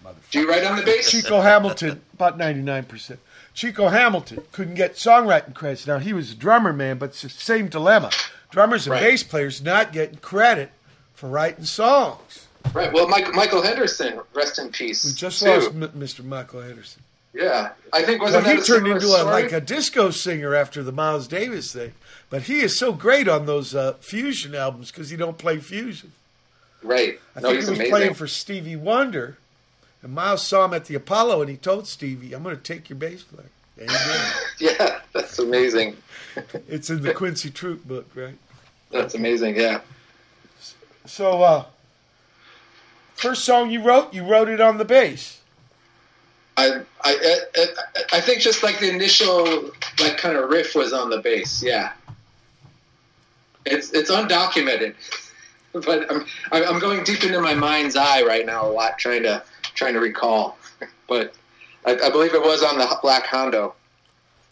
Right. 0.05 0.15
Do 0.31 0.39
you 0.41 0.49
write 0.49 0.65
on 0.65 0.77
the 0.77 0.85
bass? 0.85 1.11
Chico 1.11 1.41
Hamilton, 1.41 2.01
about 2.15 2.39
ninety 2.39 2.63
nine 2.63 2.85
percent. 2.85 3.19
Chico 3.55 3.89
Hamilton 3.89 4.45
couldn't 4.53 4.75
get 4.77 4.95
songwriting 4.95 5.53
credits. 5.55 5.87
Now 5.89 5.99
he 5.99 6.13
was 6.13 6.31
a 6.31 6.35
drummer 6.37 6.73
man, 6.73 6.99
but 6.99 7.07
it's 7.11 7.23
the 7.23 7.29
same 7.29 7.67
dilemma. 7.69 8.11
Drummers 8.51 8.87
and 8.87 8.93
Right. 8.93 9.03
bass 9.03 9.25
players 9.25 9.61
not 9.61 9.93
getting 9.93 10.19
credit 10.19 10.71
for 11.15 11.29
writing 11.29 11.65
songs. 11.65 12.47
Right. 12.73 12.93
Well, 12.93 13.09
Mike, 13.09 13.33
Michael 13.35 13.63
Henderson, 13.63 14.21
rest 14.35 14.59
in 14.59 14.71
peace. 14.71 15.05
We 15.05 15.13
just 15.13 15.43
too. 15.43 15.49
lost 15.49 15.69
M- 15.71 15.89
Mr. 15.91 16.25
Michael 16.25 16.61
Henderson. 16.63 17.03
Yeah, 17.35 17.71
I 17.93 18.03
think 18.03 18.23
wasn't 18.23 18.47
he 18.47 18.55
that 18.55 18.63
a 18.63 18.65
turned 18.67 18.87
into 18.89 19.07
a, 19.07 19.23
like 19.25 19.53
a 19.53 19.61
disco 19.61 20.11
singer 20.11 20.55
after 20.55 20.83
the 20.83 20.93
Miles 20.93 21.29
Davis 21.29 21.73
thing. 21.73 21.93
But 22.31 22.43
he 22.43 22.61
is 22.61 22.77
so 22.77 22.93
great 22.93 23.29
on 23.29 23.47
those 23.47 23.75
uh, 23.75 23.95
fusion 24.01 24.55
albums 24.55 24.91
because 24.91 25.11
he 25.11 25.17
don't 25.17 25.39
play 25.39 25.59
fusion. 25.59 26.13
right. 26.83 27.21
I 27.37 27.41
no, 27.41 27.51
think 27.51 27.53
he 27.53 27.59
was 27.59 27.69
amazing. 27.69 27.91
playing 27.91 28.15
for 28.15 28.27
Stevie 28.27 28.77
Wonder, 28.77 29.37
and 30.03 30.13
Miles 30.13 30.43
saw 30.47 30.65
him 30.65 30.75
at 30.75 30.87
the 30.87 30.95
Apollo, 30.95 31.43
and 31.43 31.51
he 31.51 31.57
told 31.57 31.87
Stevie, 31.87 32.33
"I'm 32.33 32.43
going 32.43 32.57
to 32.57 32.63
take 32.63 32.89
your 32.91 32.99
bass 32.99 33.23
player." 33.23 33.51
He 33.79 33.87
yeah, 34.67 35.01
that's 35.13 35.39
amazing. 35.39 35.97
it's 36.69 36.91
in 36.91 37.03
the 37.03 37.15
Quincy 37.15 37.51
Troupe 37.51 37.87
book, 37.87 38.09
right? 38.15 38.37
That's 38.91 39.15
amazing. 39.15 39.57
Yeah. 39.57 39.81
So, 41.07 41.43
uh, 41.43 41.65
first 43.19 43.45
song 43.45 43.71
you 43.71 43.83
wrote, 43.83 44.15
you 44.15 44.25
wrote 44.25 44.49
it 44.49 44.61
on 44.61 44.79
the 44.79 44.85
bass. 44.85 45.41
I, 46.57 46.81
I, 47.03 47.39
I, 47.57 47.67
I 48.15 48.21
think 48.21 48.41
just 48.41 48.63
like 48.63 48.81
the 48.81 48.89
initial 48.91 49.71
like 50.01 50.17
kind 50.17 50.37
of 50.37 50.49
riff 50.49 50.75
was 50.75 50.93
on 50.93 51.11
the 51.11 51.19
bass. 51.19 51.63
Yeah. 51.63 51.93
It's 53.67 53.93
it's 53.93 54.11
undocumented, 54.11 54.95
but 55.73 56.11
I'm 56.11 56.25
I'm 56.51 56.79
going 56.79 57.05
deep 57.05 57.23
into 57.23 57.41
my 57.41 57.55
mind's 57.55 57.97
eye 57.97 58.23
right 58.23 58.47
now 58.47 58.67
a 58.67 58.73
lot, 58.73 58.99
trying 58.99 59.23
to 59.25 59.43
trying 59.75 59.93
to 59.93 60.01
recall. 60.01 60.57
But 61.07 61.35
I, 61.85 61.97
I 61.97 62.11
believe 62.11 62.35
it 62.35 62.41
was 62.41 62.63
on 62.63 62.79
the 62.79 62.99
Black 63.03 63.27
Hondo 63.27 63.75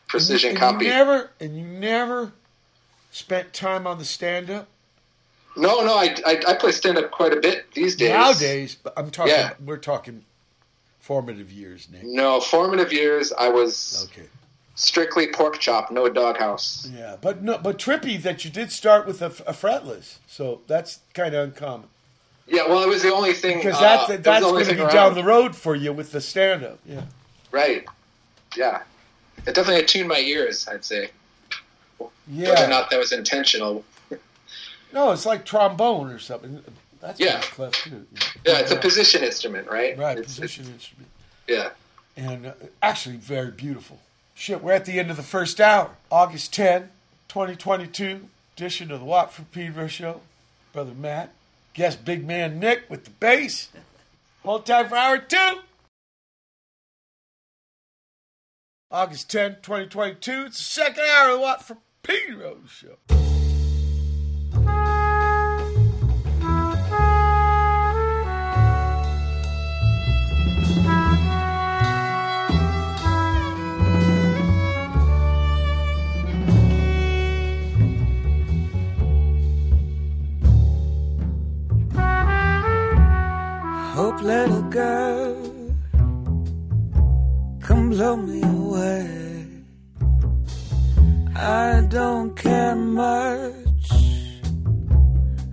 precision 0.06 0.50
and 0.50 0.58
copy. 0.58 0.84
You 0.84 0.90
never 0.90 1.30
and 1.40 1.56
you 1.56 1.64
never 1.64 2.32
spent 3.10 3.54
time 3.54 3.86
on 3.86 3.98
the 3.98 4.04
stand-up. 4.04 4.68
No, 5.56 5.80
no, 5.82 5.94
I, 5.96 6.14
I, 6.26 6.42
I 6.48 6.54
play 6.54 6.72
stand 6.72 6.98
up 6.98 7.10
quite 7.10 7.32
a 7.32 7.40
bit 7.40 7.72
these 7.72 7.96
days. 7.96 8.10
Nowadays, 8.10 8.76
but 8.82 8.92
I'm 8.96 9.10
talking. 9.10 9.32
Yeah. 9.32 9.54
We're 9.64 9.78
talking 9.78 10.24
formative 11.00 11.50
years, 11.50 11.88
Nick. 11.90 12.02
No, 12.04 12.40
formative 12.40 12.92
years, 12.92 13.32
I 13.32 13.48
was 13.48 14.08
Okay. 14.10 14.26
strictly 14.74 15.28
pork 15.32 15.58
chop, 15.58 15.90
no 15.90 16.08
doghouse. 16.08 16.86
Yeah, 16.94 17.16
but 17.20 17.42
no, 17.42 17.58
but 17.58 17.78
trippy 17.78 18.20
that 18.22 18.44
you 18.44 18.50
did 18.50 18.70
start 18.72 19.06
with 19.06 19.22
a, 19.22 19.26
a 19.46 19.52
fretless, 19.54 20.16
so 20.26 20.60
that's 20.66 20.98
kind 21.14 21.34
of 21.34 21.44
uncommon 21.48 21.88
Yeah, 22.46 22.68
well, 22.68 22.82
it 22.82 22.88
was 22.88 23.02
the 23.02 23.12
only 23.14 23.32
thing. 23.32 23.58
because 23.58 23.76
uh, 23.76 23.80
that, 23.80 24.08
was 24.08 24.20
that's 24.20 24.44
going 24.44 24.64
to 24.64 24.70
be 24.72 24.76
thing 24.80 24.88
down 24.88 25.14
the 25.14 25.24
road 25.24 25.54
for 25.56 25.74
you 25.74 25.92
with 25.92 26.12
the 26.12 26.20
stand-up. 26.20 26.80
Yeah. 26.84 27.02
Right. 27.52 27.86
Yeah. 28.56 28.82
It 29.46 29.54
definitely 29.54 29.82
attuned 29.82 30.08
my 30.08 30.18
ears, 30.18 30.66
I'd 30.68 30.84
say. 30.84 31.10
Whether 31.98 32.10
Yeah. 32.28 32.64
or 32.66 32.68
not 32.68 32.90
that 32.90 32.98
was 32.98 33.12
intentional. 33.12 33.84
No, 34.96 35.12
it's 35.12 35.26
like 35.26 35.44
trombone 35.44 36.08
or 36.10 36.18
something. 36.18 36.64
That's 37.02 37.20
Yeah. 37.20 37.42
clef 37.42 37.72
too. 37.74 38.06
Yeah, 38.46 38.60
it's 38.60 38.70
a 38.72 38.76
position 38.76 39.22
instrument, 39.22 39.68
right? 39.68 39.96
Right, 39.98 40.16
It's- 40.16 40.34
position 40.36 40.64
instrument. 40.72 41.10
Yeah. 41.46 41.70
and 42.16 42.46
uh, 42.46 42.52
actually 42.82 43.16
very 43.16 43.50
beautiful. 43.50 44.00
Shit, 44.34 44.62
we're 44.62 44.72
at 44.72 44.86
the 44.86 44.98
end 44.98 45.10
of 45.10 45.18
the 45.18 45.22
first 45.22 45.60
hour. 45.60 45.90
August 46.10 46.54
10, 46.54 46.90
2022, 47.28 48.30
edition 48.56 48.90
of 48.90 49.00
the 49.00 49.04
Watt 49.04 49.34
from 49.34 49.44
Pedro 49.52 49.86
Show. 49.86 50.22
Brother 50.72 50.94
Matt, 50.94 51.34
guest 51.74 52.06
Big 52.06 52.26
Man 52.26 52.58
Nick 52.58 52.88
with 52.88 53.04
the 53.04 53.10
bass. 53.10 53.68
Hold 54.44 54.64
time 54.64 54.88
for 54.88 54.96
hour 54.96 55.18
two. 55.18 55.60
August 58.90 59.30
10, 59.30 59.56
2022, 59.60 60.44
it's 60.46 60.56
the 60.56 60.64
second 60.64 61.04
hour 61.04 61.28
of 61.32 61.36
the 61.36 61.40
Watt 61.42 61.62
from 61.66 61.78
Pedro 62.02 62.60
Show. 62.66 63.25
Little 84.22 84.62
girl, 84.62 85.36
come 87.60 87.90
blow 87.90 88.16
me 88.16 88.42
away. 88.42 89.46
I 91.36 91.86
don't 91.88 92.34
care 92.34 92.74
much. 92.74 93.92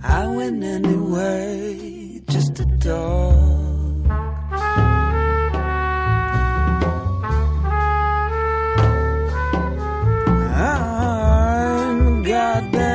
I 0.03 0.27
win 0.27 0.63
anyway, 0.63 2.21
just 2.29 2.59
a 2.59 2.65
dog. 2.65 3.53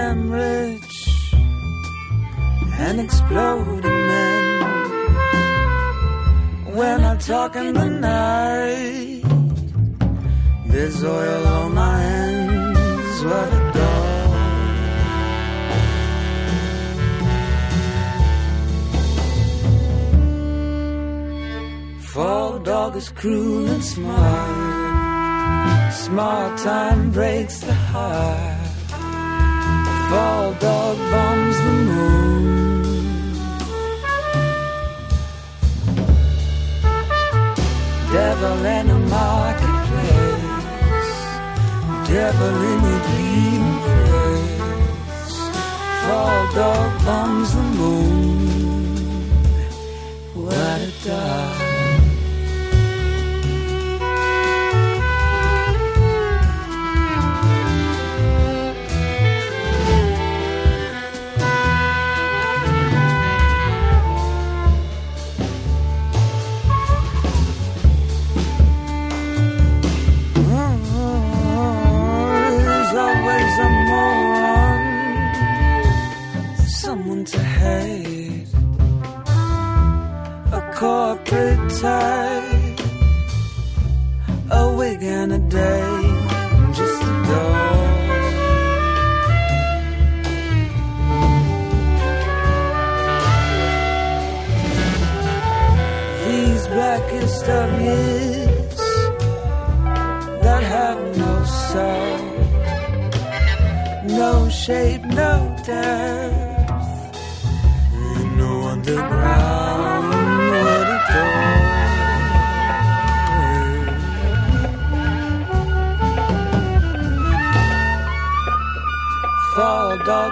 I'm 0.08 0.30
rich 0.30 1.32
and 2.78 3.00
exploding 3.00 3.87
when 6.78 7.04
I 7.04 7.16
talk 7.16 7.56
in 7.56 7.74
the 7.74 7.90
night. 7.90 9.22
There's 10.66 11.02
oil 11.02 11.46
on 11.58 11.74
my 11.74 11.98
hands, 12.00 13.24
what 13.28 13.48
a 13.58 13.62
dog. 13.78 14.28
Fall 22.12 22.58
dog 22.60 22.96
is 22.96 23.08
cruel 23.20 23.68
and 23.74 23.84
smart. 23.84 24.48
Small 26.04 26.56
time 26.58 27.10
breaks 27.10 27.58
the 27.60 27.74
heart. 27.74 28.66
Fall 30.10 30.52
dog 30.66 30.96
bombs 31.12 31.58
the 31.66 31.72
moon. 31.88 32.57
Devil 38.10 38.64
in 38.64 38.88
a 38.88 38.98
marketplace, 38.98 40.42
devil 42.08 42.56
in 42.72 42.80
a 42.84 42.98
gleaming 43.06 43.80
face. 43.86 45.36
Fall 46.06 46.42
dog 46.54 46.90
bombs 47.04 47.50
the 47.54 47.62
moon. 47.62 48.38
What 50.34 50.80
a 50.80 50.90
dog. 51.04 51.67
Corporate 81.80 82.80
a 84.50 84.74
wig 84.76 85.02
and 85.02 85.32
a 85.32 85.38
day, 85.38 86.02
just 86.78 87.02
a 87.02 87.14
dog. 87.28 87.88
These 96.26 96.66
blackest 96.68 97.48
of 97.48 97.80
years 97.80 98.76
that 100.42 100.62
have 100.62 101.00
no 101.16 101.44
soul, 101.70 102.18
no 104.18 104.48
shape, 104.48 105.04
no 105.04 105.56
depth, 105.64 106.27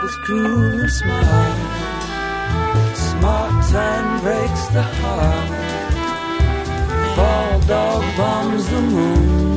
is 0.06 0.16
cruel 0.16 0.80
and 0.80 0.90
smart. 0.90 1.56
Smart 2.96 3.54
time 3.72 4.20
breaks 4.22 4.66
the 4.68 4.82
heart. 4.82 5.50
Fall 7.16 7.60
dog 7.66 8.04
bombs 8.16 8.68
the 8.70 8.80
moon. 8.82 9.55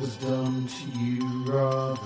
was 0.00 0.16
done 0.16 0.66
to 0.66 0.98
you 0.98 1.44
rather. 1.44 1.98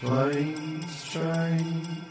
Planes, 0.00 1.10
trains, 1.10 2.07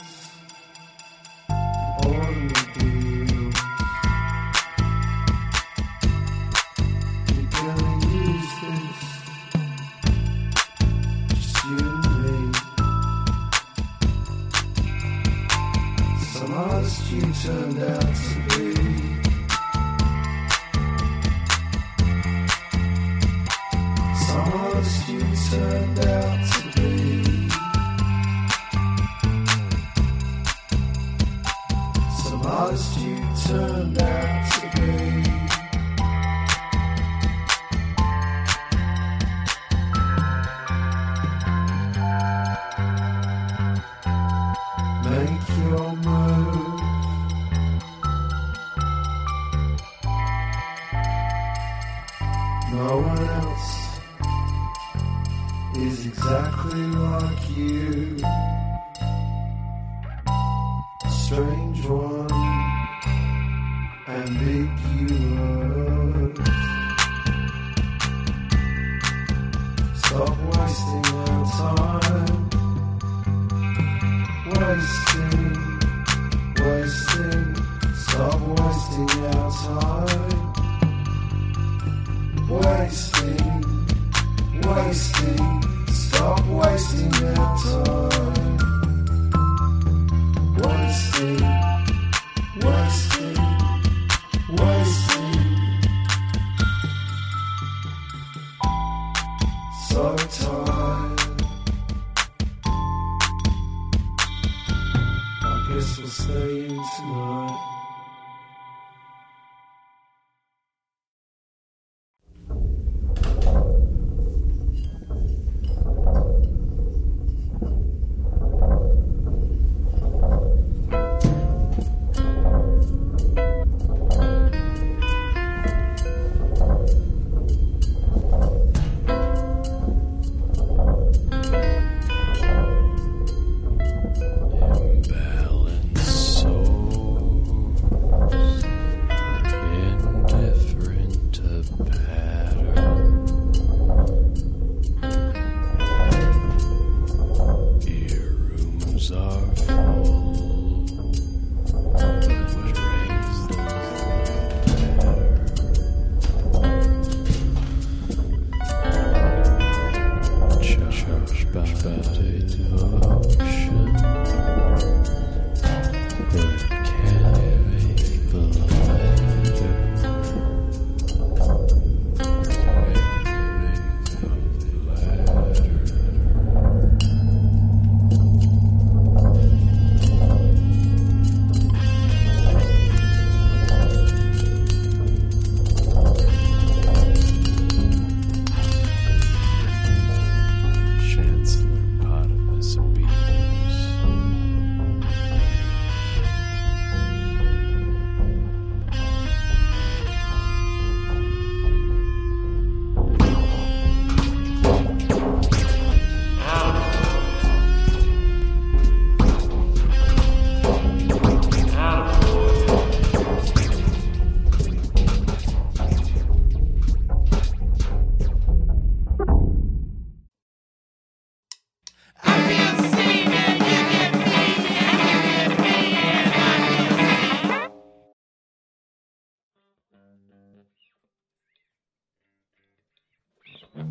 Uh, 233.78 233.84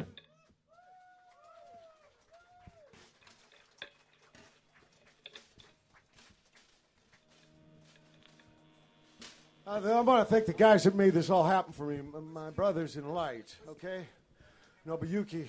I 9.67 10.01
want 10.01 10.27
to 10.27 10.33
thank 10.33 10.47
the 10.47 10.53
guys 10.53 10.85
that 10.85 10.95
made 10.95 11.13
this 11.13 11.29
all 11.29 11.45
happen 11.45 11.73
for 11.73 11.87
me. 11.87 12.01
My 12.33 12.51
brothers 12.51 12.97
in 12.97 13.09
light, 13.09 13.55
okay? 13.69 14.07
Nobuyuki, 14.87 15.47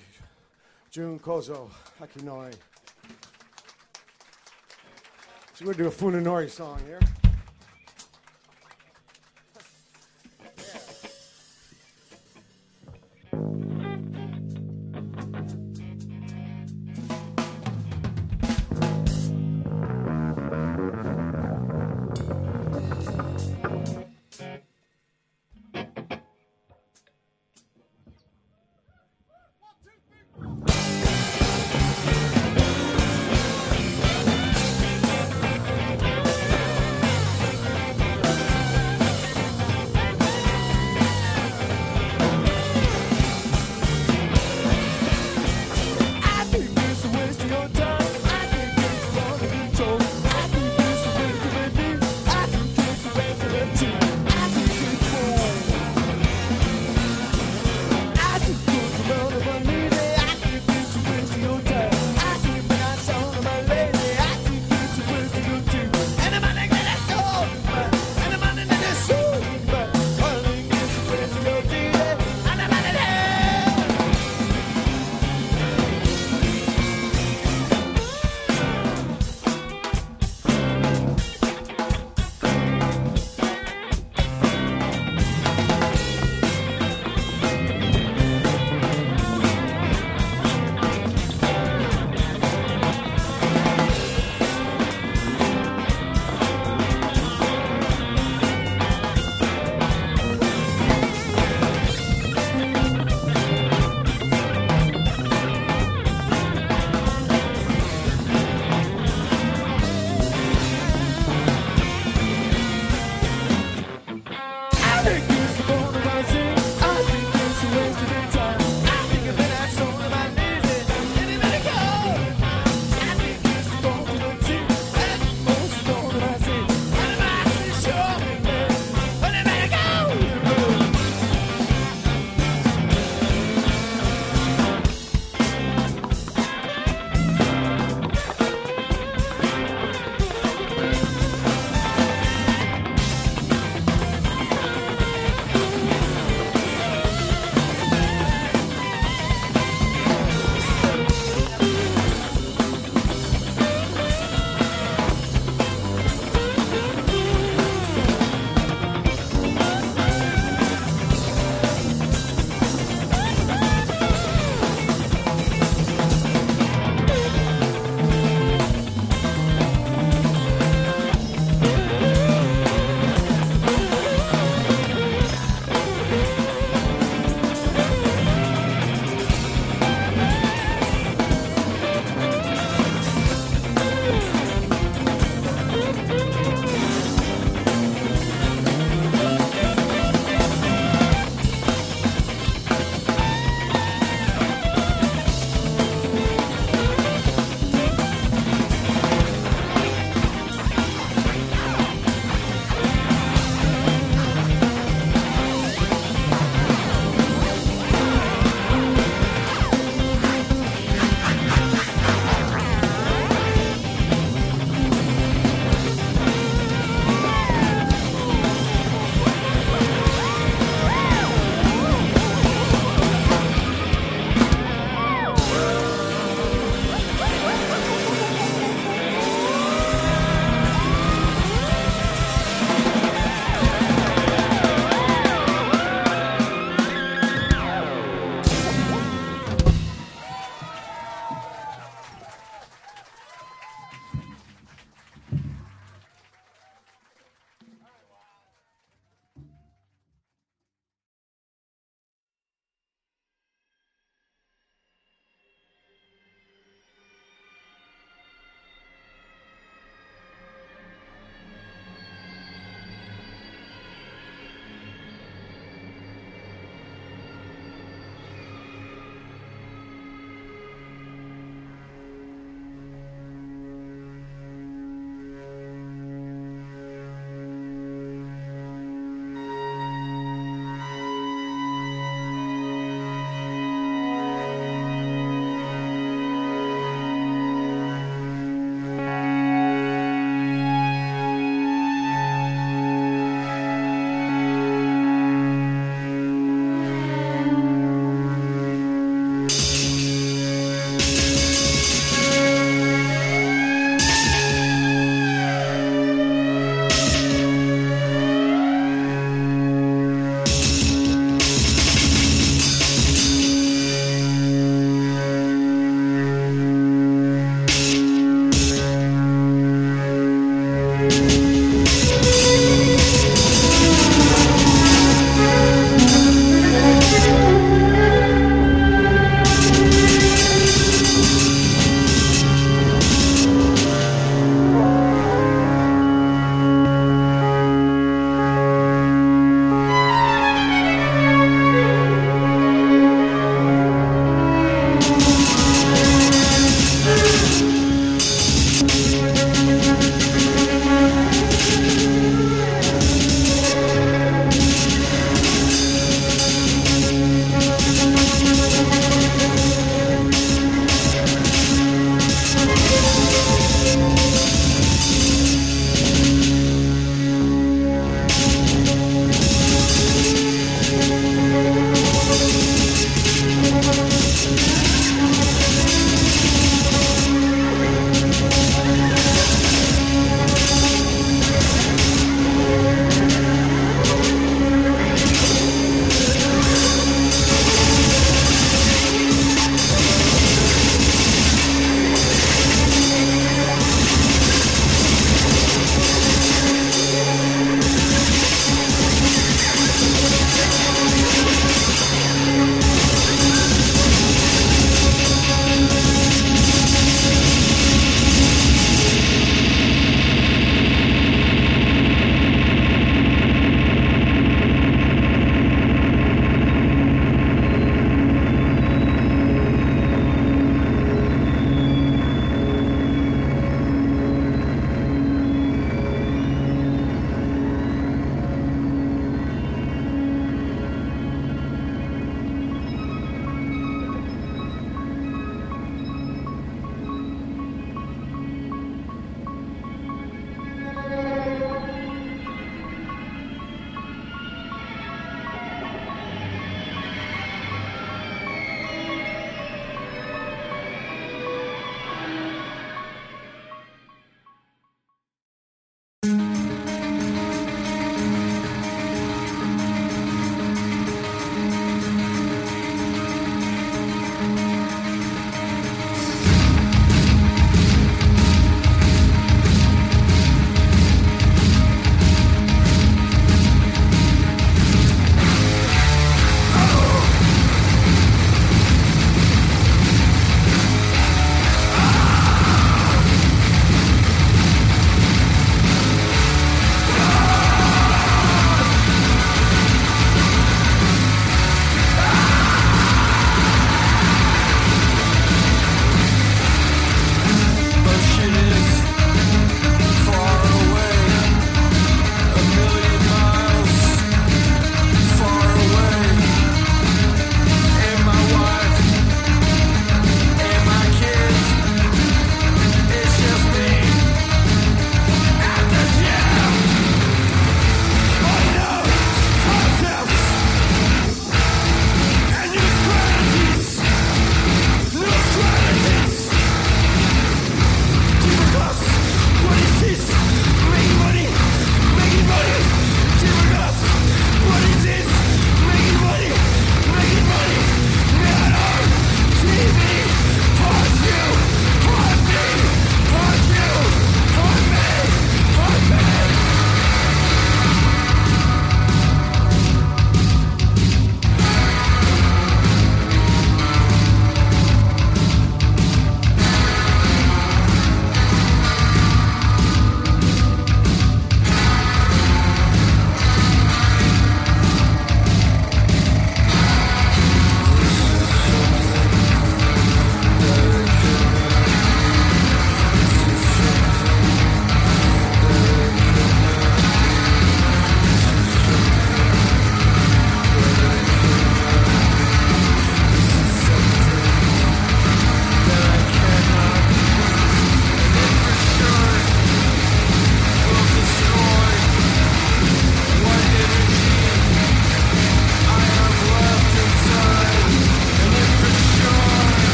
Jun 0.90 1.20
Kozo, 1.20 1.70
Akinoi. 2.02 2.54
So 5.54 5.66
we're 5.66 5.74
going 5.74 5.78
to 5.78 5.84
do 5.84 5.88
a 5.88 5.92
Funanori 5.92 6.50
song 6.50 6.80
here. 6.86 7.00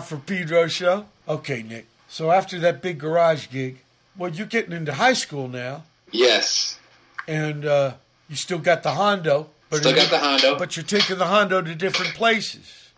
For 0.00 0.16
Pedro 0.16 0.66
show. 0.68 1.06
Okay, 1.28 1.62
Nick. 1.62 1.86
So 2.08 2.30
after 2.30 2.58
that 2.60 2.80
big 2.82 2.98
garage 2.98 3.48
gig, 3.50 3.78
well, 4.16 4.30
you're 4.30 4.46
getting 4.46 4.72
into 4.72 4.94
high 4.94 5.12
school 5.12 5.46
now, 5.48 5.84
Yes. 6.10 6.78
and 7.26 7.64
uh, 7.66 7.94
you 8.28 8.36
still 8.36 8.58
got 8.58 8.82
the 8.82 8.92
Hondo. 8.92 9.48
But 9.70 9.78
Still 9.78 9.94
got 9.94 10.08
the 10.10 10.18
Hondo. 10.18 10.58
But 10.58 10.76
you're 10.76 10.84
taking 10.84 11.18
the 11.18 11.26
Hondo 11.26 11.60
to 11.60 11.74
different 11.74 12.14
places. 12.14 12.90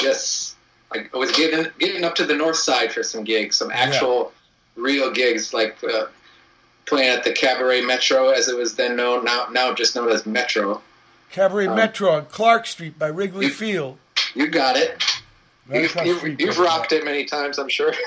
Yes. 0.00 0.54
I 0.92 1.06
was 1.12 1.32
getting 1.32 1.70
getting 1.78 2.04
up 2.04 2.14
to 2.16 2.24
the 2.24 2.34
north 2.34 2.56
side 2.56 2.92
for 2.92 3.02
some 3.02 3.24
gigs, 3.24 3.56
some 3.56 3.70
actual 3.72 4.32
real 4.76 5.10
gigs, 5.10 5.52
like 5.52 5.76
uh, 5.84 6.06
playing 6.86 7.10
at 7.10 7.24
the 7.24 7.32
Cabaret 7.32 7.82
Metro, 7.82 8.30
as 8.30 8.48
it 8.48 8.56
was 8.56 8.76
then 8.76 8.96
known. 8.96 9.24
Now, 9.24 9.48
now 9.50 9.74
just 9.74 9.94
known 9.96 10.08
as 10.10 10.24
Metro. 10.24 10.80
Cabaret 11.30 11.66
Um, 11.66 11.76
Metro 11.76 12.10
on 12.12 12.26
Clark 12.26 12.66
Street 12.66 12.98
by 12.98 13.08
Wrigley 13.08 13.46
you- 13.46 13.52
Field. 13.52 13.98
You 14.34 14.46
got 14.48 14.76
it. 14.76 15.02
You've, 15.72 15.96
you've, 16.04 16.40
you've 16.40 16.58
rocked 16.58 16.92
it 16.92 17.04
many 17.04 17.24
times, 17.24 17.58
I'm 17.58 17.68
sure. 17.68 17.92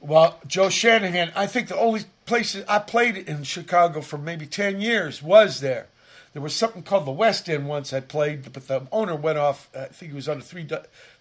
Well, 0.00 0.38
Joe 0.46 0.68
Shanahan, 0.68 1.32
I 1.34 1.48
think 1.48 1.66
the 1.66 1.76
only 1.76 2.02
places 2.24 2.64
I 2.68 2.78
played 2.78 3.16
in 3.16 3.42
Chicago 3.42 4.00
for 4.00 4.16
maybe 4.16 4.46
10 4.46 4.80
years 4.80 5.20
was 5.20 5.60
there. 5.60 5.88
There 6.32 6.42
was 6.42 6.54
something 6.54 6.84
called 6.84 7.04
the 7.04 7.10
West 7.10 7.48
End 7.48 7.66
once 7.66 7.92
I 7.92 7.98
played, 7.98 8.52
but 8.52 8.68
the 8.68 8.86
owner 8.92 9.16
went 9.16 9.38
off, 9.38 9.68
I 9.74 9.86
think 9.86 10.12
he 10.12 10.16
was 10.16 10.28
on 10.28 10.38
a 10.38 10.40
three, 10.40 10.68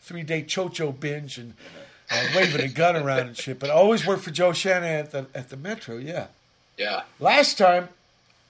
three 0.02 0.22
day 0.22 0.44
chocho 0.44 0.98
binge 0.98 1.40
and 1.40 1.56
uh, 2.12 2.24
waving 2.36 2.62
a 2.62 2.68
gun 2.68 2.96
around 2.96 3.28
and 3.28 3.36
shit. 3.36 3.58
But 3.58 3.72
I 3.72 3.74
always 3.74 4.06
worked 4.06 4.24
for 4.24 4.32
Joe 4.32 4.54
Shanahan 4.54 5.00
at 5.00 5.12
the, 5.12 5.26
at 5.34 5.50
the 5.50 5.58
Metro, 5.58 5.98
yeah. 5.98 6.28
Yeah. 6.78 7.02
Last 7.20 7.58
time, 7.58 7.90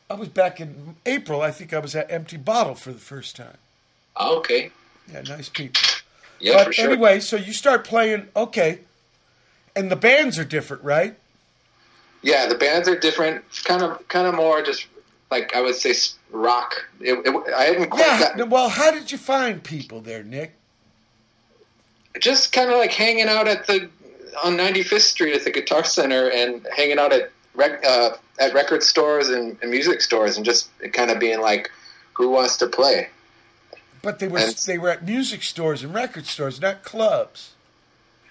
I 0.10 0.16
was 0.16 0.28
back 0.28 0.60
in 0.60 0.98
April. 1.06 1.42
I 1.42 1.52
think 1.52 1.74
I 1.74 1.80
was 1.80 1.96
at 1.96 2.12
Empty 2.12 2.38
Bottle 2.38 2.76
for 2.76 2.92
the 2.92 3.00
first 3.00 3.38
time. 3.38 3.58
Okay. 4.20 4.72
Yeah, 5.12 5.22
nice 5.22 5.48
people. 5.48 5.82
Yeah, 6.39 6.53
but 6.57 6.68
for 6.68 6.73
sure. 6.73 6.91
anyway, 6.91 7.19
so 7.19 7.35
you 7.35 7.53
start 7.53 7.84
playing, 7.84 8.27
okay, 8.35 8.80
and 9.76 9.89
the 9.91 9.95
bands 9.95 10.38
are 10.39 10.45
different, 10.45 10.84
right? 10.84 11.15
Yeah, 12.22 12.47
the 12.47 12.55
bands 12.55 12.88
are 12.89 12.97
different. 12.99 13.43
Kind 13.64 13.81
of, 13.84 14.07
kind 14.07 14.27
of 14.27 14.35
more 14.35 14.61
just 14.61 14.88
like 15.31 15.55
I 15.55 15.61
would 15.61 15.76
say 15.76 15.93
rock. 16.31 16.85
It, 16.99 17.14
it, 17.26 17.53
I 17.53 17.64
hadn't 17.64 17.89
quite 17.89 18.05
Yeah. 18.05 18.19
gotten- 18.19 18.49
Well, 18.49 18.69
how 18.69 18.91
did 18.91 19.11
you 19.11 19.18
find 19.18 19.64
people 19.64 20.01
there, 20.01 20.23
Nick? 20.23 20.53
just 22.19 22.51
kind 22.51 22.72
of 22.72 22.77
like 22.77 22.91
hanging 22.91 23.27
out 23.27 23.47
at 23.47 23.68
the 23.68 23.88
on 24.43 24.57
95th 24.57 25.01
Street 25.01 25.35
at 25.35 25.43
the 25.43 25.51
Guitar 25.51 25.84
Center 25.84 26.30
and 26.31 26.65
hanging 26.76 26.97
out 26.99 27.14
at 27.14 27.31
rec, 27.55 27.84
uh, 27.85 28.11
at 28.39 28.53
record 28.53 28.81
stores 28.84 29.30
and, 29.30 29.57
and 29.61 29.69
music 29.72 30.01
stores 30.01 30.35
and 30.38 30.45
just 30.45 30.69
kind 30.93 31.11
of 31.11 31.19
being 31.19 31.41
like, 31.41 31.69
who 32.14 32.30
wants 32.30 32.57
to 32.57 32.68
play? 32.68 33.09
But 34.02 34.19
they 34.19 34.28
were 34.28 34.41
they 34.65 34.78
were 34.78 34.90
at 34.90 35.03
music 35.06 35.44
stores 35.44 35.84
and 35.84 35.94
record 35.94 36.26
stores, 36.26 36.61
not 36.61 36.84
clubs. 36.84 37.52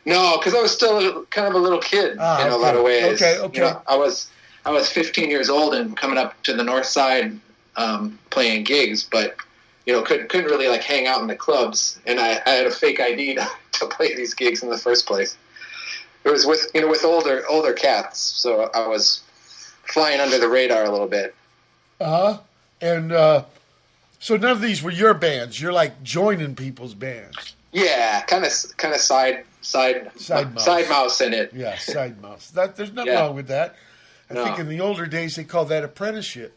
No, 0.04 0.38
because 0.38 0.54
I 0.54 0.62
was 0.62 0.70
still 0.72 1.24
kind 1.26 1.48
of 1.48 1.54
a 1.54 1.58
little 1.58 1.80
kid 1.80 2.16
Ah, 2.20 2.40
in 2.46 2.52
a 2.52 2.54
okay. 2.54 2.62
lot 2.62 2.76
of 2.76 2.84
ways. 2.84 3.20
Okay, 3.20 3.38
okay. 3.38 3.58
You 3.58 3.64
know, 3.66 3.82
I 3.86 3.96
was 3.96 4.28
I 4.64 4.70
was 4.70 4.88
15 4.90 5.28
years 5.30 5.50
old 5.50 5.74
and 5.74 5.96
coming 5.96 6.16
up 6.18 6.40
to 6.44 6.54
the 6.54 6.62
North 6.62 6.86
Side 6.86 7.38
um, 7.76 8.18
playing 8.30 8.64
gigs, 8.64 9.02
but 9.04 9.36
you 9.84 9.92
know 9.92 10.02
couldn't 10.02 10.28
couldn't 10.28 10.46
really 10.46 10.68
like 10.68 10.82
hang 10.82 11.06
out 11.06 11.20
in 11.20 11.26
the 11.26 11.36
clubs, 11.36 11.98
and 12.06 12.20
I, 12.20 12.40
I 12.46 12.50
had 12.50 12.66
a 12.66 12.70
fake 12.70 13.00
ID 13.00 13.34
to, 13.34 13.48
to 13.72 13.86
play 13.86 14.14
these 14.14 14.34
gigs 14.34 14.62
in 14.62 14.70
the 14.70 14.78
first 14.78 15.06
place. 15.06 15.36
It 16.24 16.30
was 16.30 16.46
with 16.46 16.66
you 16.74 16.80
know 16.82 16.88
with 16.88 17.04
older 17.04 17.42
older 17.48 17.72
cats, 17.72 18.20
so 18.20 18.70
I 18.74 18.86
was 18.86 19.22
flying 19.84 20.20
under 20.20 20.38
the 20.38 20.48
radar 20.48 20.84
a 20.84 20.90
little 20.90 21.06
bit. 21.08 21.34
Uh 22.00 22.04
huh. 22.34 22.38
And 22.80 23.10
uh, 23.12 23.44
so 24.26 24.36
none 24.36 24.50
of 24.50 24.60
these 24.60 24.82
were 24.82 24.90
your 24.90 25.14
bands. 25.14 25.60
You're 25.60 25.72
like 25.72 26.02
joining 26.02 26.56
people's 26.56 26.94
bands. 26.94 27.54
Yeah, 27.70 28.22
kind 28.22 28.44
of 28.44 28.52
kind 28.76 28.92
of 28.92 29.00
side 29.00 29.44
side 29.62 30.10
Side 30.16 30.52
mouse. 30.52 30.64
side 30.64 30.88
mouse 30.88 31.20
in 31.20 31.32
it. 31.32 31.52
Yeah, 31.54 31.78
side 31.78 32.20
mouse. 32.26 32.50
That 32.50 32.74
there's 32.74 32.92
nothing 32.92 33.12
Yeah. 33.12 33.20
wrong 33.20 33.36
with 33.36 33.46
that. 33.48 33.76
I 34.28 34.34
No. 34.34 34.44
think 34.44 34.58
in 34.58 34.68
the 34.68 34.80
older 34.80 35.06
days 35.06 35.36
they 35.36 35.44
called 35.44 35.68
that 35.68 35.84
apprenticeship. 35.84 36.56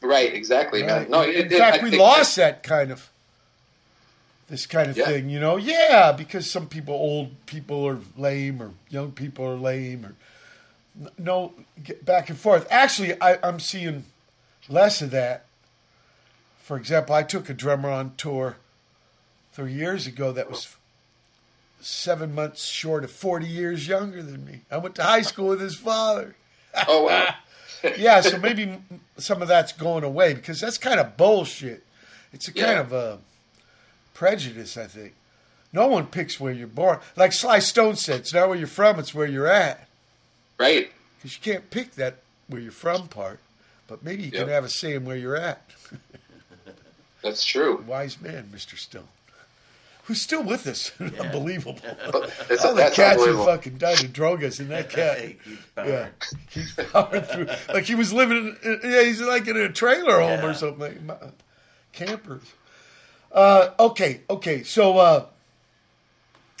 Right, 0.00 0.32
exactly. 0.32 0.84
Right? 0.84 1.10
No, 1.10 1.22
in 1.22 1.30
it, 1.30 1.52
it- 1.52 1.58
fact, 1.58 1.82
we 1.82 1.98
lost 1.98 2.36
that 2.36 2.62
kind 2.62 2.92
of 2.92 3.08
this 4.48 4.64
kind 4.66 4.88
of 4.88 4.96
Yeah. 4.96 5.06
thing. 5.06 5.28
You 5.28 5.40
know, 5.40 5.56
yeah, 5.56 6.12
because 6.12 6.48
some 6.48 6.68
people, 6.68 6.94
old 6.94 7.44
people, 7.46 7.84
are 7.88 7.98
lame, 8.16 8.62
or 8.62 8.70
young 8.88 9.10
people 9.10 9.44
are 9.44 9.56
lame, 9.56 10.06
or 10.06 10.14
no 11.18 11.52
back 12.02 12.28
and 12.28 12.38
forth. 12.38 12.64
Actually, 12.70 13.20
I, 13.20 13.38
I'm 13.42 13.58
seeing 13.58 14.04
less 14.68 15.02
of 15.02 15.10
that. 15.10 15.45
For 16.66 16.76
example, 16.76 17.14
I 17.14 17.22
took 17.22 17.48
a 17.48 17.54
drummer 17.54 17.88
on 17.90 18.16
tour 18.16 18.56
three 19.52 19.72
years 19.72 20.08
ago 20.08 20.32
that 20.32 20.50
was 20.50 20.74
seven 21.80 22.34
months 22.34 22.64
short 22.64 23.04
of 23.04 23.12
40 23.12 23.46
years 23.46 23.86
younger 23.86 24.20
than 24.20 24.44
me. 24.44 24.62
I 24.68 24.78
went 24.78 24.96
to 24.96 25.04
high 25.04 25.22
school 25.22 25.46
with 25.46 25.60
his 25.60 25.76
father. 25.76 26.34
Oh 26.88 27.04
wow. 27.04 27.34
yeah, 27.96 28.20
so 28.20 28.36
maybe 28.36 28.78
some 29.16 29.40
of 29.40 29.48
that's 29.48 29.72
going 29.72 30.04
away 30.04 30.34
because 30.34 30.60
that's 30.60 30.76
kind 30.76 31.00
of 31.00 31.16
bullshit. 31.16 31.84
It's 32.34 32.48
a 32.48 32.52
kind 32.52 32.78
of 32.78 32.92
a 32.92 33.18
prejudice, 34.12 34.76
I 34.76 34.86
think. 34.86 35.14
No 35.72 35.86
one 35.86 36.06
picks 36.06 36.38
where 36.38 36.52
you're 36.52 36.66
born. 36.66 36.98
Like 37.16 37.32
Sly 37.32 37.60
Stone 37.60 37.96
said, 37.96 38.20
it's 38.20 38.34
not 38.34 38.50
where 38.50 38.58
you're 38.58 38.66
from, 38.66 38.98
it's 38.98 39.14
where 39.14 39.26
you're 39.26 39.46
at. 39.46 39.88
Right. 40.58 40.90
Because 41.16 41.34
you 41.34 41.40
can't 41.40 41.70
pick 41.70 41.92
that 41.92 42.16
where 42.48 42.60
you're 42.60 42.72
from 42.72 43.08
part, 43.08 43.38
but 43.86 44.04
maybe 44.04 44.24
you 44.24 44.30
can 44.30 44.48
have 44.48 44.64
a 44.64 44.68
say 44.68 44.92
in 44.92 45.06
where 45.06 45.16
you're 45.16 45.36
at. 45.36 45.62
That's 47.26 47.44
true. 47.44 47.82
Wise 47.86 48.20
man, 48.20 48.48
Mr. 48.54 48.78
Stone. 48.78 49.08
Who's 50.04 50.22
still 50.22 50.44
with 50.44 50.68
us. 50.68 50.92
Unbelievable. 51.00 51.76
That's, 52.48 52.64
All 52.64 52.74
the 52.76 52.82
cats 52.82 52.96
have 52.96 53.10
unbelievable. 53.18 53.46
fucking 53.46 53.78
died 53.78 54.04
of 54.04 54.12
drogas, 54.12 54.60
and 54.60 54.70
that 54.70 54.88
cat. 54.98 55.18
He. 55.18 55.36
Yeah, 55.76 56.08
keeps 56.50 56.72
powering 56.92 57.22
through. 57.22 57.48
Like 57.74 57.84
he 57.84 57.96
was 57.96 58.12
living, 58.12 58.56
in, 58.62 58.80
yeah, 58.84 59.02
he's 59.02 59.20
like 59.20 59.48
in 59.48 59.56
a 59.56 59.68
trailer 59.68 60.20
home 60.20 60.38
Yeah. 60.40 60.46
or 60.46 60.54
something. 60.54 61.06
Ma- 61.06 61.16
Campers. 61.92 62.42
Uh, 63.32 63.70
okay, 63.80 64.20
okay. 64.30 64.62
So, 64.62 64.98
uh, 64.98 65.26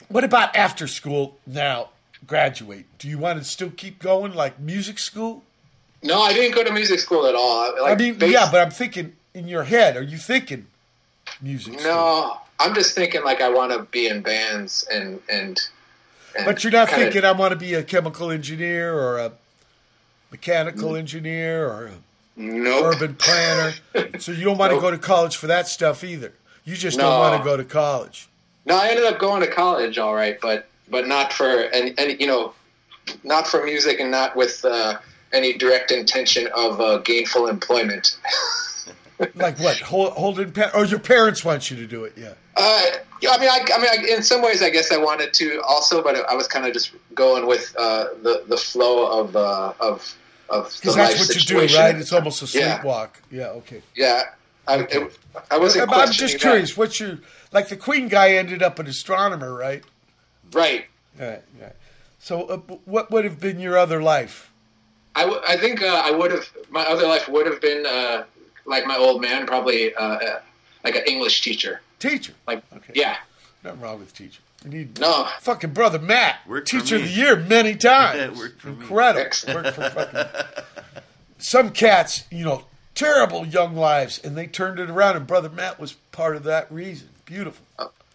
what 0.08 0.24
about 0.24 0.56
after 0.56 0.86
school 0.88 1.38
now? 1.46 1.90
Graduate? 2.26 2.86
Do 2.98 3.08
you 3.08 3.18
want 3.18 3.38
to 3.38 3.44
still 3.44 3.70
keep 3.70 4.00
going, 4.00 4.32
like 4.34 4.58
music 4.58 4.98
school? 4.98 5.44
No, 6.02 6.20
I 6.20 6.32
didn't 6.32 6.54
go 6.56 6.64
to 6.64 6.72
music 6.72 6.98
school 6.98 7.26
at 7.26 7.34
all. 7.36 7.80
Like, 7.80 7.92
I 7.92 7.94
mean, 7.94 8.18
bas- 8.18 8.30
yeah, 8.32 8.48
but 8.50 8.60
I'm 8.60 8.70
thinking 8.72 9.12
in 9.36 9.46
your 9.46 9.64
head. 9.64 9.96
Are 9.96 10.02
you 10.02 10.16
thinking 10.16 10.66
music? 11.42 11.74
no, 11.82 12.38
I'm 12.58 12.74
just 12.74 12.94
thinking 12.94 13.22
like 13.22 13.40
I 13.42 13.50
want 13.50 13.70
to 13.72 13.82
be 13.90 14.06
in 14.08 14.22
bands 14.22 14.86
and 14.90 15.20
and. 15.30 15.60
and 16.36 16.46
But 16.46 16.64
you're 16.64 16.72
not 16.72 16.88
thinking 16.88 17.24
I 17.24 17.32
want 17.32 17.50
to 17.52 17.56
be 17.56 17.74
a 17.74 17.82
chemical 17.82 18.30
engineer 18.30 18.94
or 18.94 19.18
a 19.18 19.32
mechanical 20.30 20.96
engineer 20.96 21.66
or 21.68 21.86
a 21.86 21.92
Nope. 22.38 22.94
urban 22.96 23.14
planner. 23.14 23.72
so 24.18 24.30
you 24.32 24.44
don't 24.44 24.58
want 24.58 24.72
to 24.72 24.80
go 24.80 24.90
to 24.90 24.98
college 24.98 25.36
for 25.36 25.46
that 25.46 25.68
stuff 25.68 26.02
either. 26.04 26.32
You 26.64 26.74
just 26.76 26.98
No. 26.98 27.04
don't 27.10 27.18
want 27.20 27.38
to 27.42 27.44
go 27.48 27.56
to 27.56 27.64
college. 27.64 28.28
No, 28.66 28.76
I 28.76 28.88
ended 28.88 29.04
up 29.04 29.18
going 29.18 29.40
to 29.42 29.46
college, 29.50 29.96
all 29.98 30.14
right, 30.14 30.38
but 30.40 30.66
but 30.90 31.06
not 31.06 31.32
for 31.32 31.46
and 31.46 31.98
and 31.98 32.18
you 32.20 32.26
know, 32.26 32.52
not 33.22 33.46
for 33.46 33.64
music 33.64 34.00
and 34.00 34.10
not 34.10 34.34
with 34.36 34.64
uh, 34.64 34.98
any 35.32 35.52
direct 35.54 35.90
intention 35.92 36.48
of 36.54 36.80
uh, 36.80 36.98
gainful 36.98 37.46
employment. 37.48 38.16
Like 39.34 39.58
what? 39.58 39.78
Hold, 39.80 40.12
holding 40.12 40.52
pa- 40.52 40.70
or 40.74 40.84
your 40.84 40.98
parents 40.98 41.44
want 41.44 41.70
you 41.70 41.76
to 41.78 41.86
do 41.86 42.04
it? 42.04 42.12
Yeah. 42.16 42.34
Uh, 42.56 42.82
yeah, 43.22 43.30
I 43.30 43.38
mean, 43.38 43.48
I, 43.48 43.64
I 43.74 43.78
mean, 43.78 43.88
I, 43.90 44.14
in 44.16 44.22
some 44.22 44.42
ways, 44.42 44.62
I 44.62 44.68
guess 44.70 44.92
I 44.92 44.98
wanted 44.98 45.32
to 45.34 45.60
also, 45.66 46.02
but 46.02 46.16
I 46.28 46.34
was 46.34 46.46
kind 46.46 46.66
of 46.66 46.72
just 46.74 46.92
going 47.14 47.46
with 47.46 47.74
uh, 47.78 48.08
the 48.22 48.44
the 48.46 48.56
flow 48.58 49.20
of 49.20 49.34
uh, 49.36 49.72
of 49.80 50.14
of 50.50 50.70
the 50.72 50.78
Because 50.80 50.96
life 50.96 51.16
that's 51.16 51.28
what 51.28 51.34
you 51.36 51.68
do, 51.68 51.76
right? 51.78 51.96
It's 51.96 52.12
almost 52.12 52.42
a 52.54 52.58
Yeah. 52.58 52.78
sleepwalk. 52.78 53.08
Yeah. 53.30 53.46
Okay. 53.48 53.82
Yeah, 53.94 54.22
I, 54.68 54.78
Okay. 54.80 55.02
it, 55.04 55.18
I 55.50 55.58
wasn't. 55.58 55.90
I'm 55.90 56.12
just 56.12 56.34
that. 56.34 56.40
curious. 56.42 56.76
What's 56.76 57.00
your 57.00 57.18
like? 57.52 57.68
The 57.68 57.76
Queen 57.76 58.08
guy 58.08 58.32
ended 58.34 58.62
up 58.62 58.78
an 58.78 58.86
astronomer, 58.86 59.54
right? 59.54 59.82
Right. 60.52 60.86
Right. 61.18 61.42
Right. 61.60 61.72
So, 62.18 62.42
uh, 62.44 62.56
what 62.84 63.10
would 63.10 63.24
have 63.24 63.40
been 63.40 63.60
your 63.60 63.78
other 63.78 64.02
life? 64.02 64.50
I, 65.14 65.22
w- 65.22 65.40
I 65.48 65.56
think 65.56 65.80
uh, 65.82 66.02
I 66.04 66.10
would 66.10 66.30
have. 66.32 66.46
My 66.68 66.84
other 66.84 67.06
life 67.06 67.28
would 67.28 67.46
have 67.46 67.60
been 67.62 67.86
uh, 67.86 68.24
like 68.66 68.86
my 68.86 68.96
old 68.96 69.20
man, 69.20 69.46
probably 69.46 69.94
uh, 69.94 70.02
uh, 70.04 70.40
like 70.84 70.96
an 70.96 71.04
English 71.06 71.40
teacher. 71.42 71.80
Teacher. 71.98 72.32
Like, 72.46 72.62
Okay. 72.76 72.92
yeah, 72.94 73.16
Nothing 73.64 73.80
wrong 73.80 73.98
with 73.98 74.14
teacher. 74.14 74.40
You 74.64 74.70
need 74.70 74.98
no, 75.00 75.28
fucking 75.40 75.70
brother 75.70 75.98
Matt, 75.98 76.40
Worked 76.46 76.70
for 76.70 76.80
teacher 76.80 76.96
of 76.96 77.02
the 77.02 77.08
year 77.08 77.36
many 77.36 77.74
times. 77.76 78.18
Yeah, 78.18 78.38
worked 78.38 78.60
for. 78.60 78.68
Incredible. 78.70 79.20
Excellent. 79.24 79.64
Worked 79.64 79.76
for 79.76 79.90
fucking 79.90 80.62
some 81.38 81.70
cats, 81.70 82.24
you 82.30 82.44
know, 82.44 82.64
terrible 82.94 83.46
young 83.46 83.76
lives, 83.76 84.18
and 84.22 84.36
they 84.36 84.46
turned 84.46 84.78
it 84.80 84.90
around. 84.90 85.16
And 85.16 85.26
brother 85.26 85.50
Matt 85.50 85.78
was 85.78 85.92
part 86.12 86.34
of 86.36 86.42
that 86.44 86.70
reason. 86.72 87.08
Beautiful. 87.26 87.64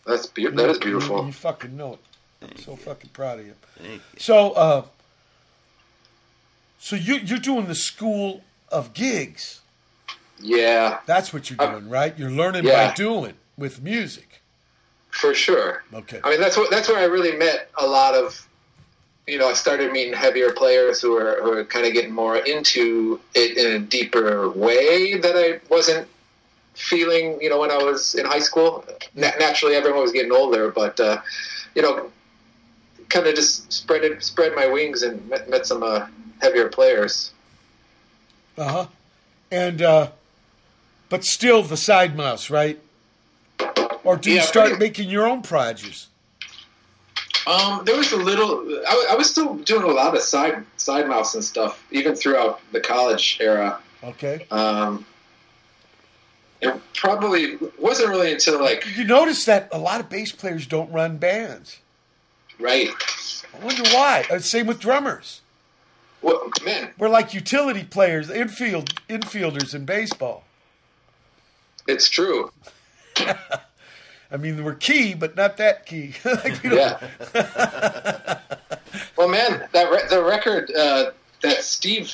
that's 0.06 0.28
be- 0.28 0.48
that 0.48 0.70
is 0.70 0.78
beautiful. 0.80 1.26
you 1.26 1.32
fucking 1.32 1.76
know 1.78 1.94
it. 1.94 2.00
I'm 2.42 2.58
so 2.58 2.76
fucking 2.76 3.12
proud 3.14 3.40
of 3.40 3.46
you. 3.46 3.54
Thank 3.78 3.94
you. 3.94 4.00
So, 4.20 4.52
uh, 4.54 4.86
so 6.80 6.96
you 6.96 7.16
you're 7.16 7.38
doing 7.40 7.68
the 7.68 7.76
school 7.76 8.44
of 8.70 8.94
gigs. 8.94 9.61
Yeah, 10.42 11.00
That's 11.06 11.32
what 11.34 11.50
you're 11.50 11.62
Uh, 11.62 11.72
doing, 11.74 11.90
right? 11.90 12.18
You're 12.18 12.32
learning 12.32 12.64
by 12.66 12.94
doing 12.96 13.34
with 13.58 13.82
music. 13.82 14.42
for 15.12 15.34
sure. 15.34 15.84
Okay. 15.94 16.20
I 16.24 16.30
mean, 16.32 16.40
that's 16.42 16.56
what 16.58 16.70
that's 16.72 16.88
where 16.88 16.98
I 17.00 17.04
really 17.06 17.36
met 17.38 17.70
a 17.78 17.86
lot 17.86 18.14
of. 18.16 18.48
You 19.28 19.38
know, 19.38 19.48
I 19.50 19.54
started 19.54 19.92
meeting 19.92 20.14
heavier 20.14 20.52
players 20.52 21.02
who 21.02 21.16
are 21.16 21.42
who 21.44 21.52
are 21.58 21.64
kind 21.66 21.86
of 21.86 21.94
getting 21.94 22.12
more 22.12 22.38
into 22.38 23.20
it 23.36 23.58
in 23.58 23.68
a 23.74 23.80
deeper 23.80 24.50
way 24.50 25.18
that 25.18 25.36
I 25.38 25.60
wasn't 25.70 26.08
feeling. 26.76 27.40
You 27.42 27.50
know, 27.50 27.60
when 27.60 27.72
I 27.72 27.78
was 27.78 28.16
in 28.16 28.26
high 28.26 28.40
school. 28.40 28.84
Na- 29.14 29.32
naturally, 29.40 29.76
everyone 29.76 30.02
was 30.02 30.12
getting 30.12 30.32
older, 30.32 30.72
but 30.72 31.00
uh, 31.00 31.22
you 31.76 31.82
know, 31.82 32.10
kind 33.10 33.28
of 33.28 33.36
just 33.36 33.72
spread 33.72 34.04
it, 34.04 34.24
spread 34.24 34.56
my 34.56 34.66
wings 34.68 35.04
and 35.04 35.28
met, 35.30 35.50
met 35.50 35.66
some 35.68 35.84
uh, 35.84 36.08
heavier 36.42 36.70
players. 36.70 37.32
Uh 38.58 38.64
huh. 38.68 38.86
And 39.52 39.82
uh, 39.82 40.10
but 41.12 41.26
still 41.26 41.62
the 41.62 41.78
side 41.78 42.16
mouse, 42.16 42.50
right? 42.50 42.80
Or 44.04 44.18
do 44.18 44.32
you 44.32 44.42
start 44.42 44.80
making 44.80 45.10
your 45.10 45.28
own 45.28 45.44
projects? 45.44 46.08
Um, 47.46 47.84
there 47.86 47.98
was 47.98 48.12
a 48.12 48.18
little. 48.18 48.66
I, 48.88 49.10
I 49.12 49.16
was 49.16 49.30
still 49.30 49.56
doing 49.56 49.84
a 49.84 49.88
lot 49.88 50.16
of 50.16 50.22
side 50.22 50.64
side 50.78 51.08
mouse 51.08 51.36
and 51.36 51.44
stuff, 51.44 51.84
even 51.92 52.16
throughout 52.16 52.62
the 52.72 52.80
college 52.80 53.38
era. 53.42 53.80
Okay. 54.04 54.46
Um, 54.50 55.06
it 56.62 56.74
probably 56.94 57.58
wasn't 57.78 58.10
really 58.10 58.32
until 58.32 58.62
like 58.62 58.86
You 58.96 59.04
notice 59.04 59.46
that 59.46 59.70
a 59.72 59.78
lot 59.78 60.00
of 60.00 60.10
bass 60.10 60.32
players 60.32 60.66
don't 60.66 60.92
run 60.92 61.18
bands. 61.18 61.80
right. 62.60 62.90
I 63.54 63.66
wonder 63.66 63.84
why. 63.90 64.26
Uh, 64.32 64.40
same 64.40 64.66
with 64.66 64.80
drummers. 64.80 65.42
Well, 66.22 66.50
man, 66.64 66.92
We're 66.98 67.10
like 67.10 67.34
utility 67.34 67.84
players, 67.84 68.30
infield 68.30 68.96
infielders 69.10 69.76
in 69.76 69.86
baseball. 69.86 70.46
It's 71.88 72.10
true. 72.10 72.52
I 73.18 74.38
mean, 74.40 74.64
we're 74.64 74.76
key, 74.76 75.14
but 75.14 75.36
not 75.36 75.58
that 75.58 75.86
key. 75.86 76.14
Like, 76.26 76.64
Yeah. 76.64 76.98
well, 79.18 79.28
man, 79.28 79.68
that 79.74 79.92
re- 79.92 80.08
the 80.10 80.24
record 80.24 80.72
uh, 80.76 81.12
that 81.42 81.64
Steve 81.64 82.12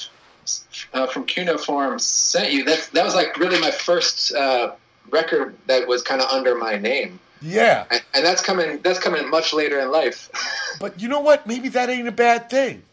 uh, 0.93 1.07
from 1.07 1.25
Cuneiform 1.25 1.99
sent 1.99 2.51
you 2.53 2.63
that 2.65 2.89
that 2.93 3.03
was 3.05 3.15
like 3.15 3.37
really 3.37 3.59
my 3.59 3.71
first 3.71 4.33
uh, 4.33 4.73
record 5.11 5.55
that 5.67 5.87
was 5.87 6.01
kind 6.01 6.21
of 6.21 6.29
under 6.29 6.55
my 6.55 6.75
name, 6.77 7.19
yeah. 7.41 7.85
and, 7.91 8.01
and 8.13 8.25
that's 8.25 8.41
coming 8.41 8.79
that's 8.81 8.99
coming 8.99 9.29
much 9.29 9.53
later 9.53 9.79
in 9.79 9.91
life. 9.91 10.29
But 10.79 11.01
you 11.01 11.07
know 11.09 11.21
what? 11.21 11.47
Maybe 11.47 11.69
that 11.69 11.89
ain't 11.89 12.07
a 12.07 12.11
bad 12.11 12.51
thing. 12.51 12.83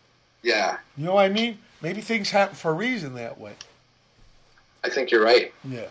yeah, 0.43 0.79
You 0.97 1.05
know 1.05 1.15
what 1.17 1.27
I 1.27 1.29
mean? 1.29 1.59
Maybe 1.83 2.01
things 2.01 2.31
happen 2.31 2.55
for 2.57 2.71
a 2.71 2.75
reason 2.75 3.15
that 3.17 3.39
way. 3.39 3.53
I 4.83 4.89
think 4.89 5.11
you're 5.11 5.23
right. 5.23 5.53
Yeah. 5.69 5.89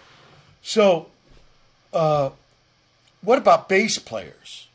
So, 0.64 1.08
uh, 1.94 2.30
what 3.22 3.38
about 3.38 3.70
bass 3.70 4.00
players' 4.00 4.68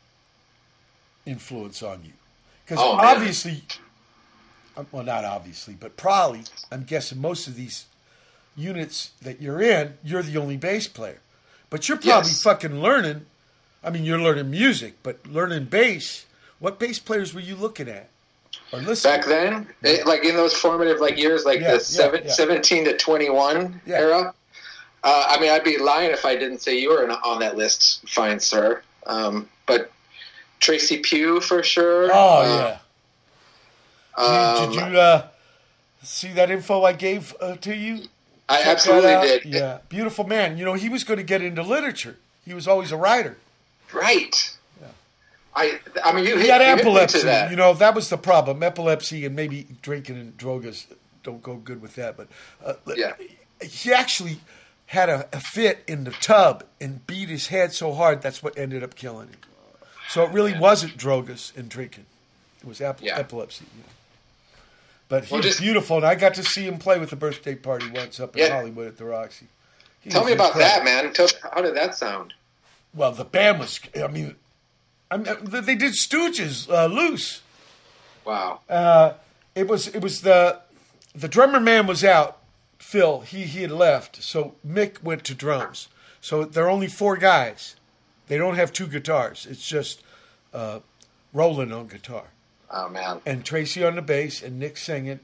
influence 1.25 1.81
on 1.83 2.01
you? 2.05 2.11
Because 2.65 2.79
Oh, 2.81 2.91
obviously, 2.93 3.63
uh, 4.77 4.83
well, 4.91 5.03
not 5.03 5.25
obviously, 5.25 5.73
but 5.73 5.97
probably, 5.97 6.43
I'm 6.71 6.83
guessing 6.83 7.19
most 7.19 7.47
of 7.47 7.55
these 7.55 7.85
units 8.55 9.11
that 9.21 9.41
you're 9.41 9.61
in, 9.61 9.95
you're 10.03 10.21
the 10.23 10.37
only 10.37 10.57
bass 10.57 10.87
player. 10.87 11.19
But 11.69 11.87
you're 11.89 11.97
probably 11.97 12.29
Yes. 12.31 12.43
fucking 12.43 12.81
learning. 12.81 13.25
I 13.83 13.89
mean, 13.89 14.03
you're 14.03 14.19
learning 14.19 14.51
music, 14.51 14.95
but 15.03 15.25
learning 15.25 15.65
bass. 15.65 16.25
What 16.59 16.77
bass 16.79 16.99
players 16.99 17.33
were 17.33 17.39
you 17.39 17.55
looking 17.55 17.87
at 17.87 18.09
or 18.71 18.79
listening? 18.79 19.15
Back 19.21 19.25
then, 19.27 19.67
it, 19.81 20.05
like 20.05 20.23
in 20.25 20.35
those 20.35 20.53
formative 20.53 20.99
like 20.99 21.17
years, 21.17 21.45
like 21.45 21.59
Yeah, 21.61 21.67
the 21.67 21.73
yeah, 21.73 21.79
seven, 21.79 22.23
yeah. 22.25 22.31
17 22.31 22.85
to 22.85 22.97
21 22.97 23.81
Yeah. 23.85 23.97
era. 23.99 24.33
Uh, 25.03 25.25
I 25.29 25.39
mean, 25.39 25.49
I'd 25.51 25.63
be 25.63 25.77
lying 25.77 26.11
if 26.11 26.25
I 26.25 26.35
didn't 26.35 26.59
say 26.59 26.77
you 26.79 26.89
were 26.89 27.09
on 27.09 27.39
that 27.39 27.55
list, 27.57 28.07
fine 28.09 28.39
sir. 28.39 28.81
Um, 29.05 29.47
but 29.65 29.91
Tracy 30.59 30.97
Pew 30.99 31.39
for 31.39 31.63
sure. 31.63 32.09
Oh 32.11 32.41
Uh, 32.41 32.77
yeah. 34.17 34.23
um, 34.23 34.71
did, 34.71 34.79
did 34.79 34.91
you 34.91 34.99
uh, 34.99 35.27
see 36.03 36.33
that 36.33 36.51
info 36.51 36.83
I 36.83 36.93
gave 36.93 37.33
uh, 37.39 37.55
to 37.57 37.75
you? 37.75 38.03
I 38.49 38.57
Check 38.59 38.67
absolutely 38.67 39.27
did. 39.27 39.45
Yeah, 39.45 39.77
beautiful 39.89 40.25
man. 40.25 40.57
You 40.57 40.65
know, 40.65 40.73
he 40.73 40.89
was 40.89 41.03
going 41.03 41.17
to 41.17 41.23
get 41.23 41.41
into 41.41 41.61
literature. 41.61 42.17
He 42.45 42.53
was 42.53 42.67
always 42.67 42.91
a 42.91 42.97
writer. 42.97 43.37
Right. 43.93 44.55
I, 45.55 45.79
I 46.03 46.13
mean, 46.13 46.25
you 46.25 46.35
He 46.37 46.43
hit, 46.43 46.51
had 46.51 46.61
you 46.61 46.67
epilepsy. 46.81 47.27
You 47.49 47.55
know, 47.55 47.73
that 47.73 47.93
was 47.95 48.09
the 48.09 48.17
problem. 48.17 48.61
Epilepsy 48.63 49.25
and 49.25 49.35
maybe 49.35 49.67
drinking 49.81 50.15
and 50.17 50.37
drogas 50.37 50.85
don't 51.23 51.41
go 51.41 51.55
good 51.55 51.81
with 51.81 51.95
that. 51.95 52.15
But 52.15 52.27
uh, 52.63 52.73
Yeah. 52.95 53.13
he 53.61 53.91
actually 53.91 54.39
had 54.89 55.07
a, 55.09 55.27
a 55.31 55.39
fit 55.39 55.83
in 55.87 56.03
the 56.03 56.11
tub 56.11 56.63
and 56.81 57.05
beat 57.05 57.29
his 57.29 57.47
head 57.47 57.71
so 57.73 57.93
hard 57.93 58.21
that's 58.21 58.41
what 58.41 58.57
ended 58.57 58.83
up 58.83 58.95
killing 58.95 59.27
him. 59.27 59.37
So 60.09 60.23
it 60.23 60.31
really 60.31 60.57
wasn't 60.57 60.97
drogas 60.97 61.55
and 61.55 61.69
drinking. 61.69 62.05
It 62.61 62.67
was 62.67 62.81
ep- 62.81 62.99
Yeah. 63.01 63.17
epilepsy. 63.17 63.65
you 63.75 63.83
know. 63.83 63.89
But 65.07 65.25
he 65.25 65.31
Well, 65.33 65.39
was 65.43 65.45
just- 65.51 65.59
beautiful, 65.59 65.97
and 65.97 66.05
I 66.05 66.15
got 66.15 66.33
to 66.35 66.43
see 66.43 66.65
him 66.65 66.79
play 66.79 66.97
with 66.97 67.11
the 67.11 67.15
birthday 67.15 67.53
party 67.55 67.89
once 67.91 68.19
up 68.19 68.35
in 68.35 68.45
Yeah. 68.47 68.55
Hollywood 68.55 68.87
at 68.87 68.97
the 68.97 69.05
Roxy. 69.05 69.45
He 70.01 70.09
Tell 70.09 70.23
me 70.25 70.31
about 70.33 70.55
incredible. 70.55 70.85
that, 70.85 71.03
man. 71.03 71.13
Tell, 71.13 71.27
how 71.53 71.61
did 71.61 71.75
that 71.75 71.93
sound? 71.95 72.33
Well, 72.93 73.11
the 73.11 73.25
band 73.25 73.59
was. 73.59 73.79
I 73.95 74.07
mean, 74.07 74.35
I 75.11 75.17
mean 75.17 75.37
they 75.43 75.75
did 75.75 75.93
Stooges 75.93 76.67
uh, 76.67 76.87
loose. 76.87 77.41
Wow. 78.25 78.61
Uh, 78.67 79.13
it 79.53 79.67
was 79.67 79.87
it 79.89 80.01
was 80.01 80.21
the 80.21 80.59
the 81.13 81.27
drummer 81.27 81.59
man 81.59 81.85
was 81.85 82.03
out. 82.03 82.38
Phil 82.79 83.21
he 83.21 83.43
he 83.43 83.61
had 83.61 83.71
left, 83.71 84.23
so 84.23 84.55
Mick 84.67 85.03
went 85.03 85.23
to 85.25 85.35
drums. 85.35 85.87
So 86.21 86.43
there 86.43 86.65
are 86.65 86.69
only 86.69 86.87
four 86.87 87.17
guys. 87.17 87.75
They 88.27 88.37
don't 88.37 88.55
have 88.55 88.73
two 88.73 88.87
guitars. 88.87 89.45
It's 89.49 89.67
just 89.67 90.01
uh, 90.53 90.79
Rowland 91.33 91.73
on 91.73 91.87
guitar 91.87 92.25
Oh, 92.71 92.89
man. 92.89 93.21
and 93.25 93.43
Tracy 93.45 93.83
on 93.83 93.95
the 93.95 94.01
bass 94.01 94.41
and 94.43 94.59
Nick 94.59 94.77
singing. 94.77 95.19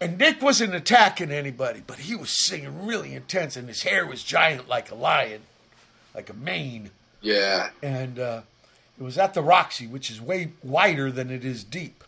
And 0.00 0.18
Nick 0.18 0.42
wasn't 0.42 0.74
attacking 0.74 1.30
anybody, 1.32 1.82
but 1.86 2.00
he 2.00 2.14
was 2.14 2.30
singing 2.30 2.84
really 2.86 3.14
intense, 3.14 3.56
and 3.56 3.66
his 3.66 3.82
hair 3.82 4.06
was 4.06 4.22
giant 4.22 4.68
like 4.68 4.90
a 4.90 4.94
lion, 4.94 5.42
like 6.14 6.28
a 6.28 6.34
mane 6.34 6.90
Yeah. 7.22 7.70
and 7.82 8.18
uh, 8.18 8.42
it 9.00 9.02
was 9.02 9.16
at 9.16 9.32
the 9.34 9.42
Roxy, 9.42 9.86
which 9.86 10.10
is 10.10 10.20
way 10.20 10.50
wider 10.62 11.10
than 11.10 11.30
it 11.30 11.44
is 11.46 11.64
deep. 11.64 12.04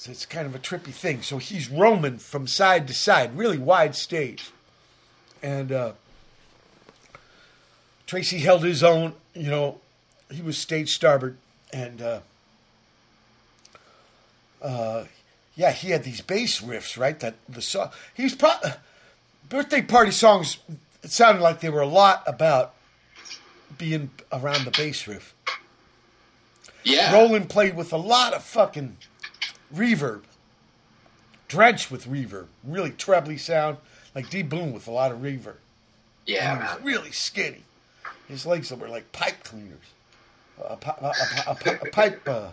So 0.00 0.10
it's 0.10 0.24
kind 0.24 0.46
of 0.46 0.54
a 0.54 0.58
trippy 0.58 0.94
thing. 0.94 1.20
So 1.20 1.36
he's 1.36 1.68
roaming 1.68 2.16
from 2.16 2.46
side 2.46 2.88
to 2.88 2.94
side, 2.94 3.36
really 3.36 3.58
wide 3.58 3.94
stage. 3.94 4.50
And 5.42 5.70
uh, 5.70 5.92
Tracy 8.06 8.38
held 8.38 8.64
his 8.64 8.82
own, 8.82 9.12
you 9.34 9.50
know, 9.50 9.78
he 10.30 10.40
was 10.40 10.56
stage 10.56 10.88
starboard. 10.88 11.36
And 11.70 12.00
uh, 12.00 12.20
uh, 14.62 15.04
yeah, 15.54 15.70
he 15.72 15.90
had 15.90 16.02
these 16.04 16.22
bass 16.22 16.62
riffs, 16.62 16.96
right? 16.96 17.20
That 17.20 17.34
the 17.46 17.60
song, 17.60 17.90
he 18.14 18.22
was 18.22 18.34
pro- 18.34 18.70
birthday 19.50 19.82
party 19.82 20.12
songs, 20.12 20.60
it 21.02 21.10
sounded 21.10 21.42
like 21.42 21.60
they 21.60 21.68
were 21.68 21.82
a 21.82 21.86
lot 21.86 22.22
about 22.26 22.74
being 23.76 24.12
around 24.32 24.64
the 24.64 24.70
bass 24.70 25.06
riff. 25.06 25.34
Yeah. 26.84 27.12
Rowland 27.12 27.50
played 27.50 27.76
with 27.76 27.92
a 27.92 27.98
lot 27.98 28.32
of 28.32 28.42
fucking 28.42 28.96
reverb, 29.74 30.22
drenched 31.48 31.90
with 31.90 32.06
reverb, 32.06 32.46
really 32.64 32.90
trebly 32.90 33.36
sound, 33.36 33.78
like 34.14 34.30
D. 34.30 34.42
Boon 34.42 34.72
with 34.72 34.86
a 34.86 34.90
lot 34.90 35.12
of 35.12 35.18
reverb. 35.18 35.56
Yeah, 36.26 36.56
he 36.56 36.62
was 36.62 36.82
really 36.84 37.12
skinny. 37.12 37.62
His 38.28 38.46
legs 38.46 38.70
were 38.70 38.88
like 38.88 39.10
pipe 39.12 39.42
cleaners. 39.42 39.78
A, 40.62 40.74
a, 40.74 40.76
a, 41.00 41.12
a, 41.48 41.78
a 41.82 41.90
pipe. 41.90 42.28
Uh, 42.28 42.50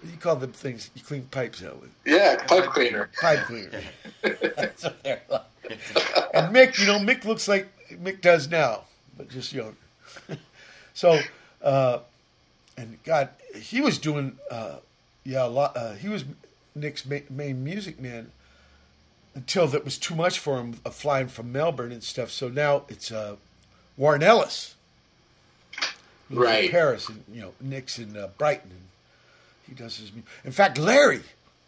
what 0.00 0.04
do 0.04 0.10
you 0.10 0.18
call 0.18 0.36
them 0.36 0.52
things 0.52 0.90
you 0.94 1.02
clean 1.02 1.22
pipes 1.30 1.64
out 1.64 1.80
with? 1.80 1.90
Yeah, 2.04 2.36
pipe 2.46 2.66
cleaner. 2.66 3.10
Pipe 3.20 3.40
cleaner. 3.46 3.80
That's 4.22 4.84
what 4.84 5.02
they're 5.02 5.22
like. 5.28 5.42
And 6.34 6.54
Mick, 6.54 6.78
you 6.78 6.86
know, 6.86 6.98
Mick 6.98 7.24
looks 7.24 7.48
like 7.48 7.68
Mick 7.90 8.20
does 8.20 8.48
now, 8.48 8.82
but 9.16 9.28
just 9.28 9.52
younger. 9.52 9.74
so, 10.94 11.18
uh, 11.62 12.00
and 12.76 13.02
God, 13.04 13.30
he 13.54 13.80
was 13.80 13.98
doing, 13.98 14.38
uh, 14.50 14.76
yeah, 15.26 15.44
a 15.44 15.48
lot. 15.48 15.76
Uh, 15.76 15.94
he 15.94 16.08
was 16.08 16.24
Nick's 16.74 17.04
ma- 17.04 17.18
main 17.28 17.62
music 17.64 18.00
man 18.00 18.30
until 19.34 19.66
that 19.66 19.84
was 19.84 19.98
too 19.98 20.14
much 20.14 20.38
for 20.38 20.58
him, 20.58 20.80
uh, 20.86 20.90
flying 20.90 21.28
from 21.28 21.52
Melbourne 21.52 21.92
and 21.92 22.02
stuff. 22.02 22.30
So 22.30 22.48
now 22.48 22.84
it's 22.88 23.10
uh, 23.12 23.36
Warren 23.96 24.22
Ellis, 24.22 24.74
Right. 26.30 26.70
Paris, 26.70 27.08
and 27.08 27.22
you 27.32 27.40
know, 27.40 27.52
Nick's 27.60 27.98
in 27.98 28.16
uh, 28.16 28.28
Brighton, 28.38 28.70
and 28.70 28.80
he 29.68 29.74
does 29.74 29.98
his. 29.98 30.12
mu- 30.12 30.22
In 30.44 30.50
fact, 30.52 30.76
Larry, 30.76 31.22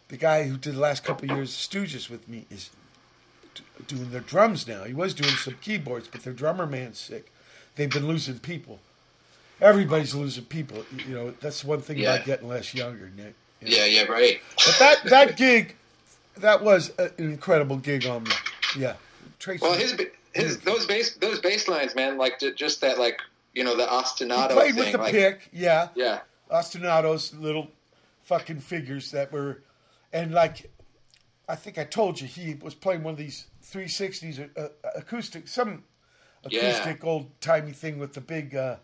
the 0.08 0.16
guy 0.16 0.44
who 0.48 0.56
did 0.56 0.74
the 0.74 0.80
last 0.80 1.04
couple 1.04 1.30
of 1.30 1.36
years 1.36 1.50
of 1.50 1.56
Stooges 1.60 2.10
with 2.10 2.26
me, 2.28 2.44
is 2.50 2.70
d- 3.54 3.62
doing 3.86 4.10
their 4.10 4.20
drums 4.20 4.66
now. 4.66 4.82
He 4.84 4.92
was 4.94 5.14
doing 5.14 5.34
some 5.36 5.54
keyboards, 5.60 6.08
but 6.08 6.22
their 6.24 6.32
drummer 6.32 6.66
man's 6.66 6.98
sick. 6.98 7.30
They've 7.76 7.90
been 7.90 8.08
losing 8.08 8.40
people. 8.40 8.80
Everybody's 9.60 10.14
losing 10.14 10.44
people. 10.46 10.84
You 11.06 11.14
know, 11.14 11.30
that's 11.40 11.62
one 11.64 11.80
thing 11.80 11.98
Yeah. 11.98 12.14
about 12.14 12.26
getting 12.26 12.48
less 12.48 12.74
younger, 12.74 13.10
Nick. 13.16 13.34
Know? 13.60 13.68
Yeah, 13.68 13.84
yeah, 13.86 14.02
right. 14.04 14.40
But 14.64 14.76
that 14.78 15.04
that 15.04 15.36
gig, 15.36 15.74
that 16.38 16.62
was 16.62 16.90
an 16.98 17.10
incredible 17.18 17.76
gig 17.76 18.06
on 18.06 18.24
me. 18.24 18.30
Yeah, 18.76 18.94
Tracy. 19.38 19.62
Well, 19.62 19.74
his 19.74 19.96
his 20.34 20.60
those 20.60 20.86
bass 20.86 21.14
those 21.16 21.40
bass 21.40 21.68
lines, 21.68 21.94
man, 21.94 22.18
like 22.18 22.40
just 22.56 22.80
that 22.82 22.98
like 22.98 23.20
you 23.54 23.64
know 23.64 23.76
the 23.76 23.84
He 23.84 23.88
ostinato 23.88 24.50
played 24.50 24.74
thing. 24.74 24.84
with 24.84 24.92
the 24.92 24.98
like, 24.98 25.12
pick, 25.12 25.48
yeah. 25.52 25.88
Yeah, 25.94 26.20
Ostinatos, 26.50 27.38
little 27.38 27.68
fucking 28.24 28.60
figures 28.60 29.10
that 29.10 29.32
were, 29.32 29.62
and 30.12 30.32
like, 30.32 30.70
I 31.48 31.56
think 31.56 31.78
I 31.78 31.84
told 31.84 32.20
you 32.20 32.26
he 32.26 32.54
was 32.54 32.74
playing 32.74 33.02
one 33.02 33.12
of 33.12 33.18
these 33.18 33.46
360s 33.64 34.50
uh, 34.56 34.60
uh, 34.62 34.68
acoustic, 34.94 35.48
some 35.48 35.84
Yeah. 36.48 36.60
acoustic 36.60 37.04
old 37.04 37.40
timey 37.40 37.72
thing 37.72 37.98
with 37.98 38.12
the 38.14 38.20
big 38.20 38.54
uh, 38.54 38.76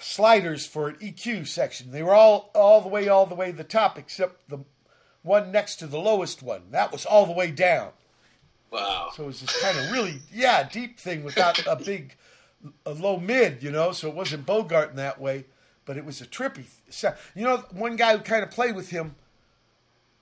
sliders 0.00 0.66
for 0.66 0.88
an 0.88 0.96
EQ 0.96 1.46
section. 1.46 1.90
They 1.90 2.02
were 2.02 2.14
all 2.14 2.50
all 2.54 2.80
the 2.80 2.88
way 2.88 3.08
all 3.08 3.26
the 3.26 3.34
way 3.34 3.50
to 3.50 3.56
the 3.56 3.64
top 3.64 3.98
except 3.98 4.48
the 4.48 4.58
one 5.22 5.50
next 5.52 5.76
to 5.76 5.86
the 5.86 5.98
lowest 5.98 6.42
one. 6.42 6.62
That 6.70 6.92
was 6.92 7.04
all 7.04 7.26
the 7.26 7.32
way 7.32 7.50
down. 7.50 7.90
wow. 8.70 9.10
So 9.14 9.24
it 9.24 9.26
was 9.26 9.40
this 9.40 9.60
kind 9.62 9.78
of 9.78 9.90
really, 9.90 10.20
yeah, 10.32 10.62
deep 10.68 10.98
thing 10.98 11.24
without 11.24 11.66
a 11.66 11.76
big, 11.76 12.14
a 12.86 12.92
low 12.92 13.18
mid, 13.18 13.62
you 13.62 13.70
know. 13.70 13.92
So 13.92 14.08
it 14.08 14.14
wasn't 14.14 14.46
Bogart 14.46 14.90
in 14.90 14.96
that 14.96 15.20
way, 15.20 15.44
but 15.84 15.96
it 15.96 16.04
was 16.04 16.20
a 16.20 16.26
trippy. 16.26 16.64
sound. 16.90 17.16
You 17.34 17.44
know, 17.44 17.56
one 17.72 17.96
guy 17.96 18.16
who 18.16 18.22
kind 18.22 18.42
of 18.42 18.50
played 18.50 18.76
with 18.76 18.90
him, 18.90 19.16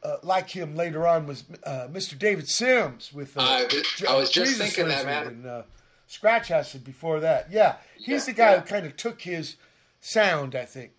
uh, 0.03 0.16
like 0.23 0.51
him 0.51 0.74
later 0.77 1.07
on, 1.07 1.27
was 1.27 1.44
uh, 1.65 1.89
Mr. 1.93 2.19
David 2.19 2.48
Sims 2.48 3.12
with. 3.12 3.36
Uh, 3.36 3.40
I 3.43 3.65
was- 3.65 3.85
J- 3.97 4.07
I 4.07 4.15
was 4.16 4.31
just 4.31 4.51
Jesus 4.53 4.74
thinking 4.74 4.89
that, 4.89 5.05
man. 5.07 5.27
And, 5.27 5.47
uh, 5.47 5.62
Scratch 6.09 6.53
Acid 6.53 6.85
before 6.85 7.19
that. 7.20 7.51
Yeah, 7.51 7.77
he's 7.97 8.07
Yeah, 8.09 8.19
the 8.27 8.32
guy 8.32 8.51
yeah. 8.53 8.61
who 8.61 8.66
kind 8.66 8.86
of 8.86 8.97
took 8.97 9.20
his 9.23 9.57
sound, 10.07 10.55
I 10.55 10.65
think. 10.65 10.93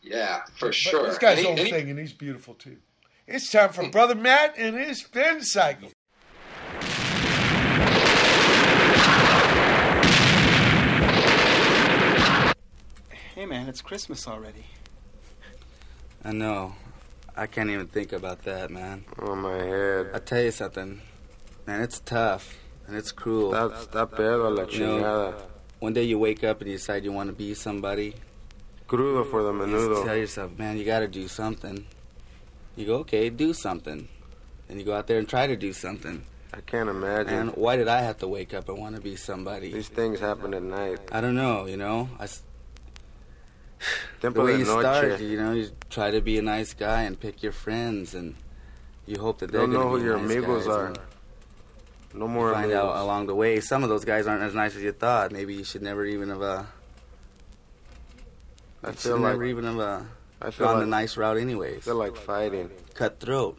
Yeah, 0.00 0.42
for 0.56 0.66
But 0.68 0.74
sure. 0.74 1.06
This 1.06 1.18
guy's 1.18 1.38
And 1.44 1.58
he- 1.58 1.64
own 1.64 1.70
thing, 1.70 1.90
and 1.90 1.98
he's 1.98 2.12
beautiful 2.12 2.54
too. 2.54 2.78
It's 3.26 3.50
time 3.50 3.70
for 3.72 3.88
Brother 3.90 4.14
Matt 4.14 4.54
and 4.56 4.76
his 4.76 5.00
spin 5.00 5.42
cycle. 5.42 5.90
Hey 13.34 13.46
man, 13.46 13.68
it's 13.68 13.80
Christmas 13.82 14.26
already. 14.26 14.64
I 16.24 16.32
know. 16.32 16.74
I 17.36 17.46
can't 17.46 17.70
even 17.70 17.86
think 17.86 18.12
about 18.12 18.42
that, 18.44 18.68
man. 18.70 19.04
Oh, 19.20 19.36
my 19.36 19.56
head. 19.56 20.10
I 20.12 20.18
tell 20.18 20.42
you 20.42 20.50
something, 20.50 21.00
man. 21.66 21.80
It's 21.80 22.00
tough 22.00 22.58
and 22.88 22.96
it's 22.96 23.12
cruel. 23.12 23.52
Está, 23.52 23.70
está 23.78 24.06
pedo 24.10 24.50
la 24.56 24.64
You 24.64 24.80
know, 24.80 24.98
chingada. 24.98 25.42
One 25.80 25.92
day 25.92 26.02
you 26.02 26.18
wake 26.18 26.42
up 26.42 26.60
and 26.60 26.70
you 26.70 26.76
decide 26.76 27.04
you 27.04 27.12
want 27.12 27.28
to 27.28 27.34
be 27.34 27.54
somebody. 27.54 28.14
Crudo 28.88 29.28
for 29.30 29.42
the 29.42 29.52
You 29.66 29.88
just 29.88 30.04
tell 30.04 30.16
yourself, 30.16 30.58
man, 30.58 30.76
you 30.78 30.84
got 30.84 31.00
to 31.00 31.08
do 31.08 31.28
something. 31.28 31.86
You 32.74 32.86
go, 32.86 32.96
okay, 32.98 33.28
do 33.28 33.52
something. 33.52 34.08
And 34.68 34.78
you 34.78 34.84
go 34.84 34.94
out 34.94 35.06
there 35.06 35.18
and 35.18 35.28
try 35.28 35.46
to 35.46 35.56
do 35.56 35.72
something. 35.72 36.24
I 36.52 36.60
can't 36.62 36.88
imagine. 36.88 37.34
And 37.34 37.50
why 37.56 37.76
did 37.76 37.88
I 37.88 38.00
have 38.00 38.18
to 38.18 38.28
wake 38.28 38.54
up 38.54 38.68
and 38.68 38.78
want 38.78 38.96
to 38.96 39.02
be 39.02 39.16
somebody? 39.16 39.72
These 39.72 39.88
things 39.88 40.18
happen 40.20 40.54
at 40.54 40.62
night. 40.62 40.98
I 41.12 41.20
don't 41.20 41.34
know, 41.36 41.66
you 41.66 41.76
know. 41.76 42.08
I 42.18 42.26
the 44.20 44.30
way 44.32 44.58
you 44.58 44.64
start, 44.64 45.20
you 45.20 45.36
know, 45.36 45.52
you 45.52 45.70
try 45.90 46.10
to 46.10 46.20
be 46.20 46.38
a 46.38 46.42
nice 46.42 46.74
guy 46.74 47.02
and 47.02 47.18
pick 47.18 47.42
your 47.42 47.52
friends, 47.52 48.14
and 48.14 48.34
you 49.06 49.20
hope 49.20 49.38
that 49.38 49.52
they're 49.52 49.60
Don't 49.62 49.72
know 49.72 49.90
who 49.90 50.02
your 50.02 50.16
nice 50.18 50.30
amigos 50.32 50.66
are. 50.66 50.86
and 50.86 50.98
No 52.18 52.26
more 52.26 52.48
you 52.48 52.54
find 52.54 52.72
out 52.72 52.96
along 52.96 53.26
the 53.28 53.34
way 53.34 53.60
some 53.60 53.82
of 53.84 53.88
those 53.88 54.04
guys 54.04 54.26
aren't 54.26 54.42
as 54.42 54.54
nice 54.54 54.74
as 54.74 54.82
you 54.82 54.92
thought. 54.92 55.30
Maybe 55.30 55.54
you 55.54 55.64
should 55.64 55.82
never 55.82 56.04
even 56.04 56.28
have 56.30 56.42
uh, 56.42 56.64
I 58.82 58.92
feel 58.92 59.18
never 59.18 59.38
like 59.38 59.48
even 59.50 59.64
have 59.64 59.78
uh, 59.78 60.00
I 60.40 60.50
feel 60.50 60.66
gone 60.66 60.80
the 60.80 60.86
nice 60.86 61.16
route 61.16 61.36
I 61.36 61.40
anyways. 61.40 61.84
feel 61.84 61.96
like 61.96 62.16
fighting. 62.16 62.70
Cut 62.94 63.20
throat. 63.20 63.58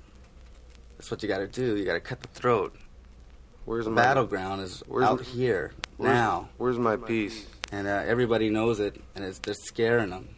That's 0.97 1.09
what 1.11 1.21
you 1.23 1.29
got 1.29 1.39
to 1.39 1.47
do. 1.47 1.77
You 1.77 1.85
got 1.85 1.93
to 1.93 1.99
cut 1.99 2.21
the 2.21 2.27
throat. 2.29 2.75
Where's 3.65 3.85
The 3.85 3.91
my 3.91 4.01
battleground 4.01 4.61
is 4.61 4.81
where's 4.87 5.05
out 5.05 5.19
the- 5.19 5.23
here 5.23 5.71
where's, 5.97 6.11
now, 6.13 6.49
Where's 6.57 6.77
my 6.79 6.97
piece? 6.97 7.45
and 7.71 7.87
uh, 7.87 8.03
everybody 8.05 8.49
knows 8.49 8.79
it, 8.79 8.99
and 9.15 9.23
it's 9.23 9.39
they're 9.39 9.53
scaring 9.53 10.09
them. 10.09 10.29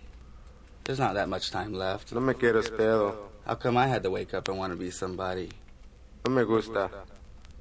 There's 0.84 0.99
not 0.99 1.14
that 1.14 1.30
much 1.30 1.49
time 1.52 1.73
left. 1.73 2.11
No 2.14 2.19
me 2.19 2.34
quieres 2.34 2.69
pedo. 2.69 3.15
How 3.45 3.56
come 3.56 3.77
I 3.77 3.88
had 3.88 4.03
to 4.03 4.10
wake 4.11 4.34
up 4.34 4.48
and 4.49 4.57
want 4.57 4.73
to 4.73 4.77
be 4.77 4.91
somebody? 4.91 5.49
No 6.27 6.34
me 6.34 6.43
gusta. 6.43 6.89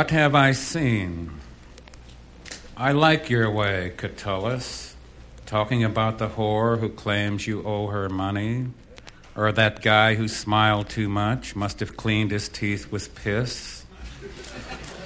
What 0.00 0.12
have 0.12 0.34
I 0.34 0.52
seen? 0.52 1.30
I 2.74 2.92
like 2.92 3.28
your 3.28 3.50
way, 3.50 3.92
Catullus, 3.98 4.94
talking 5.44 5.84
about 5.84 6.16
the 6.16 6.30
whore 6.30 6.80
who 6.80 6.88
claims 6.88 7.46
you 7.46 7.62
owe 7.64 7.88
her 7.88 8.08
money, 8.08 8.68
or 9.36 9.52
that 9.52 9.82
guy 9.82 10.14
who 10.14 10.26
smiled 10.26 10.88
too 10.88 11.10
much, 11.10 11.54
must 11.54 11.80
have 11.80 11.98
cleaned 11.98 12.30
his 12.30 12.48
teeth 12.48 12.90
with 12.90 13.14
piss, 13.14 13.84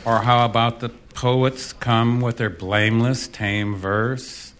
or 0.04 0.20
how 0.20 0.44
about 0.44 0.78
the 0.78 0.90
poets 0.90 1.72
come 1.72 2.20
with 2.20 2.36
their 2.36 2.48
blameless, 2.48 3.26
tame 3.26 3.74
verse, 3.74 4.54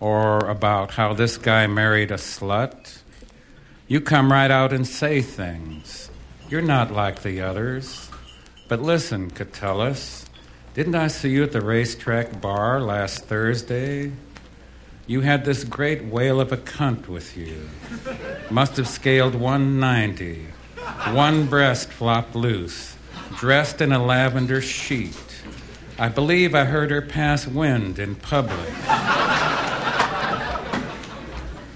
or 0.00 0.38
about 0.48 0.92
how 0.92 1.12
this 1.12 1.36
guy 1.36 1.66
married 1.66 2.10
a 2.10 2.16
slut. 2.16 3.00
You 3.86 4.00
come 4.00 4.32
right 4.32 4.50
out 4.50 4.72
and 4.72 4.86
say 4.86 5.20
things. 5.20 6.10
You're 6.48 6.62
not 6.62 6.90
like 6.90 7.20
the 7.20 7.42
others. 7.42 8.03
But 8.74 8.82
listen, 8.82 9.30
Catullus, 9.30 10.26
didn't 10.74 10.96
I 10.96 11.06
see 11.06 11.30
you 11.30 11.44
at 11.44 11.52
the 11.52 11.60
racetrack 11.60 12.40
bar 12.40 12.80
last 12.80 13.24
Thursday? 13.26 14.10
You 15.06 15.20
had 15.20 15.44
this 15.44 15.62
great 15.62 16.06
whale 16.06 16.40
of 16.40 16.50
a 16.50 16.56
cunt 16.56 17.06
with 17.06 17.36
you. 17.36 17.70
Must 18.50 18.76
have 18.78 18.88
scaled 18.88 19.36
190. 19.36 20.48
One 21.12 21.46
breast 21.46 21.88
flopped 21.90 22.34
loose, 22.34 22.96
dressed 23.36 23.80
in 23.80 23.92
a 23.92 24.04
lavender 24.04 24.60
sheet. 24.60 25.44
I 25.96 26.08
believe 26.08 26.52
I 26.56 26.64
heard 26.64 26.90
her 26.90 27.00
pass 27.00 27.46
wind 27.46 28.00
in 28.00 28.16
public. 28.16 28.74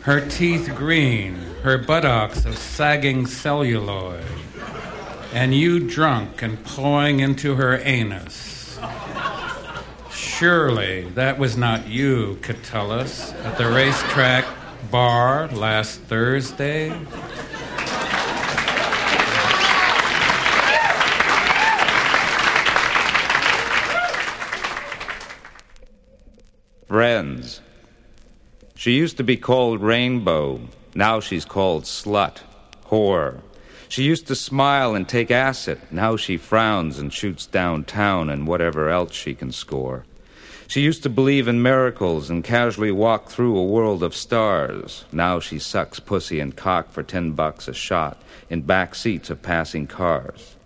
Her 0.03 0.29
teeth 0.29 0.75
green, 0.75 1.37
her 1.63 1.79
buttocks 1.79 2.45
of 2.45 2.59
sagging 2.59 3.29
celluloid 3.29 4.25
and 5.33 5.55
you 5.55 5.81
drunk 5.81 6.43
and 6.43 6.65
pawing 6.65 7.21
into 7.21 7.57
her 7.57 7.79
anus. 7.79 8.79
Surely 10.11 11.03
that 11.11 11.39
was 11.39 11.57
not 11.57 11.87
you, 11.87 12.39
Catullus, 12.43 13.33
at 13.45 13.59
the 13.59 13.69
racetrack 13.69 14.45
bar 14.91 15.49
last 15.49 16.01
Thursday? 16.03 16.91
Friends. 26.87 27.61
She 28.75 28.93
used 28.93 29.19
to 29.19 29.25
be 29.25 29.37
called 29.37 29.83
Rainbow. 29.83 30.61
Now 30.95 31.21
she's 31.21 31.45
called 31.45 31.85
Slut, 31.85 32.39
Whore. 32.87 33.43
She 33.89 34.03
used 34.03 34.27
to 34.27 34.35
smile 34.35 34.95
and 34.95 35.09
take 35.09 35.31
acid. 35.31 35.81
Now 35.91 36.17
she 36.17 36.37
frowns 36.37 36.99
and 36.99 37.13
shoots 37.13 37.47
downtown 37.47 38.29
and 38.29 38.47
whatever 38.47 38.91
else 38.91 39.15
she 39.15 39.35
can 39.35 39.51
score. 39.51 40.05
She 40.67 40.83
used 40.83 41.03
to 41.05 41.09
believe 41.09 41.49
in 41.49 41.63
miracles 41.63 42.29
and 42.29 42.45
casually 42.45 42.93
walk 42.93 43.31
through 43.31 43.57
a 43.57 43.65
world 43.65 44.03
of 44.03 44.15
stars. 44.15 45.07
Now 45.11 45.41
she 45.41 45.59
sucks 45.59 45.99
pussy 45.99 46.41
and 46.41 46.55
cock 46.55 46.91
for 46.91 47.03
ten 47.03 47.33
bucks 47.33 47.69
a 47.69 47.73
shot 47.73 48.21
in 48.51 48.63
back 48.63 48.95
seats 48.95 49.31
of 49.31 49.41
passing 49.41 49.87
cars. 49.87 50.57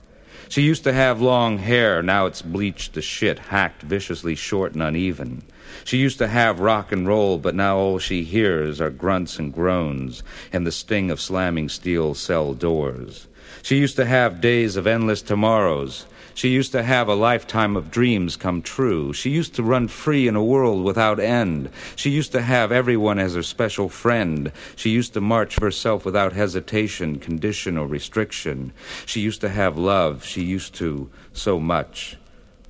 She 0.48 0.62
used 0.62 0.82
to 0.84 0.92
have 0.92 1.22
long 1.22 1.58
hair, 1.58 2.02
now 2.02 2.26
it's 2.26 2.42
bleached 2.42 2.94
to 2.94 3.00
shit, 3.00 3.38
hacked 3.38 3.82
viciously 3.82 4.34
short 4.34 4.72
and 4.72 4.82
uneven. 4.82 5.42
She 5.84 5.98
used 5.98 6.18
to 6.18 6.28
have 6.28 6.60
rock 6.60 6.92
and 6.92 7.06
roll, 7.06 7.38
but 7.38 7.54
now 7.54 7.76
all 7.76 7.98
she 7.98 8.24
hears 8.24 8.80
are 8.80 8.90
grunts 8.90 9.38
and 9.38 9.52
groans 9.52 10.22
and 10.52 10.66
the 10.66 10.72
sting 10.72 11.10
of 11.10 11.20
slamming 11.20 11.68
steel 11.68 12.14
cell 12.14 12.54
doors. 12.54 13.26
She 13.62 13.76
used 13.76 13.96
to 13.96 14.04
have 14.04 14.40
days 14.40 14.76
of 14.76 14.86
endless 14.86 15.22
tomorrows. 15.22 16.06
She 16.34 16.48
used 16.48 16.72
to 16.72 16.82
have 16.82 17.08
a 17.08 17.14
lifetime 17.14 17.76
of 17.76 17.90
dreams 17.90 18.36
come 18.36 18.62
true. 18.62 19.12
She 19.12 19.30
used 19.30 19.54
to 19.54 19.62
run 19.62 19.88
free 19.88 20.26
in 20.26 20.34
a 20.34 20.42
world 20.42 20.82
without 20.82 21.20
end. 21.20 21.68
She 21.94 22.10
used 22.10 22.32
to 22.32 22.40
have 22.40 22.72
everyone 22.72 23.18
as 23.18 23.34
her 23.34 23.42
special 23.42 23.88
friend. 23.88 24.50
She 24.74 24.90
used 24.90 25.12
to 25.14 25.20
march 25.20 25.54
for 25.56 25.66
herself 25.66 26.04
without 26.04 26.32
hesitation, 26.32 27.18
condition, 27.18 27.76
or 27.76 27.86
restriction. 27.86 28.72
She 29.04 29.20
used 29.20 29.42
to 29.42 29.50
have 29.50 29.76
love. 29.76 30.24
She 30.24 30.42
used 30.42 30.74
to 30.76 31.10
so 31.32 31.60
much. 31.60 32.16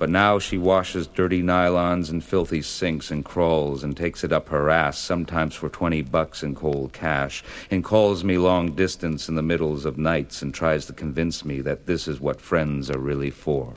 But 0.03 0.11
now 0.11 0.41
she 0.41 0.59
washes 0.59 1.07
dirty 1.07 1.45
nylons 1.45 2.11
and 2.11 2.25
filthy 2.25 2.61
sinks 2.61 3.13
and 3.13 3.25
crawls 3.25 3.85
and 3.85 3.97
takes 3.97 4.25
it 4.25 4.33
up 4.33 4.49
her 4.49 4.69
ass, 4.69 4.99
sometimes 4.99 5.55
for 5.55 5.69
twenty 5.69 6.03
bucks 6.03 6.43
in 6.43 6.57
cold 6.57 6.93
cash, 6.93 7.45
and 7.71 7.85
calls 7.85 8.25
me 8.25 8.37
long 8.37 8.73
distance 8.75 9.29
in 9.29 9.37
the 9.37 9.45
middles 9.45 9.85
of 9.85 9.99
nights 9.99 10.43
and 10.43 10.53
tries 10.53 10.87
to 10.87 10.93
convince 10.93 11.45
me 11.45 11.61
that 11.61 11.87
this 11.87 12.09
is 12.09 12.21
what 12.21 12.41
friends 12.41 12.91
are 12.91 12.99
really 12.99 13.31
for. 13.31 13.75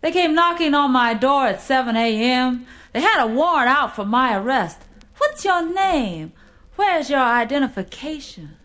They 0.00 0.12
came 0.12 0.34
knocking 0.34 0.72
on 0.72 0.92
my 0.92 1.12
door 1.12 1.48
at 1.48 1.60
7 1.60 1.94
a.m. 1.94 2.66
They 2.94 3.02
had 3.02 3.22
a 3.22 3.26
warrant 3.26 3.68
out 3.68 3.94
for 3.94 4.06
my 4.06 4.34
arrest. 4.34 4.78
What's 5.18 5.44
your 5.44 5.70
name? 5.74 6.32
Where's 6.76 7.10
your 7.10 7.20
identification? 7.20 8.56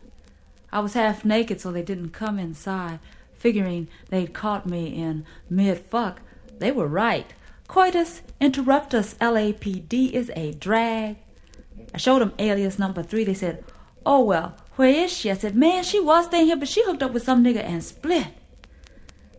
I 0.72 0.80
was 0.80 0.94
half 0.94 1.26
naked, 1.26 1.60
so 1.60 1.74
they 1.74 1.84
didn't 1.84 2.12
come 2.12 2.40
inside, 2.40 3.00
figuring 3.44 3.90
they'd 4.10 4.34
caught 4.34 4.66
me 4.66 4.96
in 4.96 5.26
mid 5.50 5.78
fuck. 5.78 6.22
They 6.60 6.72
were 6.72 6.88
right. 6.88 7.34
Coitus 7.68 8.22
interruptus 8.40 9.16
LAPD 9.18 10.14
is 10.14 10.32
a 10.34 10.54
drag. 10.54 11.18
I 11.94 11.98
showed 11.98 12.20
them 12.20 12.34
alias 12.40 12.80
number 12.80 13.04
three. 13.04 13.26
They 13.26 13.34
said, 13.34 13.66
Oh, 14.06 14.24
well, 14.24 14.56
where 14.78 14.90
is 14.90 15.12
she? 15.12 15.30
I 15.30 15.34
said, 15.34 15.58
Man, 15.58 15.84
she 15.84 16.00
was 16.00 16.28
staying 16.28 16.46
here, 16.46 16.56
but 16.56 16.70
she 16.70 16.86
hooked 16.86 17.04
up 17.04 17.12
with 17.12 17.24
some 17.24 17.44
nigga 17.44 17.62
and 17.64 17.84
split. 17.84 18.28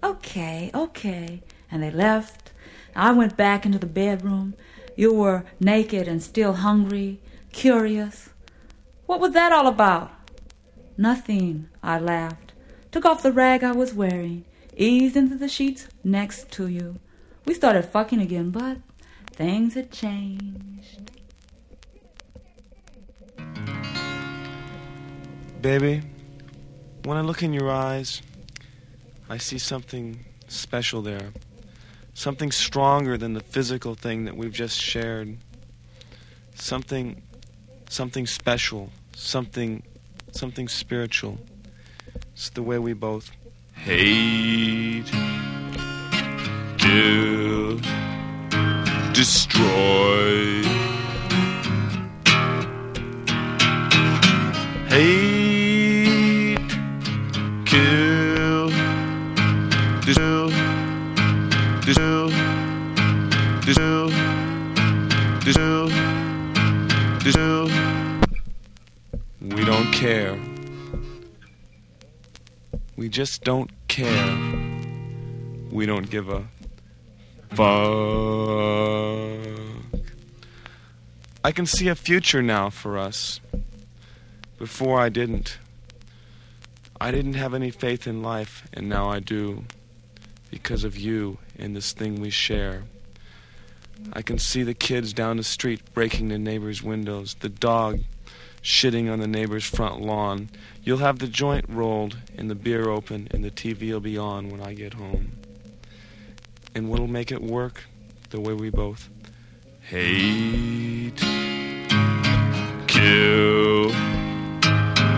Okay, 0.03 0.71
okay. 0.75 1.43
And 1.71 1.83
they 1.83 1.91
left. 1.91 2.53
I 2.95 3.11
went 3.13 3.39
back 3.39 3.65
into 3.65 3.79
the 3.79 3.87
bedroom. 3.87 4.55
You 4.97 5.15
were 5.15 5.45
naked 5.59 6.07
and 6.07 6.23
still 6.23 6.53
hungry, 6.53 7.21
curious. 7.53 8.29
What 9.07 9.21
was 9.21 9.33
that 9.33 9.51
all 9.51 9.67
about? 9.67 10.13
Nothing, 10.99 11.71
I 11.83 11.99
laughed. 11.99 12.44
Took 12.95 13.07
off 13.07 13.25
the 13.25 13.33
rag 13.33 13.65
I 13.65 13.73
was 13.73 13.93
wearing, 13.93 14.45
eased 14.77 15.17
into 15.17 15.35
the 15.35 15.49
sheets 15.49 15.89
next 16.05 16.53
to 16.53 16.69
you. 16.69 17.01
We 17.45 17.53
started 17.53 17.87
fucking 17.87 18.21
again, 18.21 18.53
but 18.53 18.77
things 19.33 19.75
had 19.75 19.91
changed. 19.91 21.11
Baby, 25.61 26.03
when 27.03 27.17
I 27.17 27.23
look 27.23 27.43
in 27.43 27.53
your 27.53 27.69
eyes, 27.69 28.23
I 29.29 29.39
see 29.39 29.59
something 29.59 30.25
special 30.47 31.03
there. 31.03 31.33
Something 32.15 32.53
stronger 32.53 33.19
than 33.19 33.33
the 33.33 33.41
physical 33.41 33.97
thing 33.97 34.25
that 34.27 34.37
we've 34.37 34.53
just 34.53 34.81
shared. 34.81 35.37
Something 36.55 37.25
something 37.89 38.29
special, 38.29 38.91
something 39.17 39.83
something 40.31 40.69
spiritual. 40.69 41.41
It's 42.35 42.51
the 42.51 42.65
way 42.65 42.81
we 42.81 42.95
both 42.95 43.31
hate, 43.75 45.05
kill, 46.79 47.79
destroy. 49.13 50.65
Hate, 54.89 56.59
kill, 57.67 58.69
distill, 60.01 60.49
distill, 61.83 62.31
distill, 63.65 64.09
distill, 65.45 65.89
distill. 67.23 67.69
we 69.41 69.65
don't 69.65 69.93
care. 69.93 70.37
We 72.97 73.09
just 73.09 73.43
don't 73.43 73.71
care. 73.89 74.39
We 75.71 75.87
don't 75.87 76.09
give 76.09 76.29
a 76.29 76.45
fuck. 77.51 77.67
I 81.43 81.51
can 81.53 81.67
see 81.67 81.89
a 81.89 81.95
future 81.95 82.43
now 82.43 82.71
for 82.71 82.97
us. 82.97 83.41
Before 84.59 85.01
I 85.01 85.09
didn't. 85.09 85.59
I 87.01 87.11
didn't 87.11 87.35
have 87.35 87.53
any 87.53 87.71
faith 87.71 88.07
in 88.07 88.23
life, 88.23 88.67
and 88.73 88.89
now 88.89 89.11
I 89.11 89.19
do. 89.19 89.65
Because 90.51 90.85
of 90.85 90.97
you 90.97 91.39
and 91.59 91.75
this 91.75 91.93
thing 91.93 92.21
we 92.21 92.31
share. 92.31 92.85
I 94.13 94.23
can 94.23 94.39
see 94.39 94.63
the 94.63 94.75
kids 94.75 95.13
down 95.13 95.37
the 95.37 95.43
street 95.43 95.83
breaking 95.95 96.29
the 96.29 96.39
neighbors' 96.39 96.83
windows, 96.83 97.35
the 97.41 97.49
dog 97.49 98.01
shitting 98.65 99.13
on 99.13 99.21
the 99.21 99.29
neighbor's 99.29 99.67
front 99.67 100.01
lawn. 100.01 100.49
You'll 100.83 100.99
have 100.99 101.19
the 101.19 101.29
joint 101.29 101.67
rolled 101.69 102.17
and 102.37 102.51
the 102.51 102.55
beer 102.55 102.89
open, 102.89 103.29
and 103.31 103.45
the 103.45 103.51
TV 103.51 103.93
will 103.93 104.01
be 104.01 104.17
on 104.17 104.49
when 104.49 104.63
I 104.63 104.73
get 104.73 104.95
home. 104.95 105.33
And 106.75 106.89
what'll 106.89 107.07
make 107.07 107.31
it 107.31 107.43
work? 107.43 107.85
The 108.31 108.41
way 108.41 108.55
we 108.55 108.71
both 108.71 109.11
hate, 109.83 111.21
kill, 112.87 113.91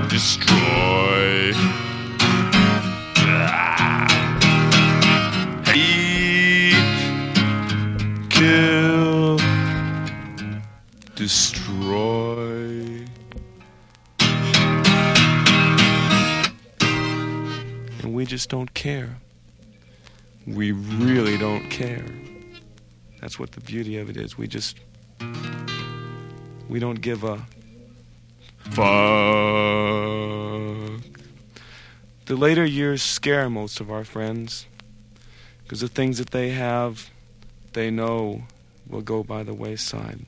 destroy. 0.08 1.52
Ah. 3.28 4.08
Hate, 5.64 6.74
kill, 8.28 9.38
destroy. 11.14 12.85
We 18.16 18.24
just 18.24 18.48
don't 18.48 18.72
care. 18.72 19.18
We 20.46 20.72
really 20.72 21.36
don't 21.36 21.68
care. 21.68 22.06
That's 23.20 23.38
what 23.38 23.52
the 23.52 23.60
beauty 23.60 23.98
of 23.98 24.08
it 24.08 24.16
is. 24.16 24.38
We 24.38 24.48
just. 24.48 24.78
We 26.66 26.78
don't 26.78 27.02
give 27.02 27.24
a. 27.24 27.46
Fuck. 28.70 28.86
The 32.24 32.36
later 32.36 32.64
years 32.64 33.02
scare 33.02 33.50
most 33.50 33.80
of 33.80 33.90
our 33.90 34.02
friends 34.02 34.66
because 35.62 35.80
the 35.80 35.88
things 35.88 36.16
that 36.16 36.30
they 36.30 36.50
have, 36.50 37.10
they 37.74 37.90
know 37.90 38.44
will 38.88 39.02
go 39.02 39.22
by 39.24 39.42
the 39.42 39.52
wayside. 39.52 40.24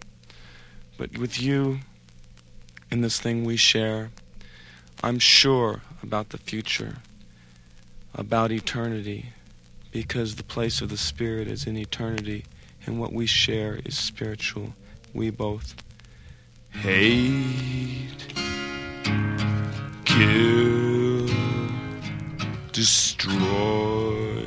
But 0.98 1.16
with 1.16 1.40
you 1.40 1.80
in 2.90 3.00
this 3.00 3.18
thing 3.18 3.44
we 3.44 3.56
share, 3.56 4.10
I'm 5.02 5.18
sure 5.18 5.80
about 6.02 6.28
the 6.28 6.38
future, 6.38 6.96
about 8.18 8.52
eternity, 8.52 9.26
because 9.92 10.34
the 10.34 10.42
place 10.42 10.82
of 10.82 10.90
the 10.90 10.96
Spirit 10.96 11.48
is 11.48 11.66
in 11.66 11.76
eternity, 11.76 12.44
and 12.84 13.00
what 13.00 13.12
we 13.12 13.24
share 13.24 13.78
is 13.84 13.96
spiritual. 13.96 14.74
We 15.14 15.30
both 15.30 15.76
hate, 16.70 18.26
kill, 20.04 21.28
destroy. 22.72 24.44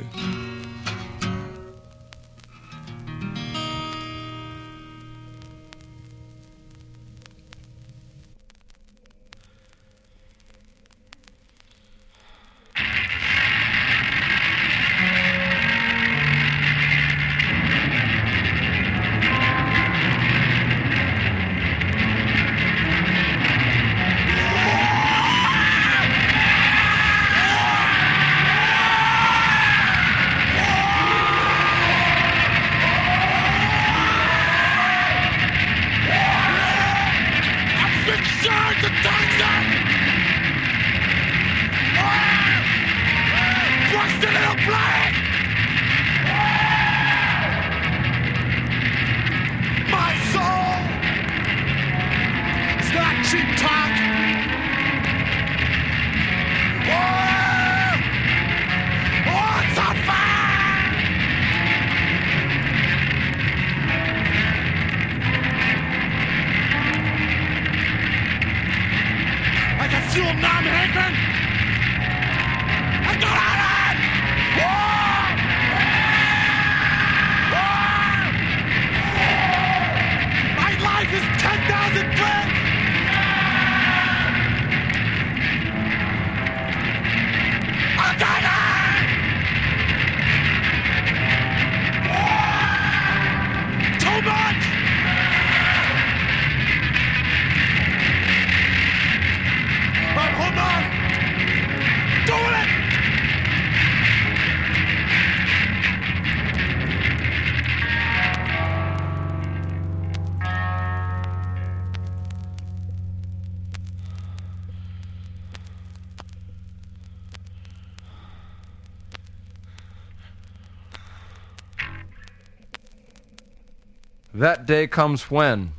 That 124.42 124.66
Day 124.66 124.88
Comes 124.88 125.30
When 125.30 125.74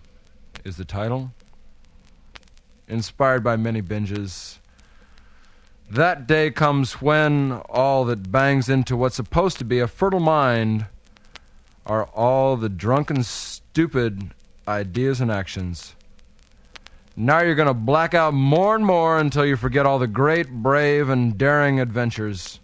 is 0.64 0.76
the 0.76 0.84
title. 0.84 1.32
Inspired 2.86 3.42
by 3.42 3.56
many 3.56 3.82
binges. 3.82 4.60
That 5.90 6.28
day 6.28 6.52
comes 6.52 7.02
when 7.02 7.60
all 7.68 8.04
that 8.04 8.30
bangs 8.30 8.68
into 8.68 8.96
what's 8.96 9.16
supposed 9.16 9.58
to 9.58 9.64
be 9.64 9.80
a 9.80 9.88
fertile 9.88 10.20
mind 10.20 10.86
are 11.86 12.04
all 12.04 12.56
the 12.56 12.68
drunken, 12.68 13.24
stupid 13.24 14.30
ideas 14.68 15.20
and 15.20 15.32
actions. 15.32 15.96
Now 17.16 17.42
you're 17.42 17.56
going 17.56 17.66
to 17.66 17.74
black 17.74 18.14
out 18.14 18.32
more 18.32 18.76
and 18.76 18.86
more 18.86 19.18
until 19.18 19.44
you 19.44 19.56
forget 19.56 19.86
all 19.86 19.98
the 19.98 20.06
great, 20.06 20.48
brave, 20.48 21.08
and 21.08 21.36
daring 21.36 21.80
adventures. 21.80 22.60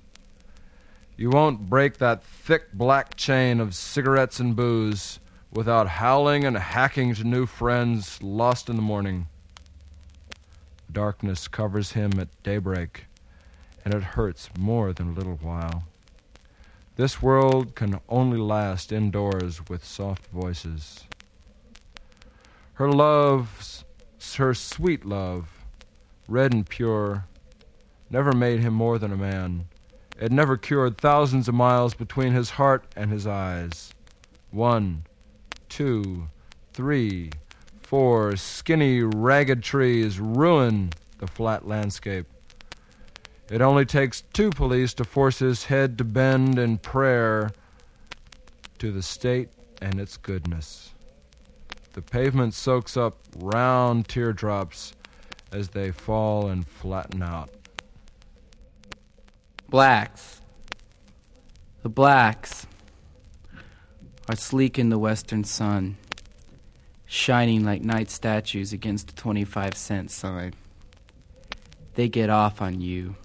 You 1.16 1.30
won't 1.30 1.68
break 1.68 1.98
that 1.98 2.22
thick 2.22 2.72
black 2.72 3.16
chain 3.16 3.58
of 3.58 3.74
cigarettes 3.74 4.38
and 4.38 4.54
booze 4.54 5.18
without 5.52 5.88
howling 5.88 6.44
and 6.44 6.56
hacking 6.56 7.14
to 7.14 7.24
new 7.24 7.46
friends 7.46 8.22
lost 8.22 8.68
in 8.68 8.76
the 8.76 8.82
morning. 8.82 9.26
Darkness 10.90 11.48
covers 11.48 11.92
him 11.92 12.18
at 12.18 12.28
daybreak, 12.42 13.06
and 13.84 13.94
it 13.94 14.02
hurts 14.02 14.50
more 14.58 14.92
than 14.92 15.10
a 15.10 15.12
little 15.12 15.36
while. 15.36 15.84
This 16.96 17.22
world 17.22 17.74
can 17.74 18.00
only 18.08 18.38
last 18.38 18.92
indoors 18.92 19.60
with 19.68 19.84
soft 19.84 20.26
voices. 20.26 21.04
Her 22.74 22.90
love, 22.90 23.84
her 24.36 24.54
sweet 24.54 25.04
love, 25.04 25.50
red 26.26 26.52
and 26.52 26.68
pure, 26.68 27.24
never 28.10 28.32
made 28.32 28.60
him 28.60 28.74
more 28.74 28.98
than 28.98 29.12
a 29.12 29.16
man. 29.16 29.66
It 30.20 30.32
never 30.32 30.56
cured 30.56 30.98
thousands 30.98 31.48
of 31.48 31.54
miles 31.54 31.94
between 31.94 32.32
his 32.32 32.50
heart 32.50 32.84
and 32.96 33.10
his 33.10 33.26
eyes. 33.26 33.92
One, 34.50 35.04
two, 35.68 36.28
three, 36.72 37.30
four 37.82 38.36
skinny, 38.36 39.02
ragged 39.02 39.62
trees 39.62 40.20
ruin 40.20 40.90
the 41.18 41.26
flat 41.26 41.66
landscape. 41.66 42.26
It 43.50 43.60
only 43.62 43.86
takes 43.86 44.22
two 44.32 44.50
police 44.50 44.92
to 44.94 45.04
force 45.04 45.38
his 45.38 45.64
head 45.64 45.96
to 45.98 46.04
bend 46.04 46.58
in 46.58 46.78
prayer 46.78 47.50
to 48.78 48.92
the 48.92 49.02
state 49.02 49.48
and 49.80 49.98
its 49.98 50.16
goodness. 50.16 50.92
The 51.94 52.02
pavement 52.02 52.54
soaks 52.54 52.96
up 52.96 53.18
round 53.38 54.06
teardrops 54.08 54.92
as 55.50 55.70
they 55.70 55.90
fall 55.90 56.48
and 56.48 56.66
flatten 56.66 57.22
out. 57.22 57.50
Blacks. 59.68 60.40
The 61.82 61.88
blacks 61.88 62.66
are 64.28 64.36
sleek 64.36 64.78
in 64.78 64.90
the 64.90 64.98
western 64.98 65.42
sun, 65.42 65.96
shining 67.06 67.64
like 67.64 67.82
night 67.82 68.10
statues 68.10 68.72
against 68.72 69.06
the 69.06 69.14
25 69.14 69.74
cent 69.74 70.10
sign. 70.10 70.54
They 71.94 72.08
get 72.08 72.28
off 72.28 72.60
on 72.60 72.80
you. 72.80 73.16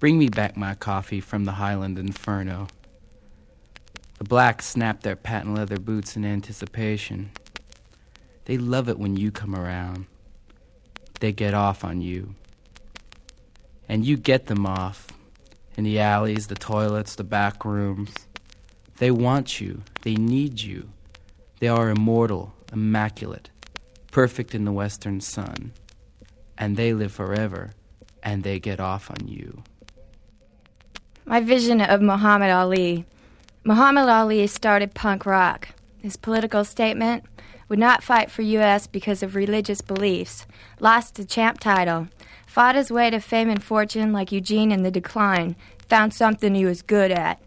Bring 0.00 0.18
me 0.18 0.28
back 0.28 0.56
my 0.56 0.74
coffee 0.74 1.20
from 1.20 1.44
the 1.44 1.52
Highland 1.52 1.98
Inferno. 1.98 2.66
The 4.18 4.24
blacks 4.24 4.66
snap 4.66 5.02
their 5.02 5.16
patent 5.16 5.54
leather 5.54 5.78
boots 5.78 6.16
in 6.16 6.24
anticipation. 6.24 7.30
They 8.46 8.56
love 8.56 8.88
it 8.88 8.98
when 8.98 9.16
you 9.16 9.30
come 9.30 9.54
around. 9.54 10.06
They 11.20 11.30
get 11.32 11.54
off 11.54 11.84
on 11.84 12.00
you. 12.00 12.34
And 13.88 14.04
you 14.04 14.16
get 14.16 14.46
them 14.46 14.66
off 14.66 15.08
in 15.76 15.84
the 15.84 16.00
alleys, 16.00 16.46
the 16.46 16.54
toilets, 16.54 17.14
the 17.14 17.24
back 17.24 17.64
rooms. 17.64 18.12
They 18.98 19.10
want 19.10 19.60
you. 19.60 19.82
They 20.02 20.14
need 20.14 20.60
you. 20.60 20.88
They 21.60 21.68
are 21.68 21.90
immortal, 21.90 22.54
immaculate, 22.72 23.50
perfect 24.10 24.54
in 24.54 24.64
the 24.64 24.72
western 24.72 25.20
sun. 25.20 25.72
And 26.58 26.76
they 26.76 26.92
live 26.92 27.12
forever, 27.12 27.72
and 28.22 28.42
they 28.42 28.58
get 28.58 28.80
off 28.80 29.10
on 29.10 29.28
you. 29.28 29.62
My 31.24 31.40
vision 31.40 31.80
of 31.80 32.02
Muhammad 32.02 32.50
Ali. 32.50 33.06
Muhammad 33.64 34.08
Ali 34.08 34.46
started 34.46 34.94
punk 34.94 35.24
rock. 35.24 35.68
His 35.98 36.16
political 36.16 36.64
statement 36.64 37.24
would 37.68 37.78
not 37.78 38.02
fight 38.02 38.30
for 38.30 38.42
U.S. 38.42 38.86
because 38.86 39.22
of 39.22 39.34
religious 39.34 39.80
beliefs, 39.80 40.46
lost 40.80 41.14
the 41.14 41.24
champ 41.24 41.60
title, 41.60 42.08
fought 42.46 42.74
his 42.74 42.90
way 42.90 43.08
to 43.08 43.20
fame 43.20 43.48
and 43.48 43.62
fortune 43.62 44.12
like 44.12 44.32
Eugene 44.32 44.72
in 44.72 44.82
the 44.82 44.90
decline, 44.90 45.56
found 45.88 46.12
something 46.12 46.54
he 46.54 46.64
was 46.64 46.82
good 46.82 47.10
at. 47.10 47.40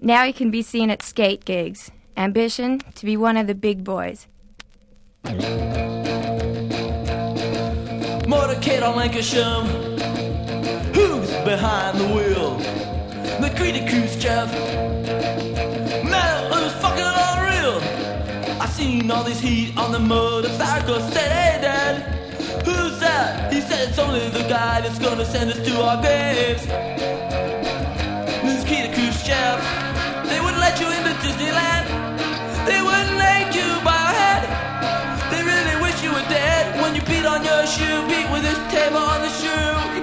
Now 0.00 0.24
he 0.24 0.32
can 0.32 0.50
be 0.50 0.62
seen 0.62 0.90
at 0.90 1.02
skate 1.02 1.44
gigs. 1.44 1.90
Ambition 2.16 2.80
to 2.94 3.06
be 3.06 3.16
one 3.16 3.36
of 3.36 3.46
the 3.46 3.54
big 3.54 3.82
boys. 3.82 4.26
Motorcade 8.26 8.82
on 8.82 8.94
Lankershim. 8.98 9.66
Who's 10.94 11.30
behind 11.44 11.98
the 11.98 12.06
wheel? 12.06 12.58
The 13.40 13.52
greedy 13.56 13.86
Khrushchev. 13.86 14.52
Man, 16.04 16.52
who's 16.52 16.72
fucking 16.74 17.04
unreal? 17.04 17.80
I 18.60 18.66
seen 18.66 19.10
all 19.10 19.24
this 19.24 19.40
heat 19.40 19.76
on 19.76 19.92
the 19.92 19.98
motorcycle. 19.98 21.00
Said, 21.00 21.32
hey, 21.32 21.60
Dad, 21.62 22.02
who's 22.64 22.98
that? 23.00 23.52
He 23.52 23.60
said 23.62 23.88
it's 23.88 23.98
only 23.98 24.28
the 24.28 24.46
guy 24.48 24.82
that's 24.82 24.98
gonna 24.98 25.24
send 25.24 25.50
us 25.50 25.58
to 25.66 25.80
our 25.82 26.00
graves. 26.02 26.66
This 28.42 28.64
Nikita 28.64 28.94
Khrushchev. 28.94 29.85
Let 30.76 30.84
you 30.84 30.92
into 30.92 31.14
Disneyland. 31.24 31.86
They 32.66 32.82
wouldn't 32.82 33.16
let 33.16 33.54
you 33.56 33.64
buy 33.82 33.96
a 33.96 34.16
head. 34.20 34.42
They 35.32 35.42
really 35.42 35.80
wish 35.80 36.02
you 36.02 36.10
were 36.12 36.28
dead. 36.28 36.82
When 36.82 36.94
you 36.94 37.00
beat 37.00 37.24
on 37.24 37.42
your 37.42 37.64
shoe, 37.64 38.06
beat 38.06 38.28
with 38.30 38.42
this 38.42 38.60
table 38.70 38.98
on 38.98 39.22
the 39.22 39.30
shoe. 39.40 39.72
You 39.96 40.02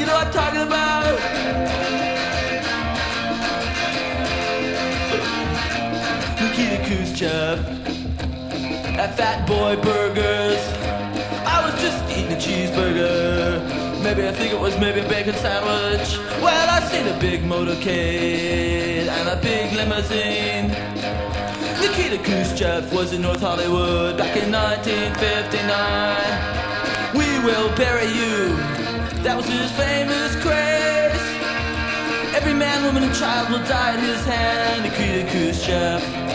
you 0.00 0.06
know 0.06 0.14
what 0.14 0.26
I'm 0.26 0.32
talking 0.32 0.62
about. 0.62 1.14
At 8.98 9.16
Fat 9.16 9.46
Boy 9.46 9.76
Burgers. 9.76 10.60
I 11.46 11.64
was 11.64 11.80
just 11.80 12.02
eating 12.10 12.32
a 12.32 12.36
cheeseburger. 12.36 13.49
Maybe 14.10 14.26
I 14.26 14.32
think 14.32 14.50
it 14.52 14.58
was 14.58 14.76
maybe 14.80 14.98
a 14.98 15.08
bacon 15.08 15.36
sandwich. 15.36 16.18
Well, 16.42 16.68
I 16.68 16.80
seen 16.88 17.06
a 17.06 17.16
big 17.20 17.42
motorcade 17.42 19.06
and 19.06 19.28
a 19.28 19.36
big 19.36 19.72
limousine. 19.72 20.66
Nikita 21.80 22.18
Khrushchev 22.24 22.92
was 22.92 23.12
in 23.12 23.22
North 23.22 23.40
Hollywood 23.40 24.18
back 24.18 24.36
in 24.36 24.50
1959. 24.50 27.14
We 27.14 27.38
will 27.46 27.70
bury 27.76 28.06
you. 28.06 28.56
That 29.22 29.36
was 29.36 29.46
his 29.46 29.70
famous 29.78 30.34
craze. 30.42 31.14
Every 32.34 32.54
man, 32.54 32.82
woman, 32.84 33.04
and 33.04 33.14
child 33.14 33.48
will 33.48 33.62
die 33.68 33.94
at 33.94 34.00
his 34.00 34.24
hand. 34.24 34.82
Nikita 34.82 35.30
Khrushchev. 35.30 36.29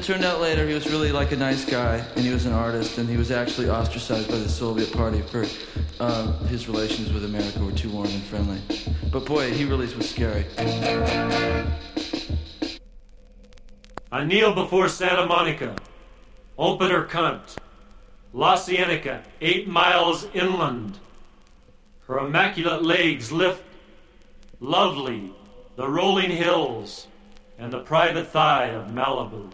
It 0.00 0.04
turned 0.04 0.24
out 0.24 0.40
later, 0.40 0.66
he 0.66 0.72
was 0.72 0.88
really 0.88 1.12
like 1.12 1.30
a 1.32 1.36
nice 1.36 1.62
guy, 1.62 1.96
and 2.16 2.24
he 2.24 2.32
was 2.32 2.46
an 2.46 2.54
artist, 2.54 2.96
and 2.96 3.06
he 3.06 3.18
was 3.18 3.30
actually 3.30 3.68
ostracized 3.68 4.30
by 4.30 4.38
the 4.38 4.48
Soviet 4.48 4.90
Party 4.94 5.20
for 5.20 5.44
um, 6.02 6.32
his 6.46 6.68
relations 6.68 7.12
with 7.12 7.26
America 7.26 7.62
were 7.62 7.70
too 7.70 7.90
warm 7.90 8.08
and 8.08 8.22
friendly. 8.22 8.62
But 9.12 9.26
boy, 9.26 9.52
he 9.52 9.66
really 9.66 9.94
was 9.94 10.08
scary. 10.08 10.46
I 14.10 14.24
kneel 14.24 14.54
before 14.54 14.88
Santa 14.88 15.26
Monica, 15.26 15.76
open 16.56 16.90
her 16.90 17.04
cunt. 17.04 17.56
La 18.32 18.56
Cienega, 18.56 19.22
eight 19.42 19.68
miles 19.68 20.26
inland. 20.32 20.98
Her 22.06 22.20
immaculate 22.20 22.82
legs 22.82 23.30
lift, 23.30 23.62
lovely, 24.60 25.30
the 25.76 25.86
rolling 25.86 26.30
hills 26.30 27.06
and 27.58 27.70
the 27.70 27.80
private 27.80 28.28
thigh 28.28 28.68
of 28.68 28.88
Malibu. 28.88 29.52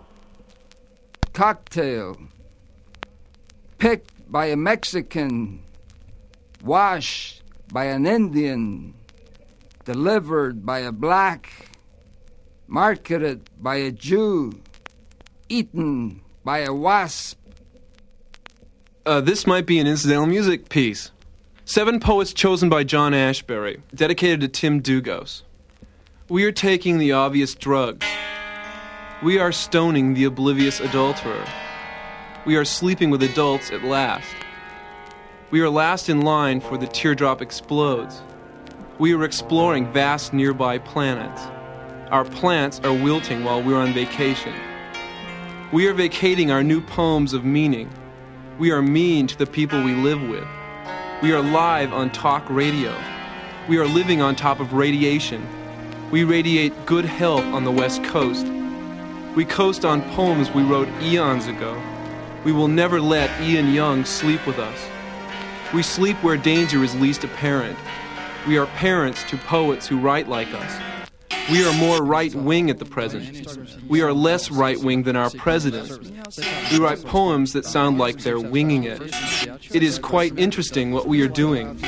Cocktail. 1.36 2.16
Picked 3.76 4.32
by 4.32 4.46
a 4.46 4.56
Mexican. 4.56 5.62
Washed 6.64 7.42
by 7.70 7.84
an 7.84 8.06
Indian. 8.06 8.94
Delivered 9.84 10.64
by 10.64 10.78
a 10.78 10.92
black. 10.92 11.68
Marketed 12.66 13.50
by 13.60 13.76
a 13.76 13.90
Jew. 13.90 14.50
Eaten 15.50 16.22
by 16.42 16.60
a 16.60 16.72
wasp. 16.72 17.38
Uh, 19.04 19.20
this 19.20 19.46
might 19.46 19.66
be 19.66 19.78
an 19.78 19.86
incidental 19.86 20.24
music 20.24 20.70
piece. 20.70 21.10
Seven 21.66 22.00
poets 22.00 22.32
chosen 22.32 22.70
by 22.70 22.82
John 22.82 23.12
Ashbery, 23.12 23.82
dedicated 23.94 24.40
to 24.40 24.48
Tim 24.48 24.80
Dlugos. 24.80 25.42
We 26.30 26.44
are 26.44 26.52
taking 26.52 26.96
the 26.96 27.12
obvious 27.12 27.54
drugs. 27.54 28.06
We 29.22 29.38
are 29.38 29.50
stoning 29.50 30.12
the 30.12 30.24
oblivious 30.24 30.78
adulterer. 30.78 31.42
We 32.44 32.56
are 32.56 32.66
sleeping 32.66 33.08
with 33.08 33.22
adults 33.22 33.70
at 33.70 33.82
last. 33.82 34.28
We 35.50 35.62
are 35.62 35.70
last 35.70 36.10
in 36.10 36.20
line 36.20 36.60
for 36.60 36.76
the 36.76 36.86
teardrop 36.86 37.40
explodes. 37.40 38.20
We 38.98 39.14
are 39.14 39.24
exploring 39.24 39.90
vast 39.90 40.34
nearby 40.34 40.76
planets. 40.76 41.40
Our 42.10 42.26
plants 42.26 42.78
are 42.84 42.92
wilting 42.92 43.42
while 43.42 43.62
we're 43.62 43.78
on 43.78 43.94
vacation. 43.94 44.52
We 45.72 45.86
are 45.86 45.94
vacating 45.94 46.50
our 46.50 46.62
new 46.62 46.82
poems 46.82 47.32
of 47.32 47.42
meaning. 47.42 47.88
We 48.58 48.70
are 48.70 48.82
mean 48.82 49.28
to 49.28 49.38
the 49.38 49.46
people 49.46 49.82
we 49.82 49.94
live 49.94 50.20
with. 50.28 50.46
We 51.22 51.32
are 51.32 51.40
live 51.40 51.94
on 51.94 52.10
talk 52.10 52.44
radio. 52.50 52.94
We 53.66 53.78
are 53.78 53.86
living 53.86 54.20
on 54.20 54.36
top 54.36 54.60
of 54.60 54.74
radiation. 54.74 55.48
We 56.10 56.24
radiate 56.24 56.84
good 56.84 57.06
health 57.06 57.44
on 57.44 57.64
the 57.64 57.72
West 57.72 58.04
Coast. 58.04 58.46
We 59.36 59.44
coast 59.44 59.84
on 59.84 60.00
poems 60.12 60.50
we 60.50 60.62
wrote 60.62 60.88
eons 61.02 61.46
ago. 61.46 61.78
We 62.42 62.52
will 62.52 62.68
never 62.68 63.02
let 63.02 63.28
Ian 63.42 63.70
Young 63.70 64.06
sleep 64.06 64.46
with 64.46 64.58
us. 64.58 64.88
We 65.74 65.82
sleep 65.82 66.16
where 66.22 66.38
danger 66.38 66.82
is 66.82 66.94
least 66.94 67.22
apparent. 67.22 67.78
We 68.48 68.56
are 68.56 68.64
parents 68.64 69.22
to 69.24 69.36
poets 69.36 69.86
who 69.86 69.98
write 70.00 70.26
like 70.26 70.48
us. 70.54 70.80
We 71.50 71.62
are 71.66 71.72
more 71.74 72.02
right 72.02 72.34
wing 72.34 72.70
at 72.70 72.78
the 72.78 72.86
present. 72.86 73.58
We 73.86 74.00
are 74.00 74.14
less 74.14 74.50
right 74.50 74.78
wing 74.80 75.02
than 75.02 75.16
our 75.16 75.28
president. 75.28 75.90
We 76.72 76.78
write 76.78 77.04
poems 77.04 77.52
that 77.52 77.66
sound 77.66 77.98
like 77.98 78.20
they're 78.20 78.40
winging 78.40 78.84
it. 78.84 79.02
It 79.70 79.82
is 79.82 79.98
quite 79.98 80.38
interesting 80.38 80.92
what 80.92 81.08
we 81.08 81.20
are 81.20 81.28
doing. 81.28 81.78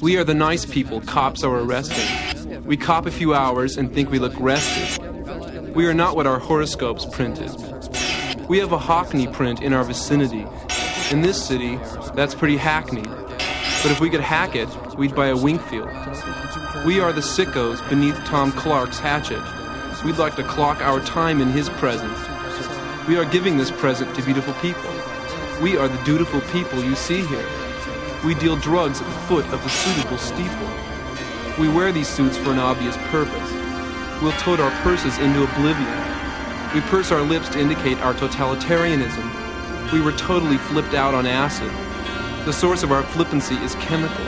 We 0.00 0.16
are 0.16 0.22
the 0.22 0.32
nice 0.32 0.64
people 0.64 1.00
cops 1.00 1.42
are 1.42 1.58
arresting. 1.58 2.64
We 2.64 2.76
cop 2.76 3.04
a 3.04 3.10
few 3.10 3.34
hours 3.34 3.76
and 3.76 3.92
think 3.92 4.12
we 4.12 4.20
look 4.20 4.34
rested. 4.38 5.17
We 5.78 5.86
are 5.86 5.94
not 5.94 6.16
what 6.16 6.26
our 6.26 6.40
horoscopes 6.40 7.04
printed. 7.04 7.52
We 8.48 8.58
have 8.58 8.72
a 8.72 8.78
Hockney 8.78 9.32
print 9.32 9.62
in 9.62 9.72
our 9.72 9.84
vicinity. 9.84 10.44
In 11.12 11.22
this 11.22 11.40
city, 11.40 11.76
that's 12.16 12.34
pretty 12.34 12.56
hackneyed. 12.56 13.06
But 13.06 13.92
if 13.92 14.00
we 14.00 14.10
could 14.10 14.20
hack 14.20 14.56
it, 14.56 14.68
we'd 14.96 15.14
buy 15.14 15.28
a 15.28 15.36
Winkfield. 15.36 15.86
We 16.84 16.98
are 16.98 17.12
the 17.12 17.20
sickos 17.20 17.88
beneath 17.88 18.16
Tom 18.24 18.50
Clark's 18.50 18.98
hatchet. 18.98 19.40
We'd 20.04 20.18
like 20.18 20.34
to 20.34 20.42
clock 20.42 20.80
our 20.80 20.98
time 20.98 21.40
in 21.40 21.46
his 21.46 21.68
presence. 21.68 22.18
We 23.06 23.16
are 23.16 23.24
giving 23.24 23.56
this 23.56 23.70
present 23.70 24.12
to 24.16 24.22
beautiful 24.22 24.54
people. 24.54 24.90
We 25.62 25.76
are 25.76 25.86
the 25.86 26.02
dutiful 26.02 26.40
people 26.50 26.82
you 26.82 26.96
see 26.96 27.24
here. 27.24 27.46
We 28.24 28.34
deal 28.34 28.56
drugs 28.56 29.00
at 29.00 29.06
the 29.06 29.20
foot 29.28 29.46
of 29.52 29.62
the 29.62 29.68
suitable 29.68 30.18
steeple. 30.18 30.70
We 31.56 31.68
wear 31.68 31.92
these 31.92 32.08
suits 32.08 32.36
for 32.36 32.50
an 32.50 32.58
obvious 32.58 32.96
purpose. 33.12 33.57
We'll 34.20 34.32
tote 34.32 34.58
our 34.58 34.72
purses 34.82 35.16
into 35.18 35.44
oblivion. 35.44 35.86
We 36.74 36.80
purse 36.90 37.12
our 37.12 37.22
lips 37.22 37.48
to 37.50 37.60
indicate 37.60 37.98
our 37.98 38.12
totalitarianism. 38.14 39.92
We 39.92 40.00
were 40.00 40.10
totally 40.10 40.56
flipped 40.56 40.92
out 40.92 41.14
on 41.14 41.24
acid. 41.24 41.70
The 42.44 42.52
source 42.52 42.82
of 42.82 42.90
our 42.90 43.04
flippancy 43.04 43.54
is 43.56 43.76
chemical. 43.76 44.24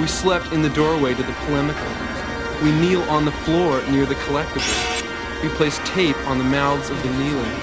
We 0.00 0.06
slept 0.06 0.52
in 0.52 0.62
the 0.62 0.70
doorway 0.70 1.12
to 1.12 1.22
the 1.22 1.34
polemical. 1.44 1.86
We 2.62 2.72
kneel 2.72 3.02
on 3.10 3.26
the 3.26 3.32
floor 3.32 3.82
near 3.90 4.06
the 4.06 4.14
collectible. 4.14 5.42
We 5.42 5.50
place 5.50 5.78
tape 5.84 6.16
on 6.26 6.38
the 6.38 6.44
mouths 6.44 6.88
of 6.88 7.02
the 7.02 7.10
kneeling. 7.10 7.60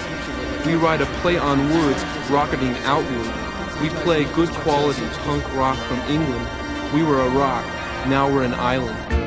We 0.63 0.75
write 0.75 1.01
a 1.01 1.07
play 1.21 1.39
on 1.39 1.71
words 1.71 2.03
rocketing 2.29 2.75
outward. 2.83 3.81
We 3.81 3.89
play 4.03 4.25
good 4.35 4.49
quality 4.49 5.07
punk 5.25 5.43
rock 5.55 5.77
from 5.87 5.97
England. 6.01 6.47
We 6.93 7.01
were 7.01 7.21
a 7.21 7.29
rock, 7.31 7.65
now 8.07 8.31
we're 8.31 8.43
an 8.43 8.53
island. 8.53 9.26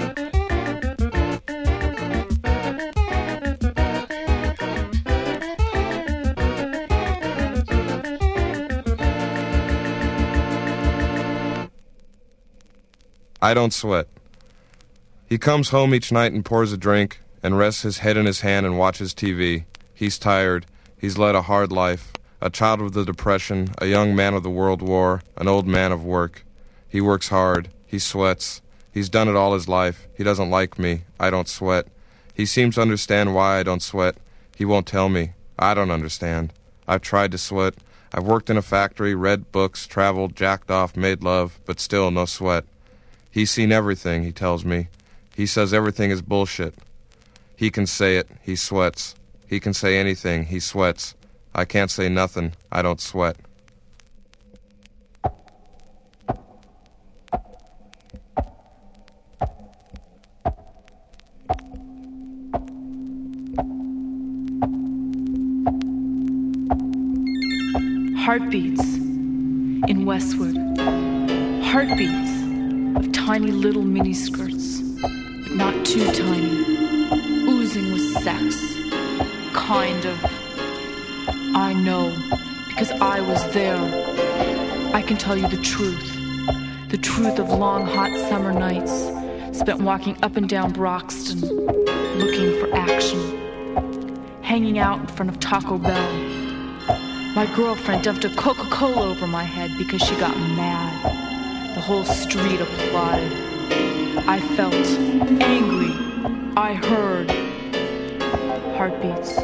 I 13.42 13.54
don't 13.54 13.72
sweat. 13.72 14.06
He 15.26 15.38
comes 15.38 15.70
home 15.70 15.94
each 15.94 16.12
night 16.12 16.32
and 16.32 16.44
pours 16.44 16.74
a 16.74 16.76
drink 16.76 17.20
and 17.42 17.56
rests 17.56 17.82
his 17.82 17.98
head 17.98 18.18
in 18.18 18.26
his 18.26 18.42
hand 18.42 18.66
and 18.66 18.76
watches 18.76 19.14
TV. 19.14 19.64
He's 19.94 20.18
tired. 20.18 20.66
He's 20.98 21.16
led 21.16 21.34
a 21.34 21.42
hard 21.42 21.72
life. 21.72 22.12
A 22.42 22.50
child 22.50 22.82
of 22.82 22.92
the 22.92 23.04
Depression, 23.04 23.68
a 23.78 23.86
young 23.86 24.14
man 24.14 24.34
of 24.34 24.42
the 24.42 24.50
World 24.50 24.82
War, 24.82 25.22
an 25.36 25.48
old 25.48 25.66
man 25.66 25.90
of 25.90 26.04
work. 26.04 26.44
He 26.86 27.00
works 27.00 27.28
hard. 27.28 27.70
He 27.86 27.98
sweats. 27.98 28.60
He's 28.92 29.08
done 29.08 29.28
it 29.28 29.36
all 29.36 29.54
his 29.54 29.68
life. 29.68 30.06
He 30.14 30.22
doesn't 30.24 30.50
like 30.50 30.78
me. 30.78 31.04
I 31.18 31.30
don't 31.30 31.48
sweat. 31.48 31.86
He 32.34 32.44
seems 32.44 32.74
to 32.74 32.82
understand 32.82 33.34
why 33.34 33.58
I 33.58 33.62
don't 33.62 33.82
sweat. 33.82 34.16
He 34.54 34.66
won't 34.66 34.86
tell 34.86 35.08
me. 35.08 35.32
I 35.58 35.72
don't 35.72 35.90
understand. 35.90 36.52
I've 36.86 37.02
tried 37.02 37.32
to 37.32 37.38
sweat. 37.38 37.74
I've 38.12 38.24
worked 38.24 38.50
in 38.50 38.58
a 38.58 38.62
factory, 38.62 39.14
read 39.14 39.50
books, 39.50 39.86
traveled, 39.86 40.36
jacked 40.36 40.70
off, 40.70 40.94
made 40.94 41.22
love, 41.22 41.58
but 41.64 41.80
still 41.80 42.10
no 42.10 42.26
sweat. 42.26 42.64
He's 43.30 43.50
seen 43.50 43.70
everything, 43.70 44.24
he 44.24 44.32
tells 44.32 44.64
me. 44.64 44.88
He 45.36 45.46
says 45.46 45.72
everything 45.72 46.10
is 46.10 46.20
bullshit. 46.20 46.74
He 47.56 47.70
can 47.70 47.86
say 47.86 48.16
it, 48.16 48.28
he 48.42 48.56
sweats. 48.56 49.14
He 49.46 49.60
can 49.60 49.72
say 49.72 49.98
anything, 49.98 50.46
he 50.46 50.58
sweats. 50.58 51.14
I 51.54 51.64
can't 51.64 51.90
say 51.90 52.08
nothing, 52.08 52.54
I 52.72 52.82
don't 52.82 53.00
sweat. 53.00 53.36
Heartbeats 68.16 68.84
in 69.88 70.04
Westwood. 70.04 70.56
Heartbeats 71.64 72.39
of 72.96 73.12
tiny 73.12 73.52
little 73.52 73.82
mini 73.82 74.14
skirts, 74.14 74.80
but 74.80 75.52
not 75.52 75.86
too 75.86 76.04
tiny, 76.12 76.64
oozing 77.48 77.92
with 77.92 78.22
sex. 78.22 78.56
Kind 79.52 80.04
of. 80.04 80.18
I 81.54 81.72
know, 81.72 82.16
because 82.68 82.90
I 82.92 83.20
was 83.20 83.52
there. 83.52 83.78
I 84.94 85.02
can 85.02 85.16
tell 85.16 85.36
you 85.36 85.48
the 85.48 85.60
truth. 85.62 86.16
The 86.90 86.98
truth 86.98 87.38
of 87.38 87.48
long, 87.50 87.86
hot 87.86 88.10
summer 88.28 88.52
nights 88.52 88.92
spent 89.56 89.80
walking 89.80 90.16
up 90.22 90.36
and 90.36 90.48
down 90.48 90.72
Broxton, 90.72 91.40
looking 92.18 92.58
for 92.58 92.74
action. 92.74 93.38
Hanging 94.42 94.78
out 94.78 95.00
in 95.00 95.06
front 95.06 95.30
of 95.30 95.38
Taco 95.38 95.78
Bell. 95.78 96.12
My 97.34 97.46
girlfriend 97.54 98.02
dumped 98.02 98.24
a 98.24 98.30
Coca 98.30 98.68
Cola 98.70 99.10
over 99.10 99.26
my 99.28 99.44
head 99.44 99.70
because 99.78 100.02
she 100.02 100.16
got 100.16 100.36
mad. 100.36 100.89
Whole 101.90 102.04
street 102.04 102.60
applauded. 102.60 103.32
I 104.28 104.38
felt 104.54 104.72
angry. 105.42 105.90
I 106.56 106.74
heard 106.74 107.28
heartbeats 108.76 109.36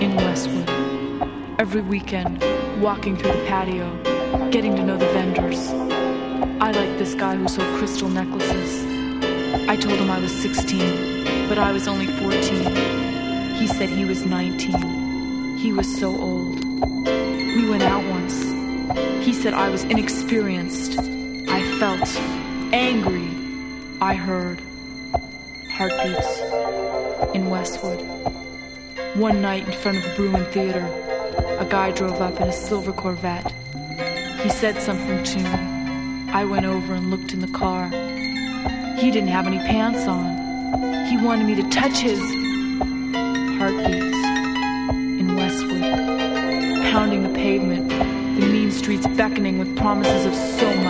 in 0.00 0.14
Westwood. 0.14 0.70
Every 1.58 1.80
weekend, 1.80 2.40
walking 2.80 3.16
through 3.16 3.32
the 3.32 3.44
patio, 3.48 3.90
getting 4.52 4.76
to 4.76 4.84
know 4.84 4.96
the 4.96 5.06
vendors. 5.06 5.58
I 6.62 6.70
liked 6.70 7.00
this 7.00 7.14
guy 7.14 7.34
who 7.34 7.48
sold 7.48 7.66
crystal 7.78 8.10
necklaces. 8.10 8.84
I 9.68 9.74
told 9.74 9.98
him 9.98 10.08
I 10.08 10.20
was 10.20 10.30
16, 10.40 11.48
but 11.48 11.58
I 11.58 11.72
was 11.72 11.88
only 11.88 12.06
14. 12.06 13.56
He 13.56 13.66
said 13.66 13.88
he 13.88 14.04
was 14.04 14.24
19. 14.24 15.56
He 15.56 15.72
was 15.72 15.98
so 15.98 16.16
old. 16.16 16.64
We 16.64 17.68
went 17.68 17.82
out 17.82 18.04
once. 18.08 18.40
He 19.26 19.32
said 19.32 19.52
I 19.52 19.68
was 19.68 19.82
inexperienced. 19.82 21.15
Felt 21.78 22.16
angry. 22.72 23.28
I 24.00 24.14
heard 24.14 24.62
heartbeats 25.72 26.40
in 27.34 27.50
Westwood. 27.50 28.00
One 29.14 29.42
night 29.42 29.66
in 29.66 29.72
front 29.72 29.98
of 29.98 30.04
the 30.04 30.14
Bruin 30.16 30.44
Theater, 30.52 30.86
a 31.58 31.66
guy 31.66 31.90
drove 31.90 32.22
up 32.22 32.40
in 32.40 32.48
a 32.48 32.52
silver 32.52 32.92
Corvette. 32.92 33.52
He 34.40 34.48
said 34.48 34.80
something 34.80 35.22
to 35.22 35.38
me. 35.38 36.30
I 36.32 36.46
went 36.46 36.64
over 36.64 36.94
and 36.94 37.10
looked 37.10 37.34
in 37.34 37.40
the 37.40 37.48
car. 37.48 37.90
He 38.96 39.10
didn't 39.10 39.28
have 39.28 39.46
any 39.46 39.58
pants 39.58 40.06
on. 40.06 41.04
He 41.04 41.18
wanted 41.18 41.46
me 41.46 41.56
to 41.56 41.68
touch 41.68 41.98
his 41.98 42.20
heartbeats 43.58 44.16
in 45.20 45.36
Westwood, 45.36 45.82
pounding 46.90 47.22
the 47.22 47.34
pavement, 47.38 47.90
the 47.90 48.46
mean 48.46 48.70
streets 48.70 49.06
beckoning 49.08 49.58
with 49.58 49.76
promises 49.76 50.24
of 50.24 50.34
so 50.34 50.74
much, 50.76 50.85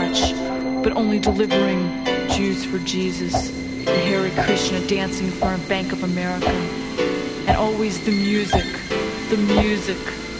but 0.86 0.96
only 0.96 1.18
delivering 1.18 2.04
Jews 2.28 2.64
for 2.64 2.78
Jesus, 2.78 3.50
the 3.84 3.90
Hare 3.90 4.30
Krishna 4.44 4.78
dancing 4.86 5.26
in 5.26 5.32
front 5.32 5.60
of 5.60 5.68
Bank 5.68 5.90
of 5.90 6.04
America, 6.04 6.48
and 7.48 7.56
always 7.56 8.04
the 8.04 8.12
music, 8.12 8.64
the 9.28 9.36
music, 9.36 9.96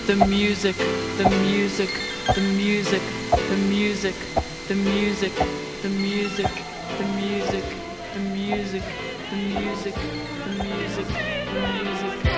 the 0.07 0.15
music, 0.29 0.77
the 1.17 1.29
music, 1.41 1.89
the 2.33 2.41
music, 2.41 3.03
the 3.49 3.57
music, 3.57 4.15
the 4.69 4.77
music, 4.77 5.35
the 5.83 5.89
music, 5.97 6.53
the 7.03 7.09
music, 7.09 7.65
the 8.15 8.21
music, 8.21 8.85
the 9.33 9.37
music, 9.37 9.95
the 9.97 10.63
music, 10.63 11.07
the 11.07 11.61
music. 12.23 12.36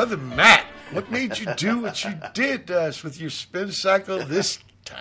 Brother 0.00 0.16
Matt, 0.16 0.64
what 0.92 1.10
made 1.10 1.38
you 1.38 1.46
do 1.58 1.80
what 1.80 2.02
you 2.04 2.14
did 2.32 2.68
to 2.68 2.80
us 2.80 3.02
with 3.02 3.20
your 3.20 3.28
spin 3.28 3.70
cycle 3.70 4.18
this 4.24 4.58
time? 4.86 4.98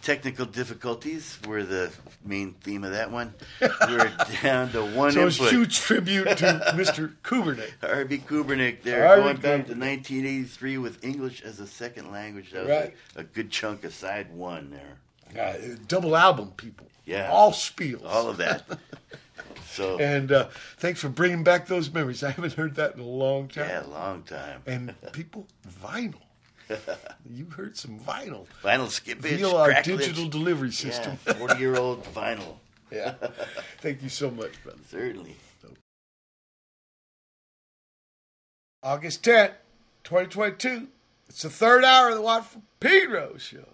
Technical 0.00 0.46
difficulties 0.46 1.38
were 1.46 1.62
the 1.62 1.92
main 2.24 2.54
theme 2.54 2.82
of 2.84 2.92
that 2.92 3.10
one. 3.10 3.34
We're 3.60 4.10
down 4.42 4.72
to 4.72 4.82
one 4.96 5.12
So 5.12 5.26
input. 5.26 5.50
huge 5.50 5.78
tribute 5.80 6.38
to 6.38 6.72
Mr. 6.74 7.12
Kubernik. 7.22 7.70
Harvey 7.82 8.16
Kubernik 8.16 8.82
there, 8.82 9.06
Harvey 9.06 9.22
going 9.24 9.36
back 9.36 9.66
to 9.66 9.74
1983 9.74 10.78
with 10.78 11.04
English 11.04 11.42
as 11.42 11.60
a 11.60 11.66
second 11.66 12.10
language. 12.10 12.52
That 12.52 12.60
was 12.62 12.70
Right. 12.70 12.94
a, 13.16 13.20
a 13.20 13.24
good 13.24 13.50
chunk 13.50 13.84
of 13.84 13.92
side 13.92 14.32
one 14.32 14.70
there. 14.70 14.96
Uh, 15.38 15.76
double 15.86 16.16
album, 16.16 16.52
people. 16.56 16.86
Yeah. 17.04 17.28
All 17.30 17.52
spiels. 17.52 18.06
All 18.06 18.30
of 18.30 18.38
that. 18.38 18.66
So 19.70 19.98
And 19.98 20.32
uh, 20.32 20.48
thanks 20.78 21.00
for 21.00 21.08
bringing 21.08 21.44
back 21.44 21.68
those 21.68 21.92
memories. 21.92 22.24
I 22.24 22.30
haven't 22.32 22.54
heard 22.54 22.74
that 22.74 22.94
in 22.94 23.00
a 23.00 23.04
long 23.04 23.46
time. 23.48 23.68
yeah, 23.68 23.86
a 23.86 23.88
long 23.88 24.22
time. 24.24 24.62
And 24.66 24.94
people, 25.12 25.46
vinyl. 25.82 26.14
You 27.28 27.46
heard 27.46 27.76
some 27.76 27.98
vinyl. 28.00 28.46
Vinyl 28.62 28.88
skip 28.88 29.24
itch, 29.24 29.38
Feel 29.40 29.56
our 29.56 29.82
digital 29.82 30.28
delivery 30.28 30.72
system. 30.72 31.18
Yeah, 31.26 31.34
40 31.34 31.58
year 31.60 31.76
old 31.76 32.04
vinyl. 32.04 32.56
Yeah. 32.90 33.14
Thank 33.78 34.02
you 34.02 34.08
so 34.08 34.30
much, 34.30 34.60
brother. 34.64 34.78
Certainly. 34.88 35.36
August 38.82 39.22
10th, 39.24 39.52
2022. 40.04 40.88
It's 41.28 41.42
the 41.42 41.50
third 41.50 41.84
hour 41.84 42.08
of 42.08 42.14
the 42.16 42.22
Watt 42.22 42.46
Pedro 42.80 43.36
show. 43.36 43.66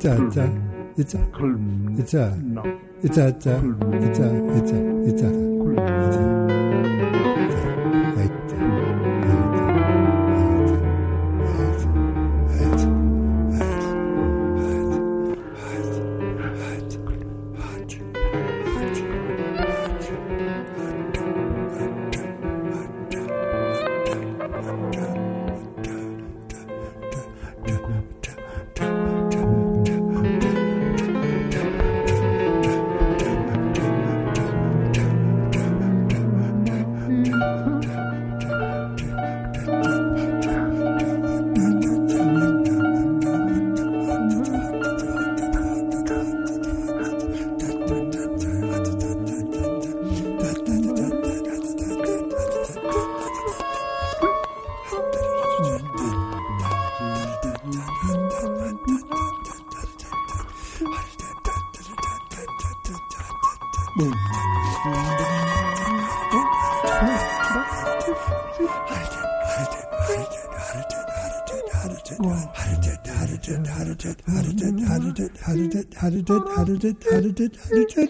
It's 0.00 0.04
a. 0.04 0.14
It's 0.24 0.36
a. 0.36 0.48
It's 0.96 1.14
a. 1.14 1.26
It's 1.98 2.14
a. 2.14 2.38
It's 3.02 3.16
a. 3.16 3.26
It's 3.26 3.46
a. 3.46 3.56
It's 3.98 4.18
a. 4.18 4.30
It's 4.54 5.22
a. 5.22 5.30
It's 5.88 6.16
a. 6.16 6.38
added 76.30 76.46
it, 76.50 76.56
added 76.58 76.84
it, 76.84 77.06
added 77.12 77.40
it, 77.40 77.58
added 77.66 77.98
it. 77.98 78.07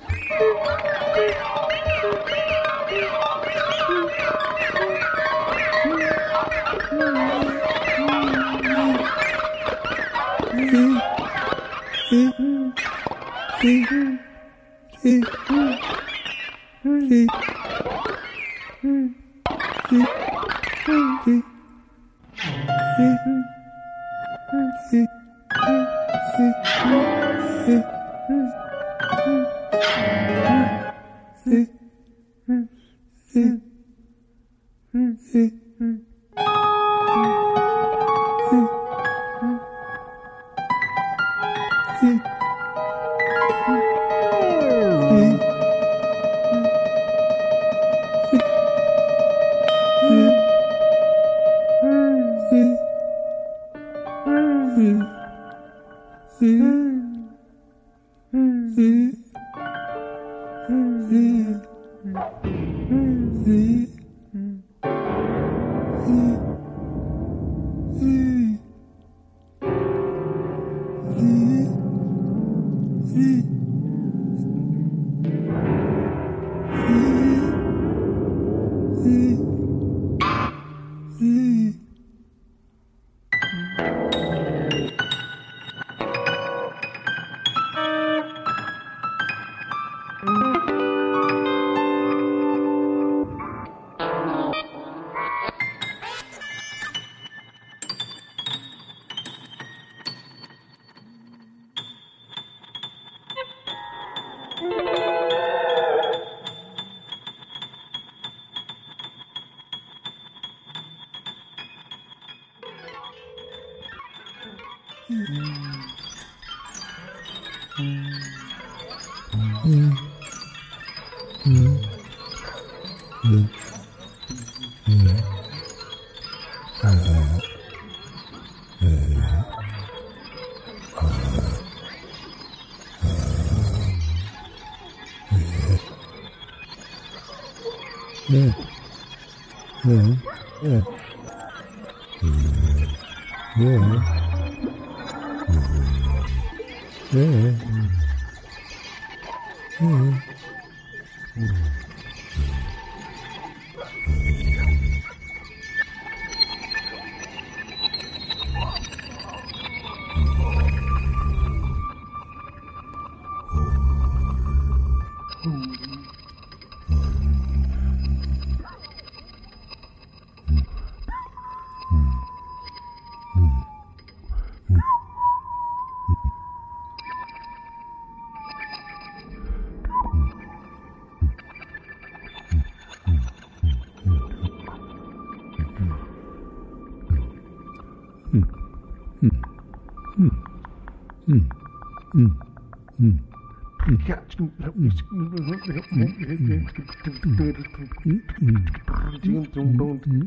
지금 199.23 199.45
동동 199.53 200.01
동동 200.01 200.27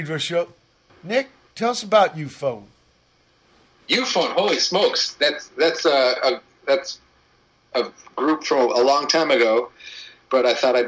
Pedro 0.00 0.16
show. 0.16 0.48
Nick, 1.04 1.28
tell 1.54 1.72
us 1.72 1.82
about 1.82 2.16
Euphone. 2.16 2.64
Euphone, 3.86 4.32
holy 4.32 4.58
smokes! 4.58 5.12
That's 5.20 5.48
that's 5.58 5.84
a, 5.84 6.14
a 6.22 6.40
that's 6.66 7.00
a 7.74 7.88
group 8.16 8.44
from 8.44 8.72
a 8.72 8.80
long 8.80 9.08
time 9.08 9.30
ago, 9.30 9.70
but 10.30 10.46
I 10.46 10.54
thought 10.54 10.74
I 10.74 10.84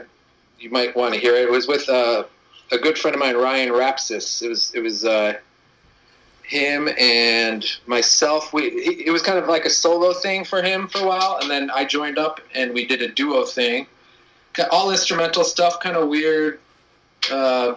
you 0.58 0.70
might 0.70 0.96
want 0.96 1.12
to 1.12 1.20
hear 1.20 1.34
it. 1.34 1.42
It 1.42 1.50
was 1.50 1.68
with 1.68 1.90
uh, 1.90 2.24
a 2.70 2.78
good 2.78 2.96
friend 2.96 3.14
of 3.14 3.20
mine, 3.20 3.36
Ryan 3.36 3.68
Rapsys. 3.68 4.40
It 4.40 4.48
was 4.48 4.72
it 4.74 4.80
was 4.80 5.04
uh, 5.04 5.34
him 6.42 6.88
and 6.98 7.66
myself. 7.86 8.54
We 8.54 8.62
it 8.62 9.12
was 9.12 9.20
kind 9.20 9.38
of 9.38 9.46
like 9.46 9.66
a 9.66 9.70
solo 9.70 10.14
thing 10.14 10.46
for 10.46 10.62
him 10.62 10.88
for 10.88 11.00
a 11.00 11.06
while, 11.06 11.36
and 11.42 11.50
then 11.50 11.70
I 11.70 11.84
joined 11.84 12.16
up 12.16 12.40
and 12.54 12.72
we 12.72 12.86
did 12.86 13.02
a 13.02 13.08
duo 13.08 13.44
thing, 13.44 13.88
all 14.70 14.90
instrumental 14.90 15.44
stuff, 15.44 15.80
kind 15.80 15.98
of 15.98 16.08
weird. 16.08 16.60
Uh, 17.30 17.74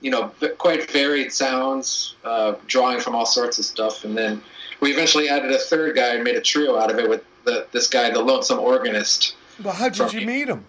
you 0.00 0.10
know, 0.10 0.32
quite 0.58 0.90
varied 0.90 1.32
sounds, 1.32 2.14
uh, 2.24 2.54
drawing 2.66 3.00
from 3.00 3.14
all 3.14 3.26
sorts 3.26 3.58
of 3.58 3.64
stuff, 3.64 4.04
and 4.04 4.16
then 4.16 4.40
we 4.80 4.92
eventually 4.92 5.28
added 5.28 5.50
a 5.50 5.58
third 5.58 5.96
guy 5.96 6.14
and 6.14 6.22
made 6.24 6.36
a 6.36 6.40
trio 6.40 6.78
out 6.78 6.90
of 6.90 6.98
it 6.98 7.08
with 7.08 7.22
the, 7.44 7.66
this 7.72 7.88
guy, 7.88 8.10
the 8.10 8.20
lonesome 8.22 8.58
organist. 8.60 9.34
Well, 9.62 9.74
how 9.74 9.88
did 9.88 10.12
you 10.12 10.26
meet 10.26 10.48
him? 10.48 10.64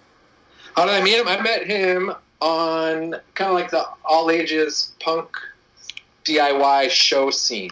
How 0.75 0.85
did 0.85 0.95
I 0.95 1.01
meet 1.03 1.19
him? 1.19 1.27
I 1.27 1.39
met 1.41 1.67
him 1.67 2.11
on 2.41 3.15
kind 3.35 3.49
of 3.49 3.53
like 3.53 3.69
the 3.69 3.85
all 4.05 4.31
ages 4.31 4.91
punk 4.99 5.29
DIY 6.25 6.89
show 6.89 7.29
scene, 7.29 7.71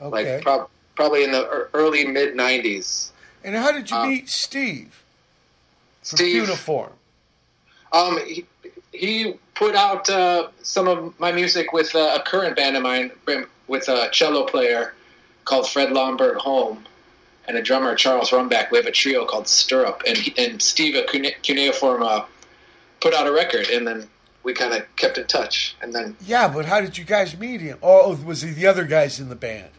Okay. 0.00 0.34
like 0.34 0.42
prob- 0.42 0.68
probably 0.94 1.24
in 1.24 1.32
the 1.32 1.68
early 1.74 2.04
mid 2.06 2.34
'90s. 2.34 3.10
and 3.44 3.56
how 3.56 3.72
did 3.72 3.90
you 3.90 3.96
uh, 3.96 4.06
meet 4.06 4.28
Steve? 4.28 5.02
Steve- 6.02 6.42
Cuneiform. 6.44 6.92
Um, 7.92 8.18
he, 8.26 8.44
he 8.98 9.34
put 9.54 9.74
out 9.74 10.08
uh, 10.10 10.48
some 10.62 10.88
of 10.88 11.18
my 11.18 11.32
music 11.32 11.72
with 11.72 11.94
uh, 11.94 12.16
a 12.18 12.22
current 12.22 12.56
band 12.56 12.76
of 12.76 12.82
mine, 12.82 13.10
with 13.66 13.88
a 13.88 14.08
cello 14.12 14.44
player 14.44 14.94
called 15.44 15.68
Fred 15.68 15.90
Lonberg-Holm, 15.90 16.84
and 17.46 17.56
a 17.56 17.62
drummer 17.62 17.94
Charles 17.94 18.30
Rumback. 18.30 18.70
We 18.70 18.78
have 18.78 18.86
a 18.86 18.92
trio 18.92 19.24
called 19.24 19.48
Stirrup, 19.48 20.02
and 20.06 20.16
he, 20.18 20.34
and 20.36 20.60
Steve 20.60 20.94
at 20.96 21.08
Cune- 21.08 21.32
Cuneiform 21.42 22.02
uh, 22.02 22.24
put 23.00 23.14
out 23.14 23.26
a 23.26 23.32
record, 23.32 23.68
and 23.68 23.86
then 23.86 24.08
we 24.42 24.52
kind 24.54 24.74
of 24.74 24.84
kept 24.96 25.18
in 25.18 25.26
touch, 25.26 25.76
and 25.82 25.94
then 25.94 26.16
Yeah, 26.24 26.48
but 26.48 26.66
how 26.66 26.80
did 26.80 26.96
you 26.98 27.04
guys 27.04 27.36
meet 27.38 27.60
him? 27.60 27.78
Oh, 27.82 28.14
was 28.24 28.42
he 28.42 28.50
the 28.50 28.66
other 28.66 28.84
guys 28.84 29.18
in 29.20 29.28
the 29.28 29.34
band? 29.36 29.70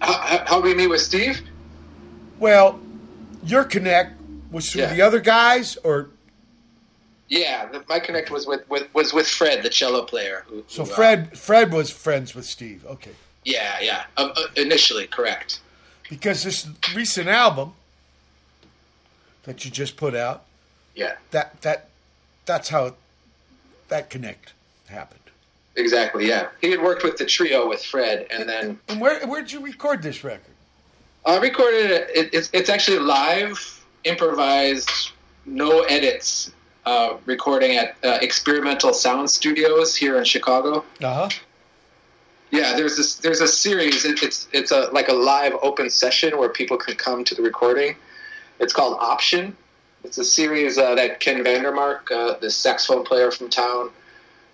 how, 0.00 0.44
how, 0.46 0.60
we 0.60 0.74
meet 0.74 0.86
with 0.86 1.00
Steve? 1.00 1.40
Well, 2.38 2.78
your 3.42 3.64
connect 3.64 4.20
was 4.50 4.70
through 4.70 4.82
Yeah. 4.82 4.94
the 4.94 5.02
other 5.02 5.20
guys, 5.20 5.76
or 5.82 6.10
Yeah, 7.28 7.66
the, 7.66 7.84
my 7.88 8.00
connect 8.00 8.30
was 8.30 8.46
with, 8.46 8.68
with 8.70 8.92
was 8.94 9.12
with 9.12 9.28
Fred, 9.28 9.62
the 9.62 9.68
cello 9.68 10.02
player. 10.02 10.44
Who, 10.48 10.64
so 10.66 10.84
who, 10.84 10.90
uh, 10.90 10.94
Fred. 10.94 11.38
Fred 11.38 11.72
was 11.72 11.90
friends 11.90 12.34
with 12.34 12.46
Steve. 12.46 12.84
Okay, 12.86 13.10
yeah, 13.44 13.78
yeah. 13.80 14.04
Uh, 14.16 14.30
uh, 14.34 14.46
initially, 14.56 15.06
correct. 15.06 15.60
because 16.08 16.42
this 16.42 16.66
recent 16.94 17.28
album 17.28 17.74
that 19.44 19.64
you 19.64 19.70
just 19.70 19.96
put 19.96 20.14
out, 20.14 20.44
Yeah, 20.94 21.16
that 21.30 21.60
that 21.62 21.88
that's 22.46 22.70
how 22.70 22.94
that 23.88 24.08
connect 24.10 24.52
happened. 24.88 25.20
exactly. 25.76 26.26
Yeah, 26.26 26.48
he 26.62 26.70
had 26.70 26.80
worked 26.82 27.04
with 27.04 27.18
the 27.18 27.26
trio 27.26 27.68
with 27.68 27.84
Fred, 27.84 28.26
and 28.30 28.48
then 28.48 28.78
And 28.88 29.00
where 29.00 29.26
where 29.26 29.42
did 29.42 29.52
you 29.52 29.60
record 29.60 30.02
this 30.02 30.24
record? 30.24 30.54
I 31.26 31.36
recorded 31.36 31.90
it. 31.90 32.10
it 32.14 32.30
it's, 32.32 32.48
it's 32.54 32.70
actually 32.70 33.00
live, 33.00 33.84
improvised, 34.04 35.10
no 35.44 35.80
edits. 35.82 36.52
Uh, 36.88 37.18
recording 37.26 37.76
at 37.76 37.96
uh, 38.02 38.18
Experimental 38.22 38.94
Sound 38.94 39.28
Studios 39.28 39.94
here 39.94 40.16
in 40.16 40.24
Chicago. 40.24 40.82
Uh 41.02 41.28
huh. 41.28 41.28
Yeah, 42.50 42.76
there's 42.76 42.96
this. 42.96 43.16
There's 43.16 43.42
a 43.42 43.46
series. 43.46 44.06
It, 44.06 44.22
it's 44.22 44.48
it's 44.54 44.70
a 44.70 44.88
like 44.90 45.08
a 45.08 45.12
live 45.12 45.52
open 45.60 45.90
session 45.90 46.38
where 46.38 46.48
people 46.48 46.78
can 46.78 46.96
come 46.96 47.24
to 47.24 47.34
the 47.34 47.42
recording. 47.42 47.94
It's 48.58 48.72
called 48.72 48.96
Option. 49.00 49.54
It's 50.02 50.16
a 50.16 50.24
series 50.24 50.78
uh, 50.78 50.94
that 50.94 51.20
Ken 51.20 51.44
Vandermark, 51.44 52.10
uh, 52.10 52.38
this 52.38 52.56
saxophone 52.56 53.04
player 53.04 53.30
from 53.32 53.50
town, 53.50 53.90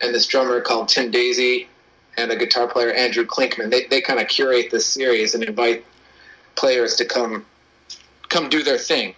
and 0.01 0.13
this 0.13 0.27
drummer 0.27 0.61
called 0.61 0.89
Tim 0.89 1.13
Daisy, 1.13 1.69
and 2.17 2.33
a 2.33 2.37
guitar 2.37 2.67
player 2.67 2.91
Andrew 2.91 3.25
Clinkman. 3.25 3.71
They 3.71 3.87
they 3.87 4.01
kind 4.01 4.19
of 4.19 4.27
curate 4.27 4.73
this 4.73 4.89
series 4.89 5.37
and 5.37 5.45
invite 5.45 5.85
players 6.57 6.97
to 6.97 7.05
come 7.05 7.47
come 8.29 8.49
do 8.49 8.65
their 8.65 8.79
thing. 8.79 9.15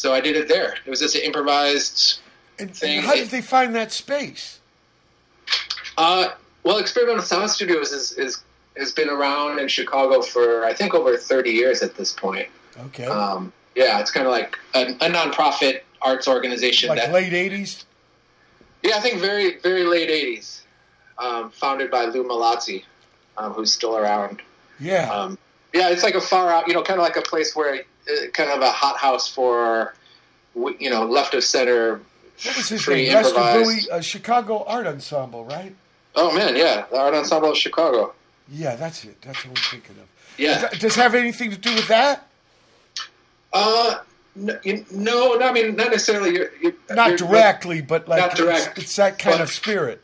So 0.00 0.14
I 0.14 0.20
did 0.22 0.34
it 0.34 0.48
there. 0.48 0.76
It 0.86 0.88
was 0.88 1.00
just 1.00 1.14
an 1.14 1.20
improvised 1.20 2.20
And, 2.58 2.74
thing. 2.74 2.98
and 3.00 3.06
how 3.06 3.14
did 3.16 3.28
they 3.28 3.42
find 3.42 3.74
that 3.74 3.92
space? 3.92 4.58
Uh, 5.98 6.28
well, 6.62 6.78
Experimental 6.78 7.22
Sound 7.22 7.50
Studios 7.50 7.92
is, 7.92 8.12
is 8.12 8.42
has 8.78 8.92
been 8.92 9.10
around 9.10 9.58
in 9.58 9.68
Chicago 9.68 10.22
for 10.22 10.64
I 10.64 10.72
think 10.72 10.94
over 10.94 11.18
thirty 11.18 11.50
years 11.50 11.82
at 11.82 11.96
this 11.96 12.14
point. 12.14 12.48
Okay, 12.86 13.04
Um, 13.04 13.52
yeah, 13.74 14.00
it's 14.00 14.10
kind 14.10 14.26
of 14.26 14.32
like 14.32 14.58
a, 14.74 14.84
a 15.04 15.10
nonprofit 15.10 15.82
arts 16.00 16.26
organization 16.26 16.88
like 16.88 16.98
that. 16.98 17.12
late 17.12 17.34
'80s. 17.34 17.84
Yeah, 18.82 18.96
I 18.96 19.00
think 19.00 19.20
very 19.20 19.58
very 19.58 19.84
late 19.84 20.08
'80s. 20.08 20.62
Um, 21.18 21.50
founded 21.50 21.90
by 21.90 22.06
Lou 22.06 22.24
Mallozzi, 22.24 22.84
um, 23.36 23.52
who's 23.52 23.70
still 23.70 23.98
around. 23.98 24.40
Yeah. 24.78 25.10
Um, 25.12 25.36
yeah, 25.74 25.90
it's 25.90 26.02
like 26.02 26.14
a 26.14 26.20
far 26.22 26.48
out, 26.48 26.66
you 26.68 26.72
know, 26.72 26.82
kind 26.82 26.98
of 26.98 27.04
like 27.04 27.16
a 27.18 27.22
place 27.22 27.54
where, 27.54 27.82
kind 28.32 28.50
of 28.50 28.60
a 28.62 28.70
hothouse 28.70 29.28
for, 29.28 29.94
you 30.54 30.90
know, 30.90 31.04
left 31.04 31.34
of 31.34 31.44
center. 31.44 32.00
What 32.44 32.56
was 32.56 32.68
his 32.68 32.82
free 32.82 33.04
name? 33.06 33.14
Lester 33.14 33.28
improvised- 33.36 33.64
Bowie, 33.88 33.90
uh, 33.98 34.00
Chicago 34.00 34.64
Art 34.66 34.86
Ensemble, 34.86 35.44
right? 35.44 35.74
Oh 36.16 36.34
man, 36.34 36.56
yeah, 36.56 36.86
the 36.90 36.98
Art 36.98 37.14
Ensemble 37.14 37.50
of 37.52 37.56
Chicago. 37.56 38.12
Yeah, 38.50 38.74
that's 38.76 39.04
it. 39.04 39.20
That's 39.22 39.44
what 39.46 39.56
I'm 39.58 39.64
thinking 39.70 39.96
of. 40.00 40.08
Yeah. 40.38 40.68
Does 40.68 40.78
does 40.80 40.96
it 40.96 41.00
have 41.00 41.14
anything 41.14 41.50
to 41.50 41.56
do 41.58 41.74
with 41.74 41.86
that? 41.88 42.26
Uh, 43.52 43.98
no, 44.36 44.58
you, 44.64 44.84
no, 44.90 45.34
no, 45.34 45.46
I 45.48 45.52
mean, 45.52 45.76
not 45.76 45.90
necessarily. 45.90 46.34
You're, 46.34 46.50
you're, 46.60 46.72
Not 46.90 47.08
you're- 47.08 47.16
directly, 47.18 47.80
but 47.82 48.08
like 48.08 48.20
Not 48.20 48.36
direct, 48.36 48.78
It's, 48.78 48.86
it's 48.86 48.96
that 48.96 49.18
kind 49.18 49.40
of 49.40 49.50
spirit. 49.50 50.02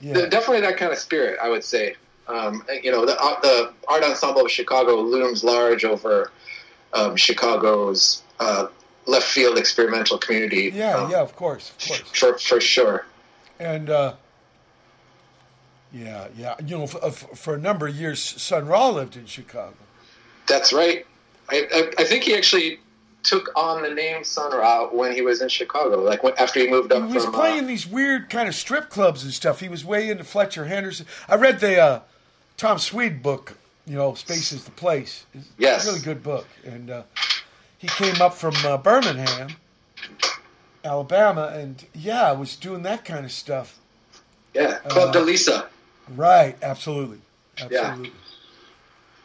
Yeah. 0.00 0.14
Definitely 0.26 0.60
that 0.62 0.76
kind 0.76 0.92
of 0.92 0.98
spirit, 0.98 1.38
I 1.42 1.48
would 1.48 1.64
say. 1.64 1.94
Um, 2.28 2.64
you 2.82 2.90
know, 2.90 3.06
the, 3.06 3.16
uh, 3.18 3.40
the 3.40 3.72
Art 3.88 4.02
Ensemble 4.02 4.44
of 4.44 4.50
Chicago 4.50 4.96
looms 5.00 5.44
large 5.44 5.84
over 5.84 6.30
um, 6.96 7.16
Chicago's 7.16 8.22
uh, 8.40 8.66
left 9.06 9.26
field 9.26 9.58
experimental 9.58 10.18
community. 10.18 10.72
Yeah, 10.74 10.96
um, 10.96 11.10
yeah, 11.10 11.20
of 11.20 11.36
course, 11.36 11.70
of 11.70 11.86
course. 11.86 12.00
For, 12.12 12.38
for 12.38 12.60
sure. 12.60 13.06
And 13.60 13.88
uh, 13.90 14.14
yeah, 15.92 16.28
yeah, 16.36 16.54
you 16.64 16.78
know, 16.78 16.86
for, 16.86 17.04
uh, 17.04 17.10
for 17.10 17.54
a 17.54 17.58
number 17.58 17.86
of 17.86 17.94
years, 17.94 18.22
Sun 18.22 18.66
Ra 18.66 18.88
lived 18.88 19.16
in 19.16 19.26
Chicago. 19.26 19.74
That's 20.46 20.72
right. 20.72 21.06
I, 21.48 21.66
I, 21.72 22.02
I 22.02 22.04
think 22.04 22.24
he 22.24 22.34
actually 22.34 22.80
took 23.22 23.50
on 23.56 23.82
the 23.82 23.90
name 23.90 24.22
Sun 24.24 24.52
Ra 24.52 24.88
when 24.88 25.12
he 25.12 25.22
was 25.22 25.42
in 25.42 25.48
Chicago, 25.48 26.00
like 26.02 26.22
when, 26.22 26.34
after 26.38 26.60
he 26.60 26.68
moved 26.68 26.92
up 26.92 27.06
He 27.08 27.14
was 27.14 27.24
from. 27.24 27.34
playing 27.34 27.64
uh, 27.64 27.68
these 27.68 27.86
weird 27.86 28.30
kind 28.30 28.48
of 28.48 28.54
strip 28.54 28.88
clubs 28.90 29.24
and 29.24 29.32
stuff. 29.32 29.60
He 29.60 29.68
was 29.68 29.84
way 29.84 30.08
into 30.10 30.24
Fletcher 30.24 30.66
Henderson. 30.66 31.06
I 31.28 31.36
read 31.36 31.60
the 31.60 31.80
uh, 31.80 32.00
Tom 32.56 32.76
Szwed 32.78 33.22
book, 33.22 33.58
you 33.86 33.96
know, 33.96 34.14
Space 34.14 34.52
is 34.52 34.64
the 34.64 34.70
Place. 34.72 35.26
It's 35.32 35.48
Yes. 35.58 35.84
a 35.86 35.90
really 35.90 36.04
good 36.04 36.22
book. 36.22 36.46
And 36.64 36.90
uh, 36.90 37.02
he 37.78 37.88
came 37.88 38.20
up 38.20 38.34
from 38.34 38.54
uh, 38.64 38.76
Birmingham, 38.78 39.48
Alabama, 40.84 41.52
and 41.54 41.84
yeah, 41.94 42.32
was 42.32 42.56
doing 42.56 42.82
that 42.82 43.04
kind 43.04 43.24
of 43.24 43.32
stuff. 43.32 43.78
yeah, 44.54 44.78
Club 44.88 45.10
uh, 45.14 45.18
DeLisa. 45.18 45.66
Right, 46.08 46.56
absolutely, 46.62 47.20
Yeah. 47.58 47.64
absolutely. 47.80 48.12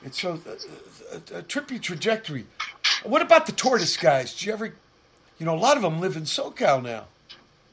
It's 0.04 0.20
so 0.22 0.34
uh, 0.48 0.56
a, 1.12 1.40
a 1.40 1.44
trippy 1.44 1.80
trajectory. 1.82 2.46
What 3.04 3.22
about 3.22 3.46
the 3.46 3.52
Tortoise 3.52 3.98
guys? 3.98 4.36
Do 4.36 4.46
you 4.48 4.54
ever, 4.54 4.66
you 5.38 5.46
know, 5.46 5.56
a 5.56 5.60
lot 5.60 5.78
of 5.78 5.84
them 5.84 6.00
live 6.00 6.16
in 6.18 6.24
SoCal 6.24 6.82
now. 6.84 7.06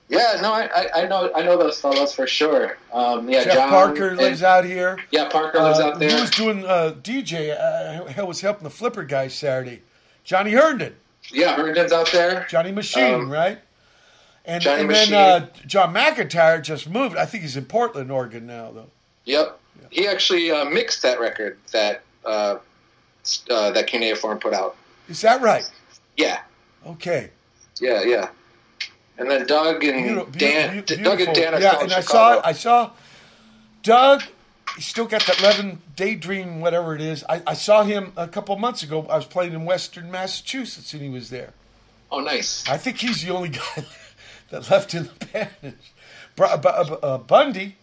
Yeah, 0.09 0.39
no, 0.41 0.53
I, 0.53 0.69
I, 0.75 1.03
I 1.03 1.07
know 1.07 1.31
I 1.35 1.43
know 1.43 1.59
those 1.59 1.79
fellows 1.81 2.15
for 2.15 2.27
sure. 2.27 2.79
Um, 2.93 3.29
yeah, 3.29 3.45
Jeff 3.45 3.55
John 3.55 3.69
Parker 3.69 4.09
and- 4.09 4.17
lives 4.17 4.43
out 4.43 4.65
here. 4.65 4.99
Yeah, 5.11 5.29
Parker 5.29 5.61
lives 5.61 5.79
Uh, 5.81 5.89
out 5.89 5.99
there. 5.99 6.09
He 6.09 6.15
was 6.21 6.31
doing 6.31 6.65
uh, 6.65 6.95
DJ? 7.03 7.51
Uh, 7.59 8.11
I 8.17 8.23
was 8.25 8.41
helping 8.41 8.65
the 8.65 8.71
Flipper 8.71 9.05
guys 9.05 9.35
Saturday. 9.35 9.83
Johnny 10.25 10.53
Herndon. 10.53 10.95
Yeah, 11.31 11.57
Herndon's 11.57 11.93
out 11.93 12.11
there. 12.11 12.47
Johnny 12.49 12.73
Machine, 12.73 13.15
Um, 13.15 13.31
right? 13.31 13.59
And, 14.47 14.63
Johnny 14.63 14.81
and 14.81 14.89
Machine. 14.89 15.11
then 15.13 15.43
uh, 15.43 15.47
John 15.67 15.93
McEntire 15.93 16.63
just 16.63 16.89
moved. 16.89 17.17
I 17.17 17.27
think 17.27 17.43
he's 17.43 17.57
in 17.57 17.67
Portland, 17.67 18.11
Oregon 18.11 18.47
now, 18.47 18.71
though. 18.71 18.91
Yep. 19.27 19.59
He 19.91 20.07
actually 20.09 20.51
uh, 20.51 20.65
mixed 20.65 21.03
that 21.03 21.21
record 21.21 21.59
that 21.73 22.03
uh, 22.25 22.57
uh, 23.51 23.71
that 23.73 23.87
Cuneiform 23.87 24.39
put 24.39 24.55
out. 24.55 24.77
Is 25.09 25.21
that 25.21 25.43
right? 25.43 25.71
Yeah, 26.17 26.41
Okay. 26.87 27.31
yeah, 27.81 28.03
yeah. 28.05 28.29
And 29.19 29.29
then 29.31 29.47
Doug 29.47 29.83
and 29.85 30.05
Beautiful, 30.05 30.33
Dan, 30.33 30.73
beautiful, 30.85 31.05
Doug 31.05 31.21
and 31.21 31.35
Dan 31.35 31.55
are 31.55 31.61
yeah, 31.61 31.81
and 31.81 31.93
I 31.93 32.01
Chicago. 32.01 32.41
saw 32.41 32.49
I 32.49 32.53
saw 32.53 32.91
Doug. 33.83 34.23
He 34.77 34.83
still 34.83 35.07
got 35.07 35.27
that 35.27 35.41
Eleven 35.41 35.83
Daydream, 35.97 36.61
whatever 36.61 36.95
it 36.95 37.01
is. 37.01 37.25
I, 37.29 37.43
I 37.47 37.55
saw 37.55 37.83
him 37.83 38.13
a 38.17 38.29
couple 38.29 38.55
months 38.57 38.85
ago. 38.85 39.05
I 39.11 39.17
was 39.17 39.27
playing 39.27 39.55
in 39.55 39.65
Western 39.65 40.09
Massachusetts, 40.11 40.93
and 40.93 41.03
he 41.03 41.09
was 41.09 41.31
there. 41.31 41.53
oh, 42.13 42.21
nice. 42.21 42.65
I 42.69 42.77
think 42.77 42.99
he's 42.99 43.23
the 43.25 43.35
only 43.35 43.49
guy 43.77 43.85
that 44.51 44.71
left 44.71 44.95
in 44.95 45.05
the 45.19 45.27
band. 45.27 45.75
Uh, 46.41 47.19
Bundy, 47.19 47.75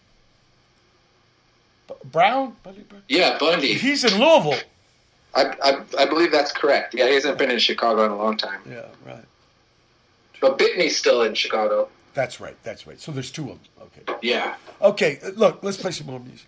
B- 1.86 1.94
Brown, 2.04 2.56
Bundy 2.62 2.80
Brown. 2.80 3.02
Yeah, 3.08 3.36
Bundy. 3.38 3.74
He's 3.74 4.02
in 4.04 4.18
Louisville. 4.18 4.58
I, 5.34 5.54
I, 5.62 5.82
I 5.98 6.06
believe 6.06 6.32
that's 6.32 6.52
correct. 6.52 6.94
Yeah, 6.94 7.08
he 7.08 7.14
hasn't 7.14 7.36
been 7.36 7.50
in 7.50 7.58
Chicago 7.58 8.06
in 8.06 8.10
a 8.12 8.16
long 8.16 8.38
time. 8.38 8.60
Yeah, 8.66 8.86
right. 9.04 9.24
But 10.40 10.58
Bitney's 10.58 10.96
still 10.96 11.22
in 11.22 11.34
Chicago. 11.34 11.88
That's 12.14 12.40
right. 12.40 12.56
That's 12.62 12.86
right. 12.86 12.98
So 12.98 13.12
there's 13.12 13.30
two 13.30 13.50
of 13.50 13.58
them. 13.58 13.60
Okay. 13.82 14.18
Yeah. 14.22 14.54
Okay. 14.80 15.18
Look, 15.34 15.62
let's 15.62 15.76
play 15.76 15.90
some 15.90 16.06
more 16.06 16.20
music. 16.20 16.46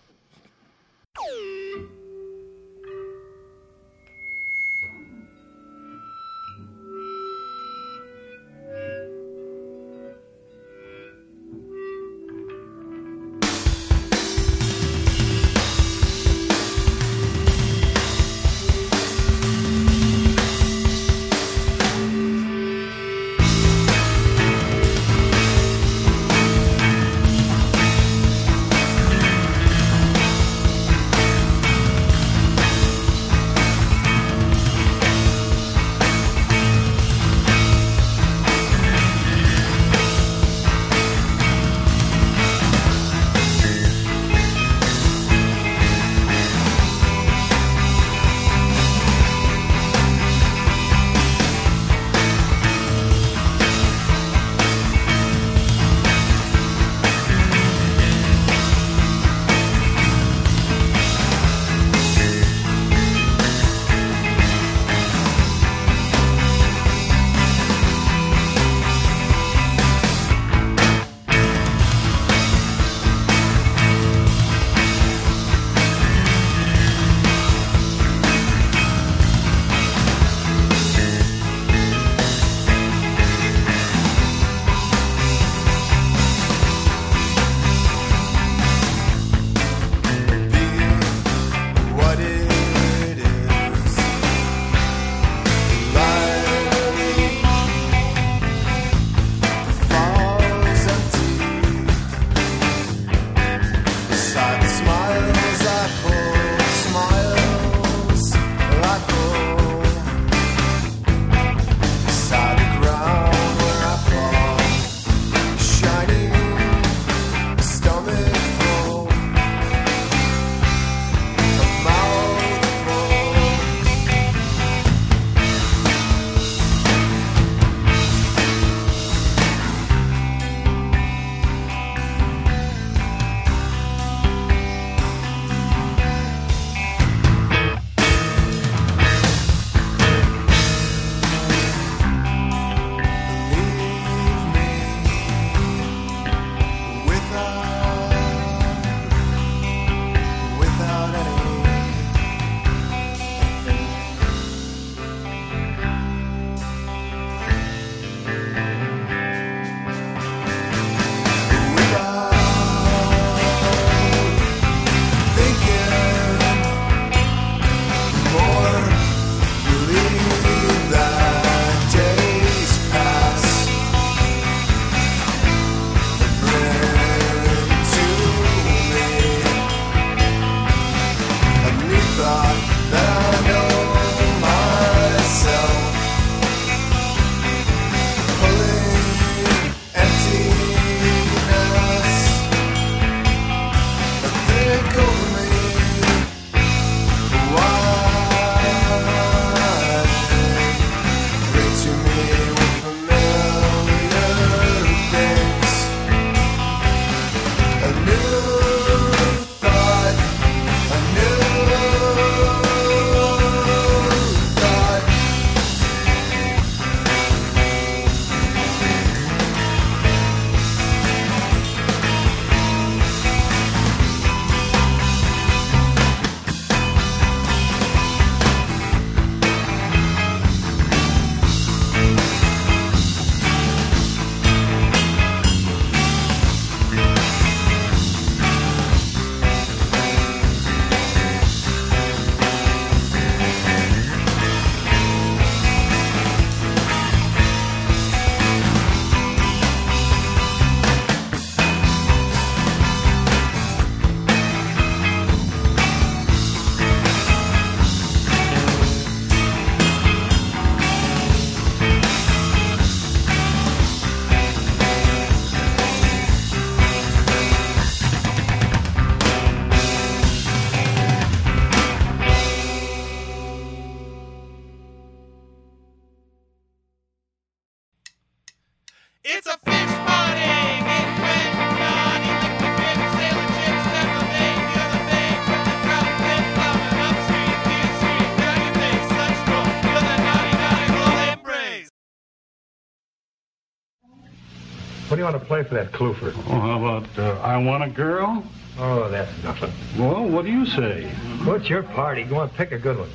Do 295.18 295.22
you 295.22 295.30
want 295.32 295.42
to 295.42 295.47
play 295.48 295.64
for 295.64 295.74
that 295.74 295.90
Cluford? 295.90 296.32
Oh, 296.47 296.60
how 296.60 296.78
about 296.78 297.18
uh, 297.18 297.40
I 297.42 297.56
Want 297.56 297.82
a 297.82 297.88
Girl? 297.88 298.44
Oh, 298.78 299.08
that's 299.08 299.42
nothing. 299.42 299.72
Well, 299.98 300.24
what 300.24 300.44
do 300.44 300.52
you 300.52 300.64
say? 300.64 301.10
What's 301.42 301.68
your 301.68 301.82
party? 301.82 302.22
Go 302.22 302.36
on, 302.36 302.50
pick 302.50 302.70
a 302.70 302.78
good 302.78 302.97
one. 302.97 303.10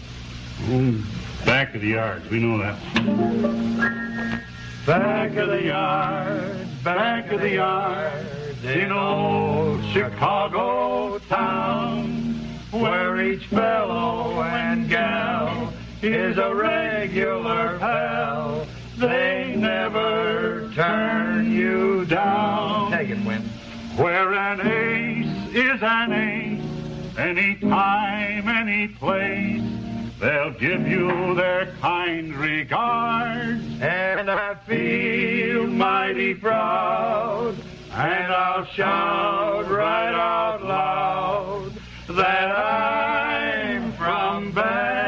Mm, 0.64 1.46
back 1.46 1.74
of 1.74 1.80
the 1.80 1.88
yards, 1.88 2.30
we 2.30 2.40
know 2.40 2.58
that. 2.58 2.78
Back 4.86 5.38
of 5.38 5.48
the 5.48 5.64
yard, 5.64 6.68
back 6.84 7.32
of 7.32 7.40
the 7.40 7.52
yard, 7.52 8.28
in 8.66 8.92
old 8.92 9.82
Chicago 9.94 11.20
town, 11.30 12.34
where 12.72 13.22
each 13.22 13.46
fellow 13.46 14.42
and 14.42 14.90
gal 14.90 15.72
is 16.02 16.38
a 16.38 16.54
regular 16.54 17.78
pal. 17.80 18.68
They 18.98 19.56
never 19.58 20.70
turn 20.76 21.52
you 21.52 22.06
down. 22.06 22.92
Take 22.92 23.10
it, 23.10 23.26
Win. 23.26 23.42
Where 23.96 24.34
an 24.34 24.62
ace 24.62 25.56
is 25.56 25.82
an 25.82 26.14
ace, 26.14 27.18
any 27.18 27.56
time, 27.56 28.48
any 28.48 28.88
place. 28.88 29.62
They'll 30.20 30.52
give 30.52 30.88
you 30.88 31.36
their 31.36 31.74
kind 31.82 32.34
regards, 32.36 33.64
and 33.82 34.32
I 34.32 34.56
feel 34.66 35.68
mighty 35.68 36.34
proud, 36.36 37.56
and 37.92 38.34
I'll 38.34 38.66
shout 38.66 39.70
right 39.70 40.14
out 40.14 40.64
loud 40.64 41.72
that 42.08 42.56
I'm 42.56 43.92
from 43.94 44.52
Bancroft. 44.52 45.03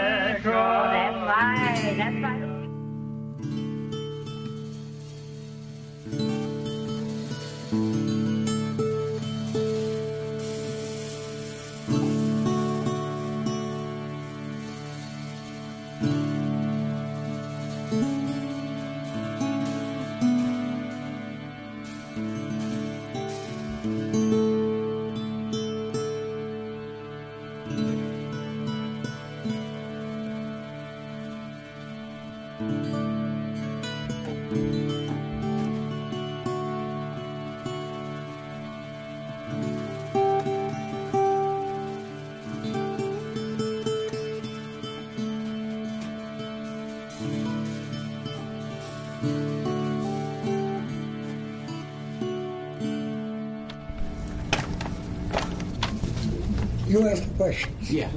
You 57.38 57.46
ask 57.46 57.62
the 57.62 57.74
question. 57.74 57.76
Yeah. 57.82 58.10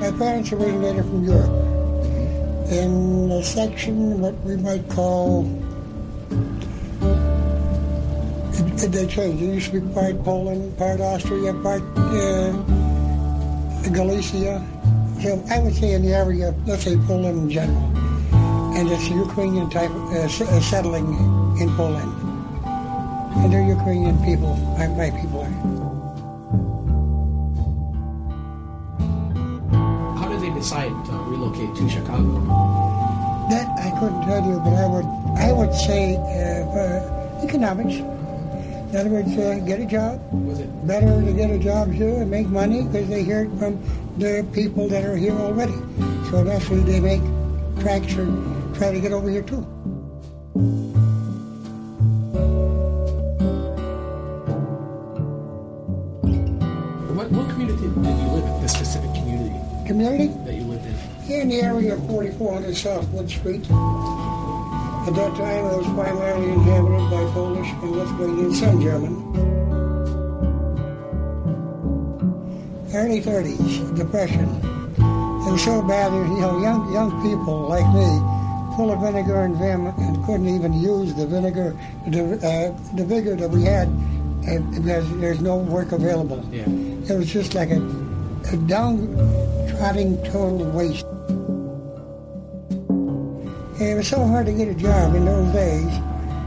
My 0.00 0.10
parents 0.18 0.52
originated 0.52 1.04
from 1.04 1.24
Europe. 1.24 1.50
In 2.70 3.30
a 3.30 3.42
section, 3.42 4.20
what 4.20 4.34
we 4.42 4.56
might 4.56 4.88
call, 4.88 5.44
it, 8.82 8.92
they 8.92 9.06
changed. 9.06 9.42
It 9.42 9.46
used 9.46 9.70
to 9.72 9.80
be 9.80 9.94
part 9.94 10.22
Poland, 10.24 10.76
part 10.76 11.00
Austria, 11.00 11.54
part 11.54 11.82
uh, 11.96 12.83
Galicia. 13.90 14.62
So 15.22 15.42
I 15.50 15.58
would 15.60 15.74
say 15.74 15.92
in 15.92 16.02
the 16.02 16.12
area, 16.14 16.54
let's 16.66 16.84
say 16.84 16.96
Poland 17.06 17.38
in 17.38 17.50
general. 17.50 17.82
And 18.76 18.90
it's 18.90 19.08
Ukrainian 19.08 19.70
type 19.70 19.90
uh, 19.90 20.26
s- 20.26 20.40
uh, 20.42 20.60
settling 20.60 21.06
in 21.60 21.70
Poland. 21.76 22.12
And 23.36 23.52
they're 23.52 23.66
Ukrainian 23.66 24.16
people, 24.24 24.54
my, 24.78 24.86
my 24.88 25.10
people 25.10 25.40
are. 25.42 25.54
How 30.18 30.28
did 30.28 30.40
they 30.42 30.50
decide 30.54 30.92
to 31.06 31.12
relocate 31.32 31.74
to 31.76 31.88
Chicago? 31.88 32.40
That 33.50 33.68
I 33.78 33.90
couldn't 33.98 34.22
tell 34.22 34.42
you, 34.44 34.58
but 34.64 34.74
I 34.74 34.86
would 34.86 35.06
I 35.36 35.52
would 35.52 35.74
say 35.74 36.16
uh, 36.16 36.64
for 36.72 36.86
economics. 37.46 37.96
In 38.94 39.00
other 39.00 39.10
words, 39.10 39.36
uh, 39.36 39.60
get 39.66 39.80
a 39.80 39.86
job. 39.86 40.20
Was 40.30 40.60
it 40.60 40.86
better 40.86 41.20
to 41.20 41.32
get 41.32 41.50
a 41.50 41.58
job 41.58 41.90
here 41.90 42.14
and 42.14 42.30
make 42.30 42.46
money 42.46 42.84
because 42.84 43.08
they 43.08 43.24
hear 43.24 43.42
it 43.42 43.58
from 43.58 43.82
the 44.18 44.46
people 44.52 44.86
that 44.86 45.04
are 45.04 45.16
here 45.16 45.32
already? 45.32 45.74
So 46.30 46.44
naturally, 46.44 46.82
they 46.84 47.00
make 47.00 47.20
tracks 47.80 48.14
or 48.14 48.26
try 48.76 48.92
to 48.92 49.00
get 49.00 49.10
over 49.10 49.28
here 49.28 49.42
too. 49.42 49.66
What, 57.16 57.32
what 57.32 57.50
community 57.50 57.82
did 57.82 57.96
you 57.96 58.28
live 58.30 58.44
in? 58.44 58.62
This 58.62 58.74
specific 58.74 59.12
community 59.12 59.58
Community 59.88 60.28
that 60.44 60.54
you 60.54 60.62
lived 60.62 60.86
in? 60.86 61.32
in 61.32 61.48
the 61.48 61.62
area 61.62 61.94
of 61.94 62.06
4400 62.06 62.76
South 62.76 63.08
Wood 63.08 63.28
Street. 63.28 63.66
At 65.06 65.14
that 65.16 65.36
time, 65.36 65.66
it 65.66 65.76
was 65.76 65.86
primarily 65.92 66.48
inhabited 66.48 67.10
by 67.10 67.30
Polish 67.34 67.68
and 67.68 67.90
Lithuanian, 67.92 68.54
some 68.54 68.80
German. 68.80 69.14
Early 72.94 73.20
30s, 73.20 73.96
Depression. 73.96 74.48
It 75.46 75.52
was 75.52 75.62
so 75.62 75.82
bad 75.82 76.10
that 76.10 76.16
you 76.16 76.40
know, 76.40 76.58
young 76.62 76.90
young 76.94 77.10
people 77.22 77.68
like 77.68 77.84
me, 77.92 78.08
full 78.76 78.92
of 78.92 79.02
vinegar 79.02 79.42
and 79.42 79.58
vim, 79.58 79.88
and 79.88 80.24
couldn't 80.24 80.48
even 80.48 80.72
use 80.72 81.12
the 81.14 81.26
vinegar, 81.26 81.76
the, 82.08 82.40
uh, 82.40 82.96
the 82.96 83.04
vigor 83.04 83.36
that 83.36 83.50
we 83.50 83.62
had, 83.62 83.92
because 84.72 85.04
there's 85.20 85.42
no 85.42 85.58
work 85.58 85.92
available. 85.92 86.42
Yeah. 86.50 86.64
It 86.64 87.18
was 87.18 87.30
just 87.30 87.54
like 87.54 87.68
a, 87.68 87.82
a 88.50 88.56
downtrodden 88.56 90.24
total 90.24 90.64
waste. 90.70 91.04
And 93.78 93.88
it 93.88 93.94
was 93.96 94.06
so 94.06 94.24
hard 94.24 94.46
to 94.46 94.52
get 94.52 94.68
a 94.68 94.74
job 94.74 95.14
in 95.16 95.24
those 95.24 95.52
days. 95.52 95.92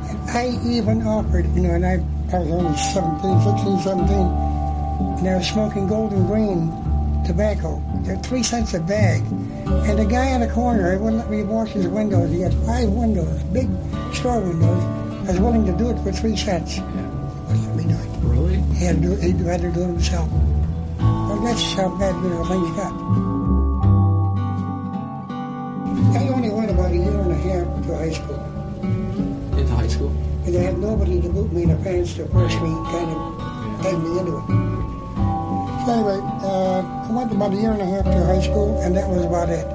And 0.09 0.29
I 0.29 0.57
even 0.65 1.05
offered, 1.05 1.45
you 1.55 1.61
know, 1.61 1.71
and 1.71 1.85
I, 1.85 1.95
I 2.33 2.39
was 2.39 2.51
only 2.51 2.77
17, 2.77 3.41
16, 3.41 3.79
17, 3.79 4.15
and 5.19 5.27
I 5.27 5.35
was 5.35 5.47
smoking 5.47 5.87
Golden 5.87 6.25
Green 6.25 6.71
tobacco. 7.25 7.83
They're 8.03 8.15
three 8.17 8.43
cents 8.43 8.73
a 8.73 8.79
bag. 8.79 9.21
And 9.23 9.99
the 9.99 10.05
guy 10.05 10.27
in 10.27 10.39
the 10.39 10.47
corner, 10.47 10.93
he 10.93 10.97
wouldn't 10.97 11.19
let 11.21 11.29
me 11.29 11.43
wash 11.43 11.69
his 11.69 11.87
windows. 11.87 12.31
He 12.31 12.39
had 12.39 12.53
five 12.65 12.87
windows, 12.87 13.43
big 13.51 13.67
store 14.13 14.39
windows. 14.39 14.83
I 15.27 15.31
was 15.31 15.39
willing 15.41 15.65
to 15.65 15.73
do 15.73 15.89
it 15.89 15.99
for 16.03 16.13
three 16.13 16.37
cents. 16.37 16.79
Wouldn't 16.79 17.67
let 17.67 17.75
me 17.75 17.83
do 17.83 17.99
it. 17.99 18.09
Really? 18.23 18.61
He 18.77 18.85
had 18.85 19.01
to 19.01 19.01
do, 19.01 19.15
he'd 19.15 19.35
had 19.39 19.61
to 19.61 19.71
do 19.71 19.81
it 19.81 19.87
himself. 19.87 20.31
Well, 20.99 21.41
that's 21.43 21.73
how 21.73 21.93
bad, 21.99 22.15
you 22.23 22.29
know, 22.29 22.45
things 22.45 22.75
got. 22.77 23.26
And 27.89 27.95
a 27.95 27.97
half 27.97 27.97
to 27.97 27.97
high 27.97 28.11
school. 28.11 29.59
Into 29.59 29.75
high 29.75 29.87
school? 29.87 30.09
And 30.45 30.55
I 30.55 30.61
had 30.61 30.77
nobody 30.77 31.21
to 31.21 31.29
boot 31.29 31.51
me 31.51 31.63
in 31.63 31.69
the 31.69 31.83
pants 31.83 32.13
to 32.15 32.25
force 32.27 32.53
me, 32.55 32.71
kind 32.91 33.11
of 33.11 33.81
peg 33.81 33.97
me 33.99 34.19
into 34.19 34.37
it. 34.37 34.47
So 35.85 35.93
anyway, 35.93 36.19
uh, 36.43 36.81
I 36.81 37.11
went 37.11 37.31
about 37.31 37.53
a 37.53 37.55
year 37.55 37.71
and 37.71 37.81
a 37.81 37.85
half 37.85 38.05
to 38.05 38.25
high 38.25 38.41
school, 38.41 38.79
and 38.81 38.95
that 38.95 39.09
was 39.09 39.23
about 39.23 39.49
it. 39.49 39.65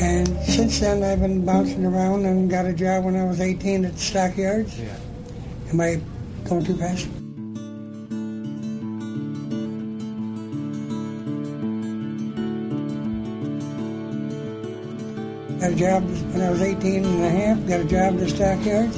And 0.00 0.28
since 0.44 0.78
then, 0.80 1.02
I've 1.02 1.20
been 1.20 1.44
bouncing 1.44 1.84
around 1.84 2.24
and 2.24 2.48
got 2.48 2.66
a 2.66 2.72
job 2.72 3.04
when 3.04 3.16
I 3.16 3.24
was 3.24 3.40
18 3.40 3.84
at 3.84 3.94
the 3.94 3.98
stockyards. 3.98 4.78
Yeah. 4.78 4.96
Am 5.70 5.80
I 5.80 6.00
going 6.44 6.64
too 6.64 6.76
fast? 6.76 7.08
Got 15.68 15.74
a 15.74 15.80
job 15.80 16.02
when 16.32 16.40
I 16.40 16.48
was 16.48 16.62
18 16.62 17.04
and 17.04 17.24
a 17.24 17.28
half, 17.28 17.68
got 17.68 17.80
a 17.80 17.84
job 17.84 18.14
in 18.14 18.20
the 18.20 18.28
stockyards. 18.30 18.96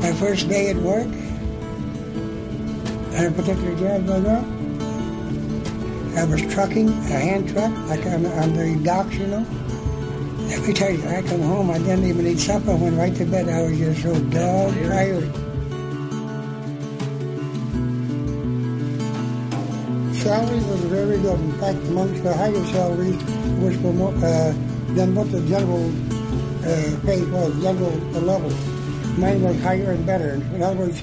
My 0.00 0.12
first 0.12 0.48
day 0.48 0.70
at 0.70 0.76
work, 0.76 1.08
at 3.14 3.26
a 3.26 3.32
particular 3.32 3.74
job 3.74 4.08
I 4.08 4.20
got, 4.20 4.44
I 6.16 6.24
was 6.24 6.42
trucking, 6.54 6.88
a 6.88 7.18
hand 7.18 7.48
truck, 7.48 7.72
like 7.88 8.06
on, 8.06 8.26
on 8.26 8.54
the 8.54 8.80
docks, 8.84 9.16
you 9.16 9.26
know. 9.26 9.44
Let 10.46 10.68
me 10.68 10.72
tell 10.72 10.92
you, 10.92 11.02
I 11.08 11.22
come 11.22 11.40
home, 11.40 11.72
I 11.72 11.78
didn't 11.78 12.04
even 12.04 12.28
eat 12.28 12.38
supper, 12.38 12.70
I 12.70 12.74
went 12.74 12.96
right 12.96 13.16
to 13.16 13.24
bed. 13.24 13.48
I 13.48 13.62
was 13.62 13.76
just 13.76 14.02
so 14.02 14.14
dog 14.14 14.72
tired. 14.72 15.34
Salary 20.14 20.58
was 20.58 20.80
very 20.84 21.18
good. 21.18 21.40
In 21.40 21.52
fact, 21.58 21.78
amongst 21.88 22.22
the 22.22 22.34
higher 22.34 22.64
salaries, 22.66 23.20
which 23.58 23.76
were 23.78 23.92
more 23.92 24.14
uh, 24.24 24.54
than 24.96 25.14
what 25.14 25.30
the 25.30 25.40
general 25.42 25.92
uh, 26.64 26.96
pay 27.04 27.22
was, 27.28 27.52
general 27.60 27.90
the 28.16 28.20
level. 28.22 28.48
Mine 29.20 29.42
was 29.42 29.60
higher 29.60 29.90
and 29.92 30.06
better. 30.06 30.40
In 30.56 30.62
other 30.62 30.76
words, 30.76 31.02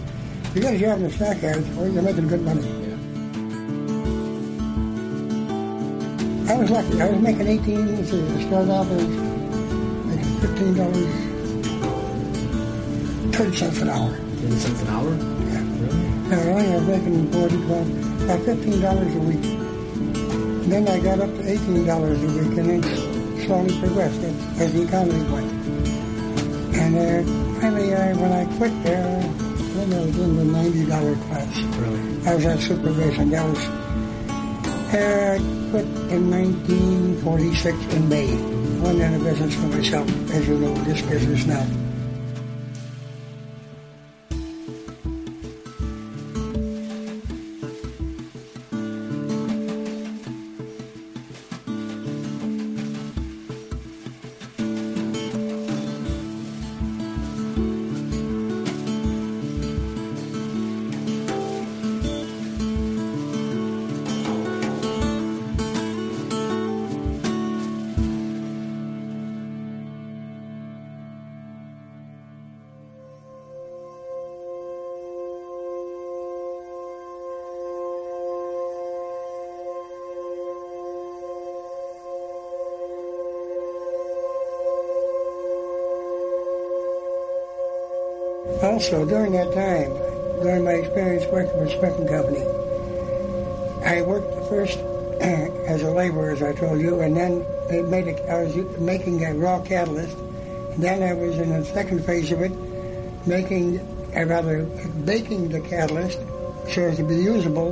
because 0.52 0.82
you're 0.82 0.90
having 0.90 1.06
the 1.06 1.12
snack 1.12 1.38
house, 1.38 1.64
well, 1.78 1.88
you're 1.88 2.02
making 2.02 2.28
good 2.28 2.42
money. 2.42 2.64
I 6.50 6.56
was 6.58 6.72
lucky. 6.72 7.00
I 7.02 7.10
was 7.10 7.22
making 7.22 7.48
18, 7.48 7.96
let's 7.96 8.10
see, 8.10 8.22
I 8.22 8.42
started 8.48 8.72
out 8.74 8.88
as 8.88 9.08
making 10.10 10.34
$15, 10.42 13.36
30 13.36 13.56
cents 13.56 13.82
an 13.82 13.90
hour. 13.90 14.10
30 14.10 14.58
cents 14.58 14.82
an 14.82 14.88
hour? 14.88 15.16
Yeah. 15.54 15.64
Really? 16.46 16.66
I 16.66 16.76
was 16.78 16.88
making 16.88 17.32
40, 17.32 17.58
12, 17.58 18.24
about 18.24 18.40
$15 18.40 19.16
a 19.16 19.20
week. 19.20 19.46
And 20.64 20.72
then 20.72 20.88
I 20.88 21.00
got 21.00 21.20
up 21.20 21.30
to 21.30 21.44
$18 21.44 21.46
a 21.46 21.50
week 22.42 22.58
and 22.58 22.70
then 22.70 22.82
slowly 23.46 23.78
progressed 23.80 24.22
as, 24.22 24.74
the 24.74 24.84
economy 24.84 25.24
went. 25.32 25.52
And 26.76 26.96
uh, 26.98 27.60
finally, 27.60 27.94
uh, 27.94 28.18
when 28.18 28.32
I 28.32 28.46
quit 28.58 28.84
there, 28.84 29.22
then 29.22 29.94
I 29.94 30.06
was 30.06 30.18
in 30.18 30.38
the 30.38 30.44
$90 30.44 31.22
class. 31.28 31.60
Really? 31.78 32.28
I 32.28 32.36
was 32.36 32.46
at 32.46 32.60
supervision. 32.60 33.30
That 33.32 33.50
was, 33.50 33.60
uh, 34.94 35.38
I 35.38 35.70
quit 35.72 35.86
in 36.12 36.30
1946 36.32 37.94
in 37.94 38.10
May. 38.10 38.28
Went 38.82 39.00
into 39.00 39.24
business 39.24 39.56
for 39.56 39.68
myself, 39.68 40.32
as 40.32 40.48
you 40.48 40.58
know, 40.58 40.74
this 40.84 41.02
business 41.02 41.46
now. 41.46 41.83
Also, 88.84 89.06
during 89.06 89.32
that 89.32 89.53
time, 89.53 89.94
during 90.44 90.66
my 90.66 90.72
experience 90.72 91.24
working 91.32 91.52
for 91.52 91.70
Smith 91.70 91.95
& 91.95 92.10
Company, 92.10 92.44
I 93.86 94.02
worked 94.02 94.50
first 94.50 94.78
as 95.22 95.84
a 95.84 95.90
laborer, 95.90 96.32
as 96.32 96.44
I 96.44 96.52
told 96.52 96.82
you, 96.82 97.00
and 97.00 97.16
then 97.16 97.45
they 97.70 97.82
made 97.82 98.10
a, 98.10 98.30
I 98.30 98.44
was 98.44 98.53
making 98.80 99.24
a 99.24 99.36
raw 99.36 99.62
catalyst. 99.62 100.18
And 100.18 100.84
then 100.84 101.02
I 101.02 101.14
was 101.14 101.38
in 101.38 101.52
the 101.52 101.64
second 101.64 102.03
phase 102.03 102.30
of 102.34 102.42
it, 102.42 102.52
making, 103.26 103.80
or 104.18 104.26
rather, 104.26 104.66
baking 105.06 105.48
the 105.48 105.62
catalyst 105.62 106.20
so 106.70 106.82
as 106.82 106.98
to 106.98 107.06
be 107.06 107.16
usable 107.16 107.72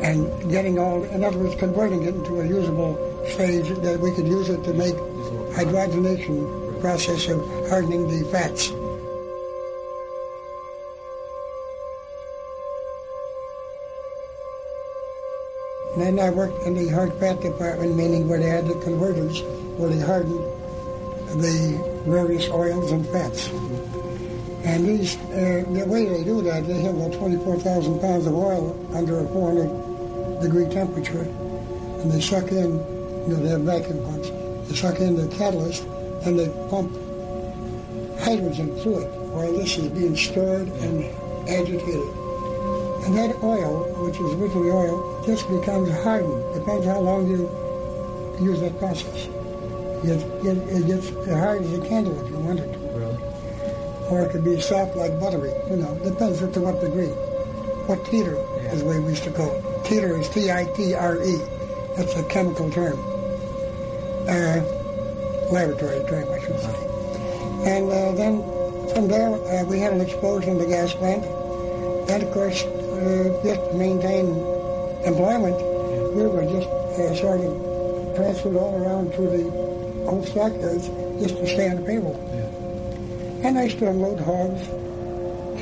and 0.00 0.30
getting 0.52 0.78
all, 0.78 1.02
in 1.02 1.24
other 1.24 1.36
words, 1.36 1.56
converting 1.56 2.04
it 2.04 2.14
into 2.14 2.38
a 2.38 2.46
usable 2.46 2.94
stage 3.26 3.66
that 3.80 3.98
we 3.98 4.14
could 4.14 4.28
use 4.28 4.50
it 4.50 4.62
to 4.62 4.72
make 4.72 4.94
hydrogenation 5.58 6.80
process 6.80 7.26
of 7.26 7.40
hardening 7.68 8.06
the 8.06 8.24
fats. 8.30 8.70
And 16.10 16.18
I 16.18 16.28
worked 16.28 16.66
in 16.66 16.74
the 16.74 16.88
hard 16.88 17.14
fat 17.20 17.40
department, 17.40 17.94
meaning 17.94 18.28
where 18.28 18.40
they 18.40 18.48
had 18.48 18.66
the 18.66 18.74
converters, 18.82 19.42
where 19.78 19.88
they 19.90 20.00
hardened 20.00 20.42
the 21.40 21.78
various 22.04 22.48
oils 22.48 22.90
and 22.90 23.06
fats. 23.10 23.46
And 24.66 24.88
these, 24.88 25.16
uh, 25.30 25.62
the 25.70 25.84
way 25.86 26.06
they 26.06 26.24
do 26.24 26.42
that, 26.42 26.66
they 26.66 26.80
have 26.80 26.96
about 26.96 27.12
24,000 27.12 28.00
pounds 28.00 28.26
of 28.26 28.34
oil 28.34 28.74
under 28.92 29.20
a 29.20 29.28
400 29.28 30.42
degree 30.42 30.66
temperature, 30.68 31.22
and 32.02 32.10
they 32.10 32.20
suck 32.20 32.50
in, 32.50 32.74
you 33.28 33.28
know, 33.28 33.36
they 33.36 33.50
have 33.50 33.60
vacuum 33.60 34.02
pumps. 34.02 34.30
They 34.68 34.74
suck 34.74 34.98
in 34.98 35.14
the 35.14 35.28
catalyst, 35.36 35.84
and 36.26 36.36
they 36.36 36.48
pump 36.68 36.90
hydrogen 38.18 38.74
through 38.82 38.98
it, 38.98 39.10
while 39.30 39.52
this 39.52 39.78
is 39.78 39.86
being 39.90 40.16
stirred 40.16 40.66
and 40.82 41.04
agitated. 41.48 42.02
And 43.06 43.16
that 43.16 43.36
oil, 43.44 43.86
which 44.04 44.16
is 44.16 44.34
originally 44.34 44.72
oil, 44.72 45.09
just 45.26 45.48
becomes 45.48 45.90
hardened. 46.02 46.54
Depends 46.54 46.86
how 46.86 47.00
long 47.00 47.28
you 47.28 47.48
use 48.40 48.60
that 48.60 48.78
process. 48.78 49.28
It, 50.02 50.20
it, 50.46 50.56
it 50.68 50.86
gets 50.86 51.10
as 51.10 51.38
hard 51.38 51.62
as 51.62 51.72
a 51.74 51.80
candle 51.86 52.18
if 52.24 52.30
you 52.30 52.38
want 52.38 52.60
it. 52.60 52.78
Really? 52.94 53.18
Or 54.08 54.22
it 54.22 54.32
could 54.32 54.44
be 54.44 54.60
soft 54.60 54.96
like 54.96 55.20
buttery. 55.20 55.52
You 55.68 55.76
know, 55.76 55.94
depends 56.02 56.38
to 56.40 56.60
what 56.60 56.80
degree. 56.80 57.12
What 57.86 58.04
titre 58.06 58.36
is 58.72 58.80
the 58.80 58.86
way 58.86 58.98
we 58.98 59.10
used 59.10 59.24
to 59.24 59.32
call 59.32 59.52
it. 59.52 59.84
Titre 59.84 60.18
is 60.18 60.28
T-I-T-R-E. 60.30 61.36
That's 61.96 62.16
a 62.16 62.24
chemical 62.24 62.70
term. 62.70 62.98
Uh, 64.28 64.62
laboratory 65.50 66.04
term, 66.08 66.30
I 66.32 66.38
should 66.40 66.60
say. 66.60 66.90
And 67.66 67.90
uh, 67.90 68.12
then 68.12 68.42
from 68.94 69.08
there, 69.08 69.34
uh, 69.34 69.64
we 69.64 69.78
had 69.80 69.92
an 69.92 70.00
explosion 70.00 70.50
in 70.50 70.58
the 70.58 70.66
gas 70.66 70.94
plant. 70.94 71.24
And 72.08 72.22
of 72.22 72.32
course, 72.32 72.62
uh, 72.62 73.40
just 73.44 73.70
to 73.70 73.76
employment, 75.04 75.56
we 76.14 76.22
were 76.26 76.44
just 76.44 76.68
uh, 76.68 77.14
sort 77.16 77.40
of 77.40 78.16
transferred 78.16 78.56
all 78.56 78.74
around 78.82 79.12
to 79.14 79.22
the 79.22 79.44
old 80.06 80.26
stockyards 80.26 80.88
just 81.20 81.36
to 81.36 81.46
stay 81.46 81.68
on 81.70 81.76
the 81.76 81.82
payroll. 81.82 82.16
And 83.42 83.58
I 83.58 83.64
used 83.64 83.78
to 83.78 83.88
unload 83.88 84.20
hogs, 84.20 84.66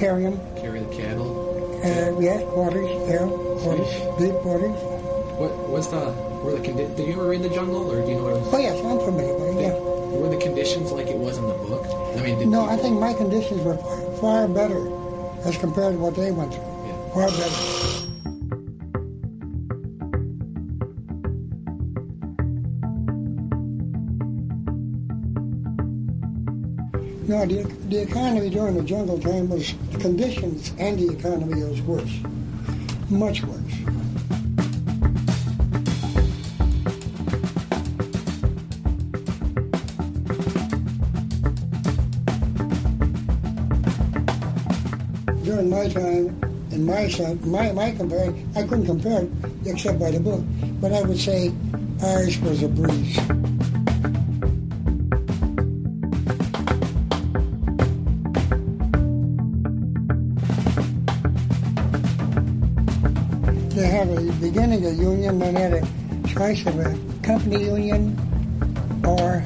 carry 0.00 0.24
them. 0.24 0.40
Carry 0.56 0.80
the 0.80 0.96
cattle. 0.96 1.46
Uh, 1.78 2.18
yes, 2.20 2.42
quarters, 2.50 2.90
yeah, 3.08 3.28
quarters, 3.62 3.92
deep 4.18 4.34
quarters. 4.42 4.74
What 5.38 5.52
was 5.68 5.88
the 5.90 6.10
were 6.42 6.52
the 6.52 6.58
condi- 6.58 6.96
Did 6.96 7.06
you 7.06 7.12
ever 7.12 7.28
read 7.28 7.42
the 7.42 7.48
jungle, 7.50 7.90
or 7.92 8.02
do 8.02 8.08
you 8.10 8.16
know 8.16 8.24
what 8.24 8.32
it 8.34 8.40
was? 8.40 8.54
Oh 8.54 8.58
yes, 8.58 8.84
I'm 8.84 8.98
familiar 8.98 9.34
with 9.34 9.58
it. 9.58 9.62
Yeah. 9.62 9.78
Were 10.18 10.28
the 10.28 10.38
conditions 10.42 10.90
like 10.90 11.06
it 11.06 11.16
was 11.16 11.38
in 11.38 11.46
the 11.46 11.54
book? 11.54 11.86
I 12.16 12.22
mean, 12.22 12.38
did 12.38 12.48
No, 12.48 12.64
I 12.68 12.76
think 12.76 12.98
my 12.98 13.12
conditions 13.12 13.62
were 13.62 13.76
far, 13.76 14.16
far 14.18 14.48
better 14.48 14.90
as 15.46 15.56
compared 15.56 15.94
to 15.94 15.98
what 16.00 16.16
they 16.16 16.32
went 16.32 16.52
through. 16.54 16.64
Far 17.14 17.28
better. 17.30 17.77
No, 27.38 27.46
the, 27.46 27.62
the 27.88 28.02
economy 28.02 28.50
during 28.50 28.74
the 28.74 28.82
jungle 28.82 29.16
time 29.16 29.48
was, 29.48 29.72
the 29.92 29.98
conditions 29.98 30.72
and 30.76 30.98
the 30.98 31.16
economy 31.16 31.62
was 31.62 31.80
worse. 31.82 32.18
Much 33.10 33.44
worse. 33.44 33.60
During 45.44 45.70
my 45.70 45.88
time, 45.90 46.40
in 46.72 46.84
my 46.84 47.08
son, 47.08 47.38
my, 47.48 47.70
my 47.70 47.92
compare, 47.92 48.34
I 48.56 48.64
couldn't 48.64 48.86
compare 48.86 49.22
it 49.22 49.30
except 49.64 50.00
by 50.00 50.10
the 50.10 50.18
book, 50.18 50.42
but 50.80 50.92
I 50.92 51.02
would 51.02 51.20
say 51.20 51.52
ours 52.02 52.36
was 52.40 52.64
a 52.64 52.68
breeze. 52.68 53.47
Beginning 64.50 64.86
a 64.86 64.90
union, 64.90 65.38
then 65.38 65.54
had 65.56 65.72
a 65.74 66.28
choice 66.28 66.64
of 66.64 66.78
a 66.78 66.96
company 67.22 67.64
union 67.64 68.16
or 69.04 69.42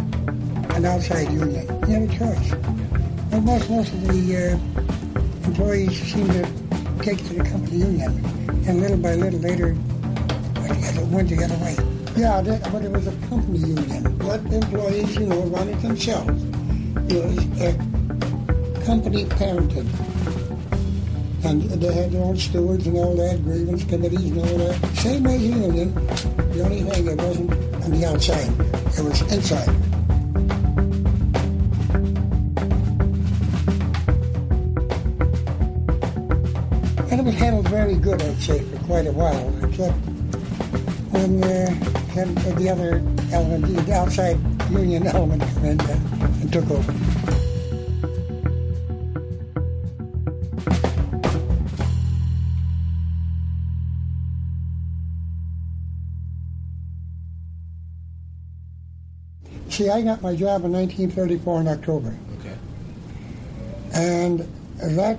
an 0.76 0.84
outside 0.84 1.31
union. 1.32 1.66
You 1.89 1.94
had 1.94 2.02
a 2.08 2.18
choice. 2.18 2.50
But 3.31 3.40
most, 3.40 3.68
most 3.68 3.92
of 3.92 4.06
the 4.06 4.36
uh, 4.36 5.48
employees 5.48 6.00
seemed 6.02 6.31
to 6.31 6.44
take 7.02 7.18
to 7.18 7.34
the 7.34 7.42
company 7.42 7.78
union, 7.78 8.12
and 8.68 8.81
little 8.81 8.97
by 8.97 9.14
little 9.16 9.40
later 9.40 9.74
went 11.10 11.28
to 11.31 11.36
get 11.36 11.50
away. 11.50 11.76
Yeah, 12.16 12.40
but 12.70 12.84
it 12.84 12.92
was 12.92 13.08
a 13.08 13.16
company 13.28 13.58
union. 13.58 14.18
Let 14.20 14.40
employees, 14.52 15.16
you 15.16 15.26
know, 15.26 15.42
run 15.47 15.68
it 15.68 15.82
themselves. 15.82 16.44
It 17.12 17.24
was 17.24 17.39
a 17.60 18.84
company 18.84 19.24
parented. 19.24 20.11
And 21.52 21.60
they 21.64 21.92
had 21.92 22.10
their 22.10 22.22
own 22.22 22.39
stewards 22.39 22.86
and 22.86 22.97
all 22.97 23.14
that, 23.14 23.44
grievance 23.44 23.84
committees 23.84 24.31
and 24.31 24.39
all 24.39 24.56
that. 24.56 24.97
Same 24.97 25.26
as 25.26 25.39
the 25.39 25.48
union. 25.48 25.94
The 25.94 26.62
only 26.64 26.81
thing, 26.81 27.08
it 27.08 27.18
wasn't 27.18 27.52
on 27.84 27.90
the 27.90 28.06
outside. 28.06 28.48
It 28.97 29.05
was 29.05 29.20
inside. 29.31 29.68
And 37.10 37.20
it 37.20 37.24
was 37.26 37.34
handled 37.34 37.68
very 37.68 37.97
good, 37.97 38.22
I'd 38.22 38.39
say, 38.39 38.60
for 38.60 38.78
quite 38.84 39.06
a 39.06 39.12
while. 39.12 39.52
Except 39.62 39.94
when 41.12 41.44
uh, 41.44 42.55
the 42.56 42.70
other 42.70 43.02
element, 43.31 43.86
the 43.86 43.92
outside 43.92 44.39
union 44.70 45.06
element, 45.14 45.42
come 45.42 45.64
in 45.66 45.81
and, 45.82 46.40
and 46.40 46.50
took 46.50 46.70
over. 46.70 47.11
See, 59.73 59.89
I 59.89 60.02
got 60.02 60.20
my 60.20 60.36
job 60.36 60.67
in 60.67 60.73
1934 60.73 61.60
in 61.62 61.68
October. 61.68 62.15
Okay. 62.41 62.57
And 63.94 64.41
that 64.76 65.18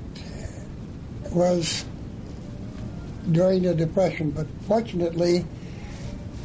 was 1.31 1.85
during 3.31 3.63
the 3.63 3.73
Depression. 3.73 4.29
But 4.29 4.45
fortunately, 4.67 5.43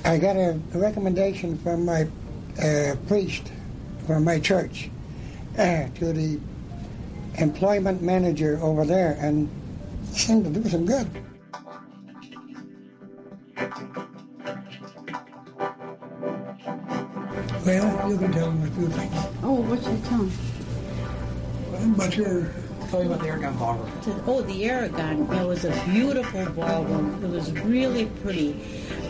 I 0.07 0.17
got 0.17 0.37
a, 0.37 0.59
recommendation 0.73 1.59
from 1.59 1.85
my 1.85 2.09
uh, 2.62 2.97
priest 3.09 3.53
from 4.07 4.25
my 4.25 4.41
church 4.41 4.89
uh, 5.59 5.89
to 5.97 6.12
the 6.15 6.41
employment 7.35 8.01
manager 8.01 8.59
over 8.62 8.87
there 8.87 9.19
and 9.20 9.51
seemed 10.12 10.45
to 10.45 10.61
do 10.62 10.67
some 10.67 10.87
good. 10.87 11.11
Well, 17.69 18.11
you 18.11 18.17
can 18.17 18.33
tell 18.33 18.51
them 18.51 18.63
a 18.63 18.71
few 18.71 18.89
things. 18.89 19.15
Oh, 19.43 19.61
what 19.61 19.79
should 19.85 19.93
I 19.93 20.01
tell 20.09 20.25
him? 20.25 21.95
But 21.95 22.17
you're 22.17 22.51
Tell 22.89 23.01
me 23.01 23.07
about 23.07 23.21
the 23.21 23.27
Aragon 23.29 23.59
Ballroom. 23.59 24.23
Oh, 24.27 24.41
the 24.41 24.65
Aragon. 24.65 25.31
It 25.31 25.47
was 25.47 25.67
a 25.67 25.85
beautiful 25.85 26.47
ballroom. 26.47 27.23
It 27.23 27.29
was 27.29 27.53
really 27.61 28.07
pretty. 28.23 28.57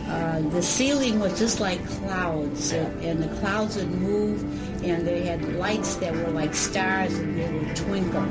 Uh, 0.09 0.41
the 0.51 0.61
ceiling 0.61 1.21
was 1.21 1.39
just 1.39 1.61
like 1.61 1.79
clouds, 1.89 2.73
and, 2.73 3.05
and 3.05 3.23
the 3.23 3.29
clouds 3.39 3.77
would 3.77 3.93
move, 3.93 4.43
and 4.83 5.07
they 5.07 5.21
had 5.21 5.55
lights 5.55 5.95
that 5.97 6.13
were 6.13 6.33
like 6.33 6.53
stars, 6.53 7.17
and 7.17 7.39
they 7.39 7.53
would 7.53 7.77
twinkle. 7.77 8.23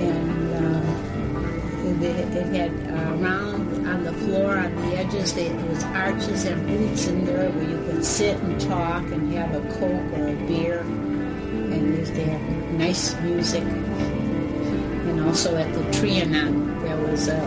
And 0.00 0.54
uh, 0.54 2.06
it, 2.06 2.34
it 2.34 2.46
had 2.56 2.72
uh, 2.88 3.16
round 3.16 3.71
on 3.92 4.04
the 4.04 4.12
floor, 4.14 4.56
on 4.56 4.74
the 4.76 4.96
edges, 4.96 5.34
they, 5.34 5.48
there 5.48 5.66
was 5.66 5.84
arches 5.84 6.46
and 6.46 6.66
booths 6.66 7.08
in 7.08 7.26
there 7.26 7.50
where 7.50 7.68
you 7.68 7.76
could 7.84 8.02
sit 8.02 8.38
and 8.38 8.58
talk 8.58 9.02
and 9.12 9.30
have 9.34 9.54
a 9.54 9.60
coke 9.74 10.18
or 10.18 10.28
a 10.28 10.46
beer, 10.46 10.80
and 10.80 11.94
they 11.94 12.04
to 12.04 12.24
have 12.24 12.40
nice 12.72 13.14
music. 13.20 13.62
And 13.62 15.20
also 15.20 15.56
at 15.56 15.70
the 15.74 15.80
Trianon, 15.96 16.82
there 16.82 16.96
was 16.96 17.28
a 17.28 17.38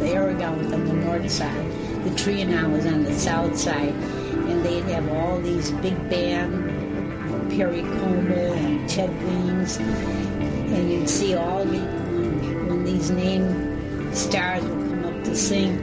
the 0.00 0.08
Aragon 0.08 0.58
was 0.58 0.72
on 0.72 0.86
the 0.86 0.94
north 0.94 1.30
side. 1.30 1.70
The 2.04 2.10
Trianon 2.10 2.72
was 2.72 2.86
on 2.86 3.04
the 3.04 3.14
south 3.14 3.56
side, 3.56 3.94
and 3.94 4.64
they'd 4.64 4.82
have 4.92 5.08
all 5.10 5.38
these 5.40 5.70
big 5.70 5.96
band, 6.10 7.52
Perry 7.52 7.82
Como 7.82 8.54
and 8.54 8.88
Ted 8.88 9.10
Weems, 9.22 9.76
and 9.76 10.90
you'd 10.90 11.08
see 11.08 11.34
all 11.34 11.64
the 11.64 11.78
when 11.78 12.84
these 12.84 13.10
name 13.10 14.12
stars 14.12 14.79
to 15.30 15.36
sing. 15.36 15.78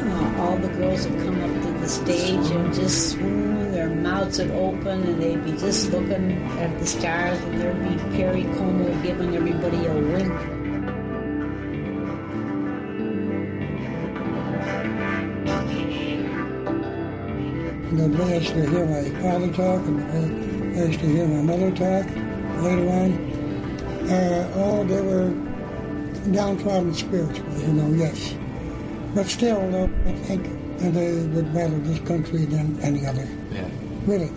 Uh, 0.00 0.40
all 0.40 0.56
the 0.56 0.68
girls 0.68 1.06
would 1.06 1.18
come 1.20 1.38
up 1.44 1.62
to 1.62 1.70
the 1.78 1.88
stage 1.88 2.50
and 2.50 2.72
just 2.74 3.12
swoon, 3.12 3.70
their 3.72 3.90
mouths 3.90 4.38
would 4.38 4.50
open, 4.52 5.02
and 5.02 5.22
they'd 5.22 5.44
be 5.44 5.52
just 5.52 5.90
looking 5.92 6.32
at 6.58 6.78
the 6.78 6.86
stars, 6.86 7.38
and 7.38 7.60
there'd 7.60 7.82
be 7.86 8.16
Perry 8.16 8.44
Como 8.56 9.02
giving 9.02 9.36
everybody 9.36 9.84
a 9.86 9.92
wink. 9.92 10.32
They 17.92 18.38
used 18.38 18.54
to 18.54 18.70
hear 18.70 18.86
my 18.86 19.04
father 19.20 19.52
talk, 19.52 19.84
and 19.86 20.76
used 20.76 21.00
to 21.00 21.06
hear 21.06 21.26
my 21.26 21.42
mother 21.42 21.70
talk 21.72 22.06
later 22.62 22.88
on. 22.88 23.10
Uh, 24.08 24.52
oh, 24.56 24.84
they 24.84 25.00
were 25.02 25.28
downtrodden 26.32 26.94
spiritually, 26.94 27.49
you 27.66 27.72
know, 27.72 27.88
yes. 27.96 28.34
But 29.14 29.26
still, 29.26 29.58
I 30.06 30.12
think 30.26 30.44
that 30.78 30.94
they 30.94 31.12
would 31.34 31.54
rather 31.54 31.78
this 31.78 31.98
country 32.00 32.44
than 32.46 32.78
any 32.80 33.06
other. 33.06 33.28
Yeah. 33.52 33.68
Really. 34.06 34.30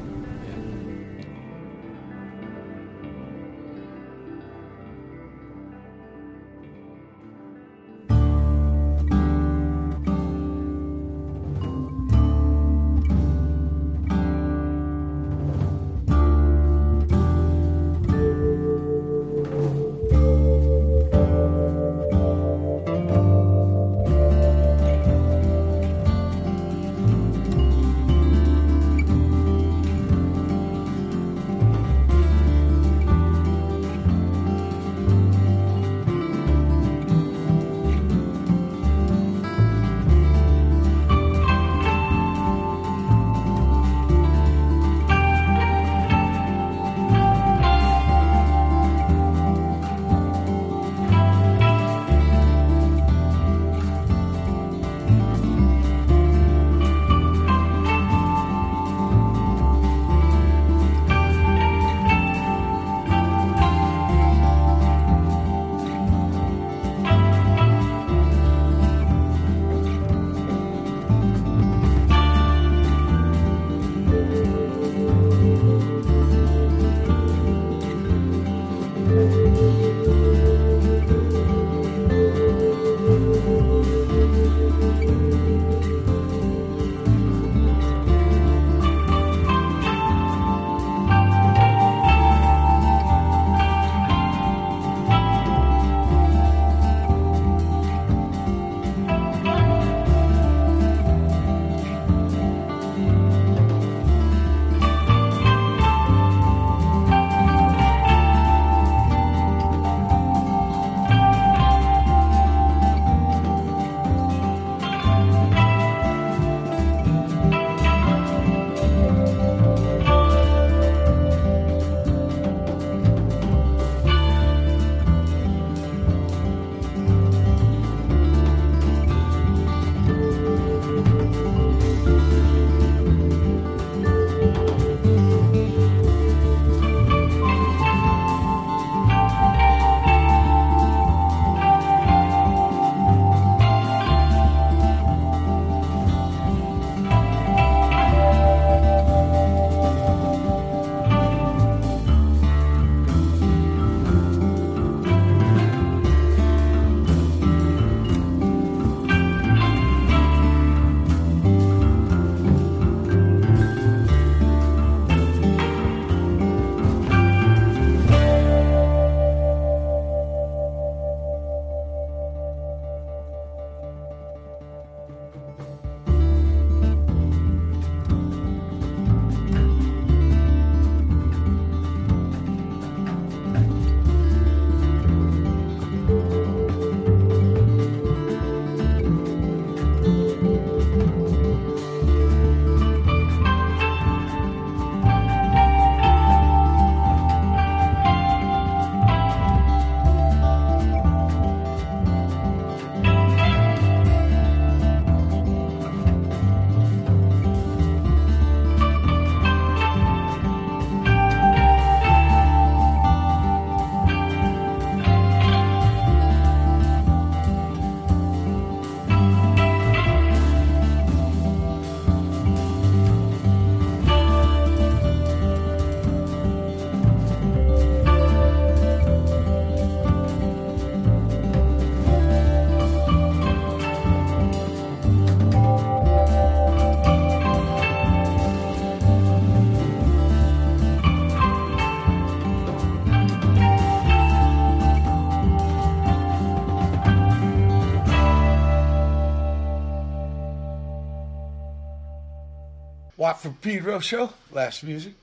Watt 253.24 253.42
from 253.42 253.54
Pedro 253.54 254.00
show, 254.00 254.34
last 254.52 254.84
music, 254.84 255.14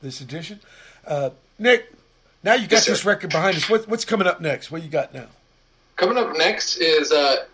this 0.00 0.22
edition. 0.22 0.60
Uh, 1.06 1.28
Nick, 1.58 1.92
now 2.42 2.54
you 2.54 2.62
got 2.62 2.72
Yes, 2.76 2.84
sir. 2.86 2.92
this 2.92 3.04
record 3.04 3.28
behind 3.32 3.54
us. 3.54 3.68
What, 3.68 3.86
what's 3.86 4.06
coming 4.06 4.26
up 4.26 4.40
next? 4.40 4.70
What 4.70 4.82
you 4.82 4.88
got 4.88 5.12
now? 5.12 5.26
Coming 5.96 6.16
up 6.16 6.34
next 6.38 6.78
is 6.78 7.12
uh, 7.12 7.44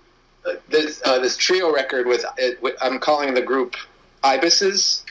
this 0.69 1.03
uh, 1.05 1.19
this 1.19 1.37
trio 1.37 1.75
record 1.75 2.07
with, 2.07 2.25
uh, 2.25 2.31
with 2.63 2.77
I'm 2.81 3.01
calling 3.01 3.35
the 3.35 3.43
group 3.43 3.75
Ibises, 4.23 5.03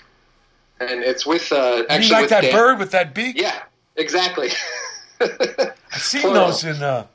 and 0.79 1.03
it's 1.03 1.25
with 1.25 1.51
uh, 1.51 1.83
actually 1.89 2.07
you 2.07 2.13
like 2.13 2.21
with 2.21 2.29
that 2.29 2.41
Dan- 2.43 2.53
bird 2.53 2.79
with 2.79 2.91
that 2.91 3.13
beak? 3.13 3.37
Yeah, 3.37 3.61
exactly. 3.97 4.47
I've 5.19 5.73
seen 6.01 6.21
Plural. 6.21 6.45
those 6.45 6.63
in 6.63 6.81
uh, 6.81 7.05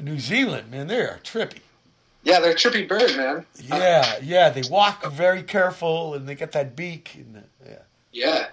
New 0.00 0.20
Zealand, 0.20 0.70
man. 0.70 0.86
They 0.86 1.00
are 1.00 1.18
trippy. 1.24 1.62
Yeah, 2.26 2.40
they're 2.40 2.54
trippy 2.54 2.88
bird, 2.88 3.16
man. 3.16 3.46
Yeah, 3.62 4.18
yeah. 4.20 4.48
They 4.50 4.62
walk 4.68 5.06
very 5.12 5.44
careful, 5.44 6.14
and 6.14 6.28
they 6.28 6.34
got 6.34 6.50
that 6.52 6.74
beak. 6.74 7.12
And, 7.14 7.44
yeah. 7.64 7.78
Yeah. 8.10 8.46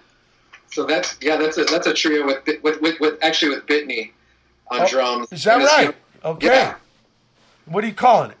So 0.70 0.84
that's 0.84 1.16
yeah, 1.20 1.36
that's 1.36 1.58
a 1.58 1.64
that's 1.64 1.88
a 1.88 1.92
trio 1.92 2.24
with 2.24 2.46
with 2.62 2.80
with, 2.80 3.00
with 3.00 3.18
actually 3.20 3.56
with 3.56 3.66
Bitney 3.66 4.12
on 4.70 4.82
Oh, 4.82 4.86
drums. 4.86 5.32
Is 5.32 5.42
that 5.42 5.54
And 5.54 5.62
it's, 5.64 5.72
you 5.78 5.86
right? 5.86 5.96
Okay. 6.24 6.46
Yeah. 6.46 6.74
What 7.64 7.82
are 7.82 7.86
you 7.88 7.94
calling 7.94 8.30
it? 8.30 8.36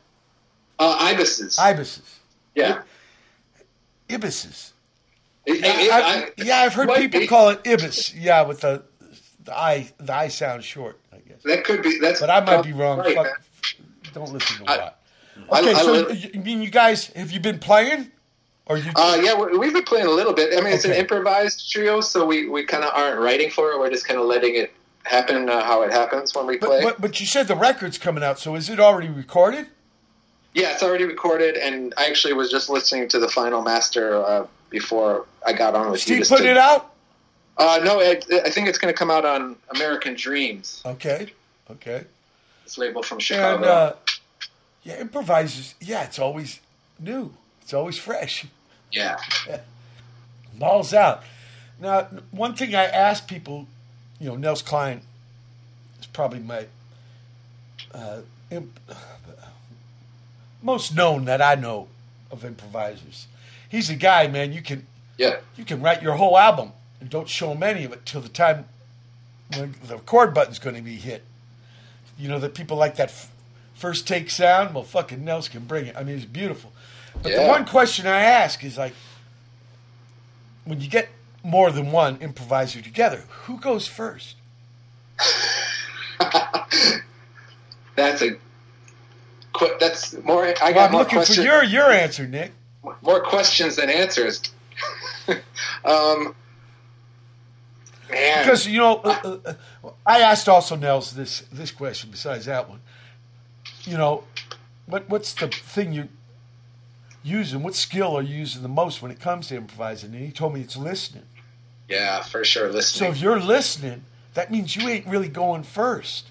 Uh, 0.78 0.96
ibises. 1.00 1.58
Ibises. 1.58 2.20
Yeah. 2.54 2.82
Ibises. 4.08 4.72
It- 5.46 5.60
Yeah, 5.60 5.80
it- 5.80 5.90
I've, 5.92 6.24
I- 6.28 6.30
yeah, 6.44 6.58
I've 6.60 6.74
heard 6.74 6.88
people 6.94 7.26
call 7.26 7.48
it 7.50 7.60
ibis. 7.66 8.14
Yeah, 8.14 8.42
with 8.42 8.60
the 8.60 8.82
the 9.42 9.56
I 9.56 9.90
the 9.98 10.14
I 10.14 10.28
sound 10.28 10.62
short. 10.62 11.00
I 11.12 11.16
guess. 11.28 11.42
That 11.42 11.64
could 11.64 11.82
be. 11.82 11.98
That's 12.00 12.20
But 12.20 12.30
I 12.30 12.38
might 12.40 12.62
be 12.62 12.72
wrong. 12.72 12.98
right, 12.98 13.16
Fuck, 13.16 13.40
don't 14.12 14.32
listen 14.32 14.58
to 14.58 14.62
what. 14.64 15.00
I- 15.50 15.60
Okay, 15.60 15.70
I 15.74 15.82
so 15.82 15.92
li- 15.92 16.30
you, 16.34 16.40
mean 16.40 16.62
you 16.62 16.70
guys 16.70 17.06
have 17.08 17.30
you 17.30 17.40
been 17.40 17.58
playing, 17.58 18.10
or 18.66 18.78
you? 18.78 18.90
Uh, 18.96 19.18
yeah, 19.22 19.34
we- 19.38 19.56
we've 19.58 19.72
been 19.72 19.84
playing 19.84 20.06
a 20.06 20.10
little 20.10 20.32
bit. 20.32 20.56
I 20.58 20.60
mean, 20.62 20.72
it's 20.72 20.84
an 20.84 20.92
improvised 20.92 21.70
trio, 21.70 22.00
so 22.00 22.26
we, 22.26 22.48
we 22.48 22.64
kind 22.64 22.84
of 22.84 22.90
aren't 22.94 23.18
writing 23.20 23.50
for 23.50 23.70
it. 23.72 23.78
We're 23.78 23.90
just 23.90 24.06
kind 24.06 24.18
of 24.18 24.26
letting 24.26 24.54
it 24.56 24.72
happen 25.04 25.48
uh, 25.50 25.62
how 25.62 25.82
it 25.82 25.92
happens 25.92 26.34
when 26.34 26.46
we 26.46 26.56
but, 26.58 26.66
play. 26.68 26.82
but 26.82 27.00
but 27.00 27.20
you 27.20 27.26
said 27.26 27.46
the 27.48 27.56
record's 27.56 27.98
coming 27.98 28.24
out. 28.24 28.38
So 28.38 28.54
is 28.54 28.68
it 28.70 28.80
already 28.80 29.08
recorded? 29.08 29.66
yeah, 30.54 30.72
it's 30.72 30.82
already 30.84 31.04
recorded, 31.04 31.56
and 31.56 31.92
I 31.96 32.06
actually 32.06 32.32
was 32.32 32.48
just 32.50 32.70
listening 32.70 33.08
to 33.08 33.18
the 33.18 33.26
final 33.28 33.60
master 33.60 34.14
uh, 34.24 34.46
before 34.70 35.26
I 35.44 35.52
got 35.52 35.74
on 35.74 35.90
with 35.90 36.08
you. 36.08 36.22
Steve 36.24 36.28
putting 36.28 36.46
to- 36.46 36.52
it 36.52 36.56
out. 36.56 36.92
Uh, 37.56 37.80
no, 37.84 38.00
I, 38.00 38.20
I 38.44 38.50
think 38.50 38.68
it's 38.68 38.78
going 38.78 38.92
to 38.92 38.98
come 38.98 39.10
out 39.12 39.24
on 39.24 39.54
American 39.74 40.14
Dreams, 40.14 40.82
Okay. 40.84 41.32
Okay. 41.70 42.02
It's 42.64 42.76
label 42.78 43.02
from 43.02 43.18
Chicago. 43.20 43.56
And 43.56 43.64
uh, 43.64 43.92
yeah, 44.84 45.00
improvisers. 45.00 45.74
Yeah, 45.80 46.04
it's 46.04 46.18
always 46.18 46.60
new. 47.00 47.34
It's 47.62 47.74
always 47.74 47.98
fresh. 47.98 48.46
yeah. 48.92 49.16
Balls 50.56 50.94
out. 50.94 51.22
Now, 51.80 52.02
one 52.30 52.54
thing 52.54 52.74
I 52.74 52.84
ask 52.84 53.26
people, 53.26 53.66
you 54.20 54.28
know, 54.28 54.36
Nels 54.36 54.62
Cline 54.62 55.00
is 55.98 56.06
probably 56.06 56.38
my 56.38 56.66
uh, 57.92 58.20
imp- 58.50 58.78
most 60.62 60.94
known 60.94 61.24
that 61.24 61.42
I 61.42 61.56
know 61.56 61.88
of 62.30 62.44
improvisers. 62.44 63.26
He's 63.68 63.90
a 63.90 63.96
guy, 63.96 64.28
man. 64.28 64.52
You 64.52 64.62
can 64.62 64.86
Yeah. 65.18 65.38
you 65.56 65.64
can 65.64 65.80
write 65.82 66.02
your 66.02 66.14
whole 66.14 66.38
album 66.38 66.72
and 67.00 67.10
don't 67.10 67.28
show 67.28 67.52
him 67.52 67.62
any 67.62 67.84
of 67.84 67.92
it 67.92 68.06
till 68.06 68.20
the 68.20 68.28
time 68.28 68.66
when 69.56 69.74
the 69.86 69.96
record 69.96 70.32
button's 70.34 70.58
going 70.60 70.76
to 70.76 70.82
be 70.82 70.96
hit. 70.96 71.22
You 72.18 72.28
know 72.28 72.38
that 72.38 72.54
people 72.54 72.76
like 72.76 72.94
that 72.96 73.10
first 73.74 74.06
take 74.08 74.30
sound. 74.30 74.74
Well, 74.74 74.84
fucking 74.84 75.24
Nels 75.24 75.48
can 75.48 75.64
bring 75.64 75.86
it. 75.86 75.96
I 75.96 76.02
mean, 76.04 76.16
it's 76.16 76.24
beautiful. 76.24 76.72
But 77.22 77.32
the 77.36 77.46
one 77.46 77.64
question 77.64 78.06
I 78.06 78.22
ask 78.22 78.64
is 78.64 78.76
like, 78.76 78.94
when 80.64 80.80
you 80.80 80.88
get 80.88 81.08
more 81.42 81.70
than 81.70 81.92
one 81.92 82.16
improviser 82.20 82.80
together, 82.80 83.24
who 83.44 83.58
goes 83.58 83.86
first? 83.86 84.36
That's 87.96 88.22
a. 88.22 88.30
That's 89.78 90.14
more. 90.24 90.46
I 90.46 90.52
got 90.52 90.74
Well, 90.74 90.84
I'm 90.86 90.92
more 90.92 91.00
looking 91.02 91.18
questions. 91.18 91.38
for 91.38 91.44
your 91.44 91.62
your 91.62 91.90
answer, 91.92 92.26
Nick. 92.26 92.52
more 93.02 93.20
questions 93.22 93.76
than 93.76 93.88
answers. 93.88 94.42
um, 95.84 96.34
man, 98.10 98.42
Because 98.44 98.66
you 98.66 98.78
know, 98.80 98.96
uh, 98.96 99.20
uh, 99.24 99.54
uh, 99.84 99.90
I 100.04 100.20
asked 100.20 100.48
also 100.48 100.74
Nels 100.74 101.12
this 101.12 101.44
this 101.52 101.70
question. 101.70 102.10
Besides 102.10 102.46
that 102.46 102.68
one, 102.68 102.80
you 103.86 103.96
know, 103.96 104.24
what 104.86 105.08
what's 105.08 105.32
the 105.34 105.48
thing 105.48 105.92
you 105.92 106.08
using? 107.22 107.62
What 107.62 107.74
skill 107.74 108.16
are 108.16 108.22
you 108.22 108.36
using 108.36 108.62
the 108.62 108.68
most 108.68 109.02
when 109.02 109.10
it 109.10 109.20
comes 109.20 109.48
to 109.48 109.56
improvising? 109.56 110.14
And 110.14 110.24
he 110.24 110.30
told 110.32 110.54
me 110.54 110.60
it's 110.60 110.76
listening. 110.76 111.24
yeah, 111.88 112.22
for 112.22 112.44
sure. 112.44 112.70
Listening. 112.70 113.08
So 113.08 113.12
if 113.14 113.20
you're 113.22 113.40
listening, 113.40 114.04
that 114.34 114.50
means 114.50 114.76
you 114.76 114.88
ain't 114.88 115.06
really 115.06 115.28
going 115.28 115.62
first. 115.62 116.26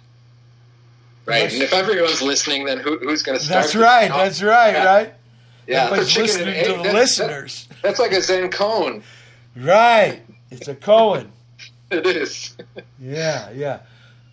right? 1.25 1.51
And 1.51 1.61
if 1.61 1.73
everyone's 1.73 2.22
listening, 2.22 2.65
then 2.65 2.80
who, 2.80 2.98
who's 2.99 3.23
going 3.23 3.38
to 3.38 3.43
start? 3.43 3.64
That's 3.64 3.75
right. 3.75 4.09
That's 4.09 4.41
right. 4.41 4.73
Yeah. 4.73 4.85
Right. 4.85 5.14
Yeah, 5.65 5.83
Everybody's 5.85 6.14
the 6.15 6.27
chicken 6.27 6.48
and 6.48 6.49
listening 6.49 6.64
to 6.65 6.72
the 6.77 6.83
that's- 6.83 6.93
listeners. 6.93 7.67
That's 7.82 7.99
like 7.99 8.11
a 8.11 8.22
Zen 8.22 8.49
koan. 8.51 9.01
Right. 9.56 10.22
It's 10.51 10.67
a 10.67 10.75
koan. 10.75 11.27
It 11.91 12.06
is. 12.07 12.57
Yeah, 12.99 13.51
yeah. 13.51 13.80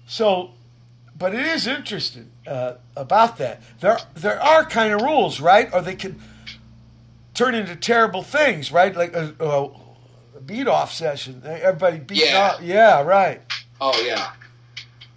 So, 0.06 0.50
but 1.20 1.34
it 1.34 1.46
is 1.46 1.68
interesting 1.68 2.30
uh, 2.48 2.74
about 2.96 3.36
that. 3.38 3.62
There, 3.78 3.98
there 4.16 4.42
are 4.42 4.64
kind 4.64 4.92
of 4.92 5.02
rules, 5.02 5.38
right? 5.40 5.72
Or 5.72 5.82
they 5.82 5.94
can 5.94 6.18
turn 7.34 7.54
into 7.54 7.76
terrible 7.76 8.22
things, 8.24 8.72
right? 8.72 8.96
Like 8.96 9.14
a, 9.14 9.32
a, 9.38 9.64
a 10.38 10.40
beat 10.44 10.66
off 10.66 10.92
session. 10.92 11.42
Everybody 11.44 11.98
beating 11.98 12.28
Yeah. 12.30 12.52
off. 12.54 12.62
Yeah, 12.62 13.02
right. 13.02 13.42
Oh 13.80 14.02
yeah. 14.04 14.32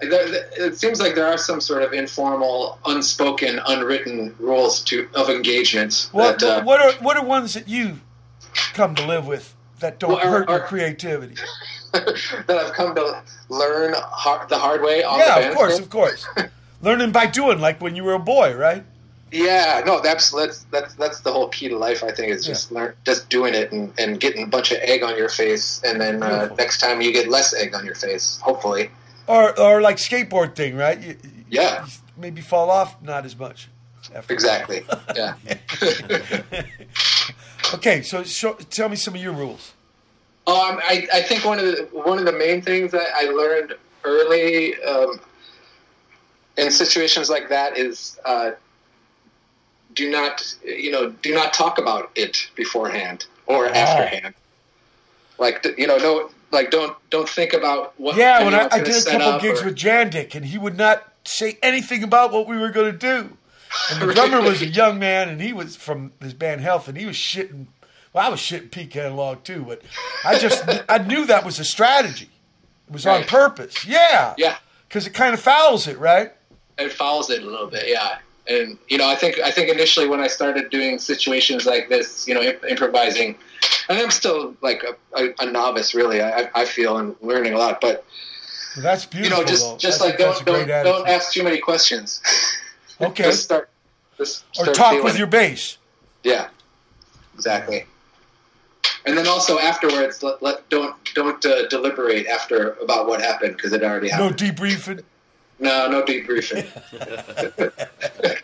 It 0.02 0.78
seems 0.78 1.00
like 1.00 1.16
there 1.16 1.28
are 1.28 1.38
some 1.38 1.62
sort 1.62 1.82
of 1.82 1.94
informal, 1.94 2.78
unspoken, 2.86 3.62
unwritten 3.66 4.36
rules 4.38 4.84
to 4.86 5.08
of 5.16 5.30
engagement. 5.30 6.10
What, 6.12 6.40
that, 6.40 6.62
uh, 6.62 6.64
what 6.66 6.82
are 6.82 6.92
what 7.02 7.16
are 7.16 7.24
ones 7.26 7.54
that 7.54 7.70
you 7.70 8.02
come 8.74 8.96
to 8.96 9.06
live 9.08 9.26
with 9.26 9.56
that 9.80 10.00
don't 10.00 10.12
Well, 10.12 10.20
hurt 10.20 10.50
your 10.50 10.60
creativity? 10.60 11.36
that 12.48 12.50
I've 12.50 12.74
come 12.74 12.96
to 12.96 13.24
learn 13.50 13.94
hard, 13.98 14.50
the 14.50 14.58
hard 14.58 14.82
way 14.82 15.04
on 15.04 15.20
yeah, 15.20 15.40
of 15.40 15.56
course, 15.56 15.80
of 15.80 15.90
course. 15.90 16.28
Learning 16.82 17.12
by 17.12 17.28
doing, 17.28 17.60
like 17.60 17.80
when 17.82 17.96
you 17.96 18.04
were 18.04 18.14
a 18.14 18.20
boy, 18.20 18.56
right? 18.56 18.84
Yeah, 19.32 19.82
no, 19.86 20.00
that's 20.02 20.32
that's 20.32 20.64
that's 20.72 20.94
that's 20.96 21.22
the 21.22 21.32
whole 21.32 21.48
key 21.50 21.70
to 21.70 21.78
life. 21.78 22.04
I 22.04 22.12
think 22.12 22.32
is 22.32 22.46
just 22.46 22.72
learn, 22.72 22.94
just 23.06 23.30
doing 23.30 23.54
it 23.56 23.72
and, 23.72 23.92
and 23.98 24.20
getting 24.20 24.44
a 24.44 24.48
bunch 24.48 24.72
of 24.72 24.78
egg 24.82 25.02
on 25.02 25.18
your 25.18 25.30
face, 25.30 25.82
and 25.84 26.00
then 26.02 26.22
uh, 26.22 26.54
next 26.58 26.80
time 26.80 27.02
you 27.02 27.12
get 27.14 27.30
less 27.30 27.54
egg 27.54 27.74
on 27.74 27.86
your 27.86 27.96
face. 27.96 28.38
Hopefully, 28.44 28.90
Or 29.28 29.58
or 29.60 29.82
like 29.82 29.98
skateboard 29.98 30.56
thing, 30.56 30.76
right? 30.76 31.00
You, 31.02 31.18
Yeah. 31.50 31.86
you 31.86 31.92
maybe 32.18 32.42
fall 32.42 32.70
off 32.70 33.02
not 33.02 33.26
as 33.26 33.36
much. 33.38 33.70
Exactly. 34.30 34.86
Yeah. 35.16 35.36
Okay, 37.76 38.02
so 38.04 38.24
show, 38.24 38.54
tell 38.54 38.90
me 38.90 38.96
some 38.96 39.16
of 39.16 39.22
your 39.22 39.34
rules. 39.34 39.74
Um, 40.46 40.80
I, 40.84 41.08
I 41.14 41.22
think 41.22 41.46
one 41.46 41.58
of 41.60 41.66
the 41.66 41.88
one 41.94 42.20
of 42.20 42.26
the 42.26 42.34
main 42.34 42.62
things 42.62 42.92
that 42.92 43.08
I 43.16 43.26
learned 43.30 43.76
early 44.04 44.76
um, 44.84 45.20
in 46.58 46.70
situations 46.70 47.30
like 47.30 47.48
that 47.50 47.78
is 47.78 48.20
uh, 48.26 48.52
do 49.94 50.12
not 50.12 50.54
you 50.66 50.92
know 50.92 51.12
do 51.22 51.34
not 51.34 51.54
talk 51.54 51.78
about 51.78 52.12
it 52.16 52.50
beforehand 52.56 53.26
or 53.48 53.68
afterhand. 53.68 54.34
Like 55.40 55.66
you 55.78 55.88
know, 55.88 55.98
no, 55.98 56.30
like 56.52 56.72
don't 56.72 56.96
don't 57.10 57.28
think 57.28 57.54
about 57.54 57.98
what. 58.00 58.16
yeah, 58.16 58.44
when 58.44 58.54
I, 58.54 58.68
I 58.72 58.80
did 58.84 59.08
a 59.08 59.10
couple 59.10 59.40
gigs 59.40 59.62
or- 59.62 59.66
with 59.66 59.76
Jandek, 59.76 60.36
and 60.36 60.46
he 60.46 60.58
would 60.58 60.78
not 60.78 61.12
say 61.26 61.58
anything 61.64 62.04
about 62.04 62.32
what 62.32 62.48
we 62.48 62.58
were 62.58 62.70
going 62.70 62.92
to 62.92 62.98
do. 62.98 63.38
And 63.92 64.08
the 64.08 64.14
drummer 64.14 64.40
was 64.40 64.62
a 64.62 64.68
young 64.68 65.00
man, 65.00 65.30
and 65.30 65.42
he 65.42 65.52
was 65.52 65.76
from 65.76 66.12
his 66.22 66.36
band 66.36 66.62
Health, 66.62 66.88
and 66.88 66.96
he 66.96 67.08
was 67.08 67.16
shitting. 67.16 67.66
Well, 68.14 68.26
I 68.26 68.30
was 68.30 68.40
shitting 68.40 68.70
Pete 68.72 68.96
Analog 68.96 69.44
too, 69.44 69.66
but 69.68 69.82
I 70.24 70.38
just 70.38 70.64
I 70.88 71.00
knew 71.00 71.26
that 71.26 71.44
was 71.46 71.60
a 71.60 71.66
strategy. 71.66 72.30
It 72.88 72.94
was 72.94 73.06
on 73.08 73.24
purpose. 73.24 73.86
Yeah, 73.86 74.34
Yeah. 74.38 74.58
because 74.88 75.08
it 75.08 75.14
kind 75.14 75.34
of 75.34 75.40
fouls 75.40 75.88
it, 75.88 75.98
right? 75.98 76.32
it 76.78 76.92
fouls 76.92 77.30
it 77.30 77.44
a 77.44 77.46
little 77.46 77.68
bit, 77.68 77.84
yeah. 77.88 78.18
And 78.48 78.78
you 78.90 78.98
know, 78.98 79.08
I 79.10 79.16
think 79.16 79.40
I 79.40 79.52
think 79.52 79.70
initially 79.70 80.08
when 80.08 80.20
I 80.20 80.28
started 80.28 80.70
doing 80.70 81.00
situations 81.00 81.66
like 81.66 81.88
this, 81.90 82.28
you 82.28 82.34
know, 82.34 82.42
imp- 82.42 82.66
improvising, 82.66 83.38
and 83.90 83.98
I'm 83.98 84.12
still 84.12 84.56
like 84.62 84.84
a, 84.84 84.96
a, 85.20 85.34
a 85.40 85.46
novice, 85.52 85.94
really. 85.96 86.22
I, 86.22 86.50
I 86.54 86.66
feel 86.66 86.98
and 86.98 87.16
learning 87.22 87.54
a 87.54 87.58
lot, 87.58 87.80
but 87.80 88.04
Well, 88.76 88.84
that's 88.84 89.06
beautiful. 89.06 89.38
you 89.38 89.44
know, 89.44 89.48
just 89.50 89.64
though. 89.64 89.78
just 89.78 90.02
I 90.02 90.06
like 90.08 90.18
don't 90.18 90.46
don't 90.46 90.68
don't 90.68 91.08
ask 91.08 91.32
too 91.32 91.44
many 91.44 91.58
questions. 91.60 92.22
Okay. 93.02 93.24
just 93.24 93.44
start. 93.44 93.70
Just 94.18 94.46
or 94.60 94.68
talk 94.68 95.04
with 95.04 95.18
your 95.18 95.26
bass. 95.28 95.78
Yeah, 96.24 96.48
exactly. 97.34 97.86
And 99.06 99.18
then 99.18 99.28
also 99.28 99.60
afterwards, 99.60 100.24
let, 100.24 100.42
let 100.42 100.70
don't 100.70 100.96
don't 101.14 101.46
uh, 101.46 101.68
deliberate 101.68 102.28
after 102.28 102.72
about 102.74 103.08
what 103.08 103.22
happened 103.22 103.56
because 103.56 103.74
it 103.74 103.84
already 103.84 104.10
happened. 104.10 104.42
No 104.42 104.48
debriefing. 104.48 105.04
No, 105.60 105.90
no 105.90 106.04
debriefing. 106.04 106.68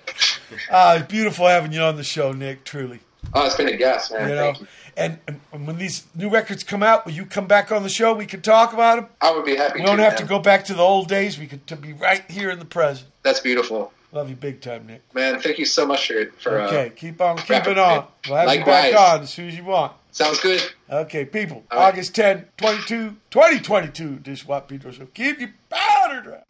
Ah, 0.71 0.95
it's 0.95 1.07
beautiful 1.07 1.47
having 1.47 1.71
you 1.71 1.81
on 1.81 1.95
the 1.95 2.03
show, 2.03 2.31
Nick. 2.31 2.63
Truly. 2.63 2.99
oh, 3.33 3.45
it's 3.45 3.55
been 3.55 3.67
a 3.67 3.77
gas, 3.77 4.11
man. 4.11 4.29
you 4.29 4.35
know, 4.35 4.53
Thank 4.53 4.61
you. 4.61 4.67
And, 4.97 5.19
and, 5.27 5.65
when 5.65 5.77
these 5.77 6.05
new 6.13 6.29
records 6.29 6.63
come 6.63 6.83
out, 6.83 7.05
will 7.05 7.13
you 7.13 7.25
come 7.25 7.47
back 7.47 7.71
on 7.71 7.83
the 7.83 7.89
show? 7.89 8.13
We 8.13 8.25
can 8.25 8.41
talk 8.41 8.73
about 8.73 8.97
them. 8.97 9.07
I 9.21 9.31
would 9.31 9.45
be 9.45 9.55
happy 9.55 9.79
We 9.79 9.85
don't 9.85 9.97
to. 9.97 10.03
have 10.03 10.17
to 10.17 10.25
go 10.25 10.39
back 10.39 10.65
to 10.65 10.73
the 10.73 10.81
old 10.81 11.07
days. 11.07 11.39
We 11.39 11.47
could 11.47 11.65
to 11.67 11.75
be 11.75 11.93
right 11.93 12.29
here 12.29 12.49
in 12.49 12.59
the 12.59 12.65
present. 12.65 13.09
That's 13.23 13.39
beautiful. 13.39 13.93
Love 14.11 14.29
you 14.29 14.35
big 14.35 14.59
time, 14.59 14.87
Nick. 14.87 15.01
Man, 15.13 15.39
thank 15.39 15.59
you 15.59 15.65
so 15.65 15.85
much 15.85 16.07
for, 16.07 16.25
for 16.39 16.61
okay, 16.63 16.87
uh, 16.87 16.89
keep 16.95 17.21
on 17.21 17.37
keeping 17.37 17.77
on. 17.77 18.07
We'll 18.27 18.37
have 18.37 18.47
Likewise. 18.47 18.57
you 18.57 18.65
back 18.65 19.13
on 19.13 19.21
as 19.21 19.29
soon 19.29 19.47
as 19.47 19.55
you 19.55 19.63
want. 19.63 19.93
Sounds 20.11 20.39
good. 20.39 20.61
Okay, 20.89 21.25
people. 21.25 21.63
All 21.71 21.79
right. 21.79 21.93
August 21.93 22.15
10, 22.15 22.47
22, 22.57 23.15
2022, 23.29 24.15
Dishwap 24.17 24.67
Pedro 24.67 24.91
Show. 24.91 25.05
Keep 25.13 25.39
your 25.39 25.53
powder 25.69 26.21
dry. 26.21 26.43